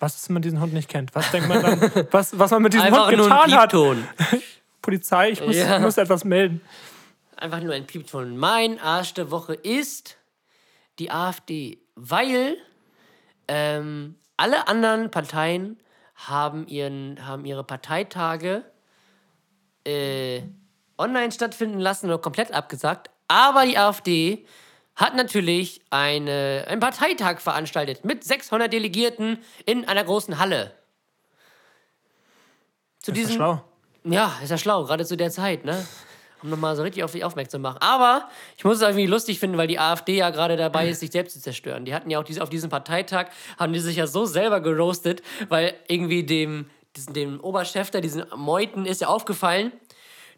[0.00, 1.14] was ist, wenn man diesen Hund nicht kennt?
[1.14, 3.70] Was denkt man dann, was, was man mit diesem Einfach Hund nur ein getan hat?
[3.70, 4.08] Piepton.
[4.82, 5.78] Polizei, ich muss, Ja.
[5.78, 6.60] muss etwas melden.
[7.36, 8.36] Einfach nur ein Piepton.
[8.36, 10.16] Mein Arsch der Woche ist
[10.98, 12.56] die AfD, weil
[13.48, 15.80] ähm, alle anderen Parteien
[16.14, 18.64] haben, ihren, haben ihre Parteitage
[19.84, 20.42] äh,
[20.96, 23.10] online stattfinden lassen oder komplett abgesagt.
[23.28, 24.46] Aber die AfD
[24.96, 30.72] hat natürlich eine, einen Parteitag veranstaltet mit 600 Delegierten in einer großen Halle.
[33.00, 33.64] Zu Ist diesem, schlau?
[34.04, 35.84] ja, ist ja schlau, gerade zu der Zeit, ne?
[36.44, 37.78] Um nochmal so richtig auf sich aufmerksam zu machen.
[37.80, 38.28] Aber
[38.58, 41.32] ich muss es irgendwie lustig finden, weil die AfD ja gerade dabei ist, sich selbst
[41.32, 41.86] zu zerstören.
[41.86, 43.28] Die hatten ja auch diese, auf diesem Parteitag,
[43.58, 48.24] haben die sich ja so selber geroastet, weil irgendwie dem, diesen, dem Oberchef da, diesen
[48.36, 49.72] Meuten, ist ja aufgefallen,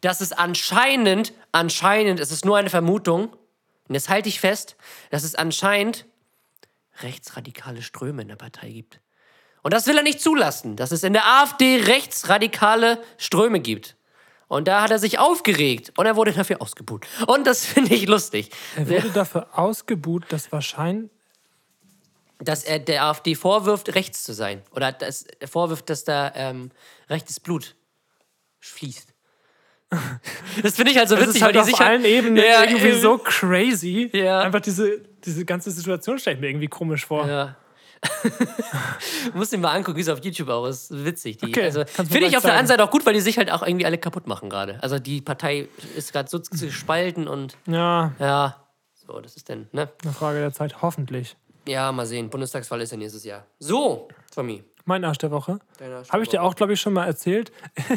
[0.01, 3.35] dass es anscheinend, anscheinend, es ist nur eine Vermutung,
[3.89, 4.77] und jetzt halte ich fest,
[5.11, 6.07] dass es anscheinend
[7.03, 9.01] rechtsradikale Ströme in der Partei gibt.
[9.63, 13.97] Und das will er nicht zulassen, dass es in der AfD rechtsradikale Ströme gibt.
[14.49, 17.07] Und da hat er sich aufgeregt und er wurde dafür ausgebuht.
[17.27, 21.11] Und das finde ich lustig, Er wurde dafür ausgebuht, dass wahrscheinlich.
[22.39, 24.63] dass er der AfD vorwirft, rechts zu sein.
[24.73, 26.71] Oder dass er vorwirft, dass da ähm,
[27.11, 27.75] rechtes Blut
[28.61, 29.13] fließt.
[30.63, 32.05] Das finde ich halt so Das witzig, ist halt weil auf die sich halt- allen
[32.05, 33.01] Ebenen Ja, irgendwie eben.
[33.01, 34.11] so crazy.
[34.13, 34.41] Ja.
[34.41, 37.27] Einfach diese, diese ganze Situation stelle ich mir irgendwie komisch vor.
[37.29, 37.57] Ja.
[39.35, 40.91] musst dir mal angucken, wie es auf YouTube auch ist.
[41.05, 41.39] Witzig.
[41.39, 43.51] Die, Okay, also, Finde ich auf der einen Seite auch gut, weil die sich halt
[43.51, 44.83] auch irgendwie alle kaputt machen gerade.
[44.83, 48.57] Also die Partei ist gerade so gespalten und Ja, ja,
[49.07, 49.89] so, das ist dann, ne?
[50.03, 51.37] eine Frage der Zeit, hoffentlich.
[51.69, 52.31] Ja, mal sehen.
[52.31, 53.45] Bundestagswahl ist ja nächstes Jahr.
[53.59, 54.63] So, Tommy.
[54.85, 55.59] Mein Arsch der Woche.
[55.79, 57.53] Dein Arsch der Habe ich dir auch, glaube ich, schon mal erzählt.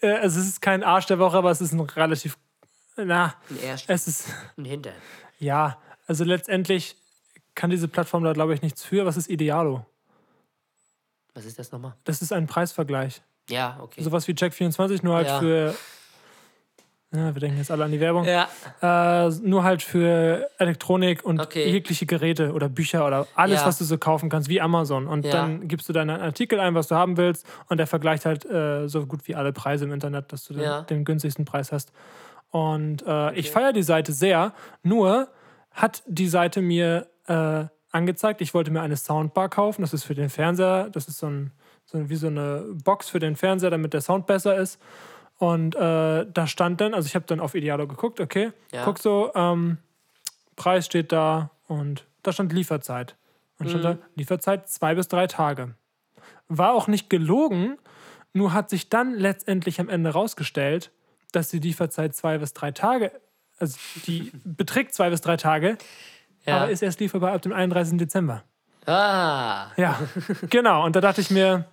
[0.00, 2.36] Äh, also es ist kein Arsch der Woche, aber es ist ein relativ.
[2.96, 4.26] Na, Ein Erst es ist.
[4.56, 4.94] ein Hintern.
[5.38, 6.96] Ja, also letztendlich
[7.54, 9.06] kann diese Plattform da, glaube ich, nichts für.
[9.06, 9.84] Was ist Idealo?
[11.34, 11.94] Was ist das nochmal?
[12.04, 13.22] Das ist ein Preisvergleich.
[13.50, 14.02] Ja, okay.
[14.02, 15.38] Sowas wie Check24, nur halt Ja.
[15.38, 15.74] für.
[17.12, 18.24] Ja, wir denken jetzt alle an die Werbung.
[18.24, 18.48] ja,
[18.82, 21.70] Äh, nur halt für Elektronik und Okay.
[21.70, 23.66] jegliche Geräte oder Bücher oder alles, Ja.
[23.66, 25.06] was du so kaufen kannst, wie Amazon.
[25.06, 25.30] Und Ja.
[25.30, 28.88] dann gibst du deinen Artikel ein, was du haben willst, und der vergleicht halt äh,
[28.88, 31.92] so gut wie alle Preise im Internet, dass du den, den günstigsten Preis hast.
[32.50, 34.52] Und äh, ich feiere die Seite sehr,
[34.82, 35.28] nur
[35.70, 40.14] hat die Seite mir äh, angezeigt, ich wollte mir eine Soundbar kaufen, das ist für
[40.14, 41.52] den Fernseher, das ist so, ein,
[41.84, 44.80] so wie so eine Box für den Fernseher, damit der Sound besser ist.
[45.38, 48.84] Und äh, da stand dann, also ich habe dann auf Idealo geguckt, okay, Ja.
[48.84, 49.78] guck so, ähm,
[50.56, 53.16] Preis steht da und da stand Lieferzeit.
[53.58, 55.74] Und stand da Lieferzeit zwei bis drei Tage.
[56.48, 57.78] War auch nicht gelogen,
[58.32, 60.90] nur hat sich dann letztendlich am Ende rausgestellt,
[61.32, 63.12] dass die Lieferzeit zwei bis drei Tage,
[63.58, 65.78] also die beträgt zwei bis drei Tage,
[66.46, 66.56] ja.
[66.58, 67.98] aber ist erst lieferbar ab dem 31.
[67.98, 68.42] Dezember.
[68.86, 69.98] ah, Ja,
[70.50, 70.84] genau.
[70.84, 71.64] Und da dachte ich mir,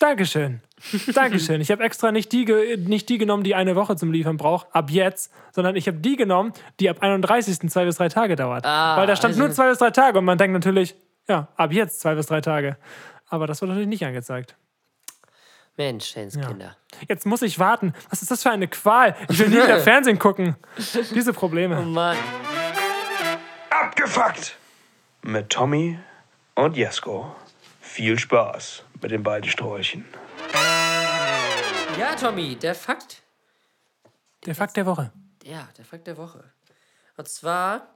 [0.00, 0.60] Dankeschön.
[1.14, 1.60] Dankeschön.
[1.60, 2.44] Ich habe extra nicht die,
[2.78, 6.16] nicht die genommen, die eine Woche zum Liefern braucht, ab jetzt, sondern ich habe die
[6.16, 7.70] genommen, die ab 31.
[7.70, 8.66] zwei bis drei Tage dauert.
[8.66, 10.96] Ah, Weil da stand also- nur zwei bis drei Tage und man denkt natürlich,
[11.28, 12.76] ja, ab jetzt zwei bis drei Tage.
[13.28, 14.56] Aber das wurde natürlich nicht angezeigt.
[15.76, 16.76] Mensch, Kinder.
[17.08, 17.94] Jetzt muss ich warten.
[18.10, 19.16] Was ist das für eine Qual?
[19.28, 20.56] Ich will nie wieder Fernsehen gucken.
[21.14, 21.80] Diese Oh Probleme.
[21.82, 22.16] Mann.
[23.84, 24.56] Abgefuckt!
[25.20, 25.98] Mit Tommy
[26.54, 27.36] und Jesko.
[27.82, 30.06] Viel Spaß mit den beiden Sträuchen.
[31.98, 33.20] Ja, Tommy, der Fakt.
[34.46, 35.12] Der Fakt der Woche.
[35.44, 36.44] Ja, der Fakt der Woche.
[37.18, 37.88] Und zwar,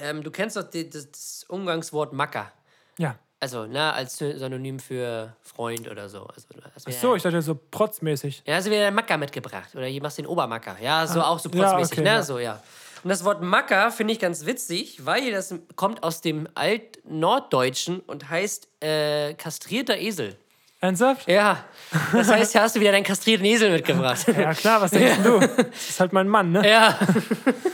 [0.00, 2.50] ähm, du kennst doch die, das, das Umgangswort Macker.
[2.96, 3.18] Ja.
[3.40, 6.24] Also, na, als Synonym für Freund oder so.
[6.24, 8.42] Also, hast Ach so, ich dachte so protzmäßig.
[8.46, 9.74] Ja, hast du wieder den Macker mitgebracht.
[9.74, 10.78] Oder hier machst du den Obermacker.
[10.80, 12.14] Ja, so auch so Ah, ja, protzmäßig, okay, ne?
[12.14, 12.22] ja.
[12.22, 12.62] So, ja.
[13.02, 18.28] Und das Wort Macker finde ich ganz witzig, weil das kommt aus dem Altnorddeutschen und
[18.28, 20.36] heißt äh, kastrierter Esel.
[20.82, 21.28] Ernsthaft?
[21.28, 21.64] Ja,
[22.10, 24.26] das heißt, hier hast du wieder deinen kastrierten Esel mitgebracht.
[24.36, 25.38] Ja, klar, was denkst du?
[25.38, 26.66] Das ist halt mein Mann, ne?
[26.66, 26.98] Ja.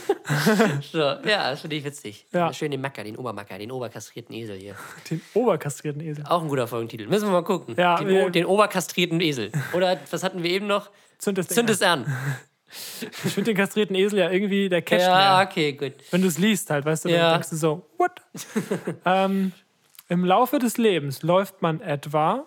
[0.91, 2.25] so, ja, das finde ich witzig.
[2.33, 2.51] Ja.
[2.51, 4.75] Schön den Macker, den Obermacker, den oberkastrierten Esel hier.
[5.09, 6.25] Den oberkastrierten Esel.
[6.27, 7.07] Auch ein guter Folgentitel.
[7.07, 7.75] Müssen wir mal gucken.
[7.77, 9.53] Ja, den, den oberkastrierten Esel.
[9.71, 10.89] Oder was hatten wir eben noch?
[11.17, 12.05] Zünd es, Zünd es an.
[12.69, 15.47] Ich finde den kastrierten Esel ja irgendwie, der catcht Ja, mehr.
[15.47, 15.93] okay, gut.
[16.11, 17.31] Wenn du es liest halt, weißt du, dann Ja.
[17.31, 18.11] denkst du so, what?
[19.05, 19.53] ähm,
[20.09, 22.45] Im Laufe des Lebens läuft man etwa.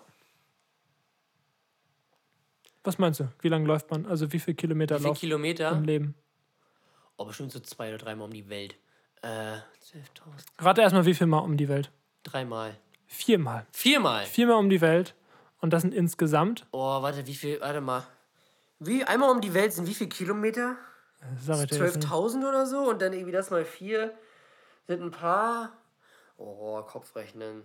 [2.83, 3.31] Was meinst du?
[3.41, 4.05] Wie lange läuft man?
[4.05, 5.71] Also wie viele Kilometer Wie viele läuft Kilometer?
[5.71, 6.15] im Leben?
[7.17, 8.75] Oh, bestimmt so zwei oder dreimal um die Welt.
[9.21, 9.61] Äh, 12.000.
[10.59, 11.91] Rate erstmal, wie viel Mal um die Welt?
[12.23, 12.75] Dreimal.
[13.05, 13.67] Viermal.
[13.71, 14.25] Viermal.
[14.25, 15.13] Viermal um die Welt.
[15.59, 17.59] Und das sind insgesamt, Oh, warte, wie viel?
[17.61, 18.03] Warte mal.
[18.83, 20.75] Wie, einmal um die Welt sind wie viele Kilometer?
[21.39, 22.07] sag ich dir jetzt nicht.
[22.07, 22.89] 12.000 oder so?
[22.89, 24.11] Und dann irgendwie das mal vier
[24.87, 25.71] sind ein paar.
[26.37, 27.63] Oh, Kopfrechnen.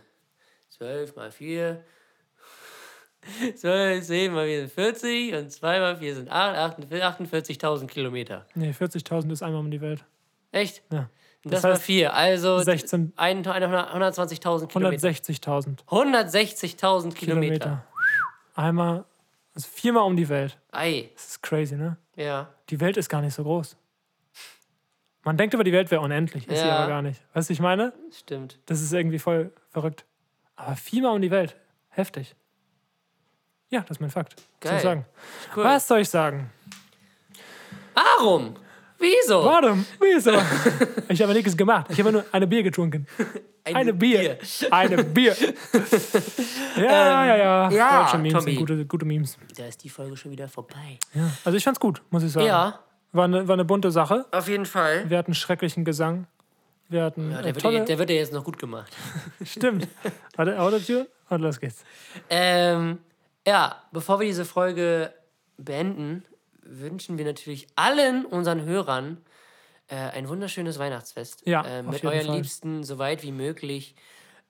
[0.69, 1.83] 12 mal 4.
[3.57, 8.47] 12, 10 mal 4 sind 40 und 2 mal 4 sind 8, 48.000 Kilometer.
[8.55, 10.05] Nee, 40.000 ist einmal um die Welt.
[10.53, 10.83] Echt?
[10.93, 11.09] Ja.
[11.45, 12.15] Und das, Das mal heißt, 4.
[12.15, 15.09] Also 16 ein- 120.000 Kilometer.
[15.09, 17.15] 160.000 160.000 Kilometer.
[17.15, 17.87] Kilometer.
[18.55, 19.05] Einmal,
[19.57, 20.57] also viermal um die Welt.
[20.71, 21.97] Ei, Das ist crazy, ne?
[22.15, 22.49] ja.
[22.71, 23.77] Die Welt ist gar nicht so groß.
[25.25, 26.77] Man denkt aber, die Welt wäre unendlich, ist sie Ja.
[26.79, 27.21] aber gar nicht.
[27.35, 27.93] Weißt du, ich meine?
[28.13, 28.61] Stimmt.
[28.67, 30.05] Das ist irgendwie voll verrückt.
[30.55, 31.57] Aber viermal um die Welt.
[31.89, 32.37] Heftig.
[33.71, 34.37] Ja, das ist mein Fakt.
[34.37, 34.77] Was soll Geil.
[34.77, 35.05] ich sagen?
[35.57, 35.65] Cool.
[35.65, 36.51] Was soll ich sagen?
[37.95, 38.57] Warum?
[38.99, 39.45] Wieso?
[39.45, 40.33] Warte, wieso?
[41.09, 41.87] ich habe nichts gemacht.
[41.91, 43.07] Ich habe nur eine Bier getrunken.
[43.65, 44.39] Eine Bier.
[44.71, 45.35] Eine Bier.
[46.77, 46.83] ja,
[47.27, 47.67] ja, ja.
[47.69, 48.51] Ähm, ja, Deutsche Memes Tommy.
[48.53, 49.37] sind gute, gute Memes.
[49.57, 50.99] Da ist die Folge schon wieder vorbei.
[51.15, 51.31] Ja.
[51.45, 52.47] Also ich fand's gut, muss ich sagen.
[52.47, 52.79] Ja,
[53.13, 54.25] War eine, war eine bunte Sache.
[54.31, 55.09] auf jeden Fall.
[55.11, 56.27] Wir hatten schrecklichen Gesang.
[56.89, 57.79] Wir hatten Ja, der, wird tolle...
[57.79, 58.93] ja, der wird ja jetzt noch gut gemacht.
[59.45, 59.89] Stimmt.
[60.37, 61.83] Warte, Autotune und los geht's.
[62.31, 62.99] Ähm,
[63.47, 65.13] ja, bevor wir diese Folge
[65.59, 66.25] beenden,
[66.69, 69.19] wünschen wir natürlich allen unseren Hörern
[69.89, 71.47] äh, ein wunderschönes Weihnachtsfest.
[71.47, 72.37] Ja, äh, mit euren Fall.
[72.37, 73.95] Liebsten so weit wie möglich.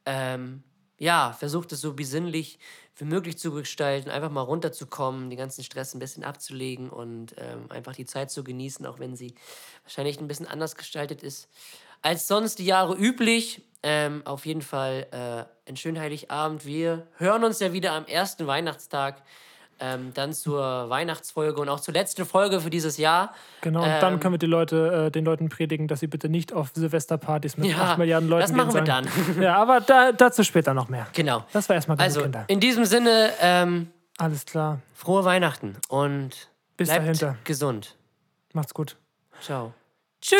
[0.04, 0.62] Ähm,
[0.98, 2.58] ja, versucht es so besinnlich
[2.96, 7.70] wie möglich zu gestalten, einfach mal runterzukommen, den ganzen Stress ein bisschen abzulegen und ähm,
[7.70, 9.34] einfach die Zeit zu genießen, auch wenn sie
[9.82, 11.48] wahrscheinlich ein bisschen anders gestaltet ist
[12.02, 13.62] als sonst die Jahre üblich.
[13.82, 16.64] Ähm, auf jeden Fall äh, einen schönen Heiligabend.
[16.64, 19.22] Wir hören uns ja wieder am ersten Weihnachtstag,
[19.80, 23.34] ähm, dann zur Weihnachtsfolge und auch zur letzten Folge für dieses Jahr.
[23.60, 26.28] Genau, und dann Ähm, können wir die Leute, äh, den Leuten predigen, dass sie bitte
[26.28, 29.42] nicht auf Silvesterpartys mit Ja, 8 Milliarden Leuten das machen gehen wir sollen.
[29.42, 31.06] Ja, aber da, dazu später noch mehr.
[31.12, 31.44] Genau.
[31.52, 32.44] Das war erstmal Also, Kinder.
[32.48, 34.80] in diesem Sinne, ähm, Alles klar.
[34.94, 37.36] frohe Weihnachten und Bis bleibt dahinter.
[37.44, 37.96] gesund.
[38.54, 38.96] Macht's gut.
[39.42, 39.74] Ciao.
[40.22, 40.38] Tschüss.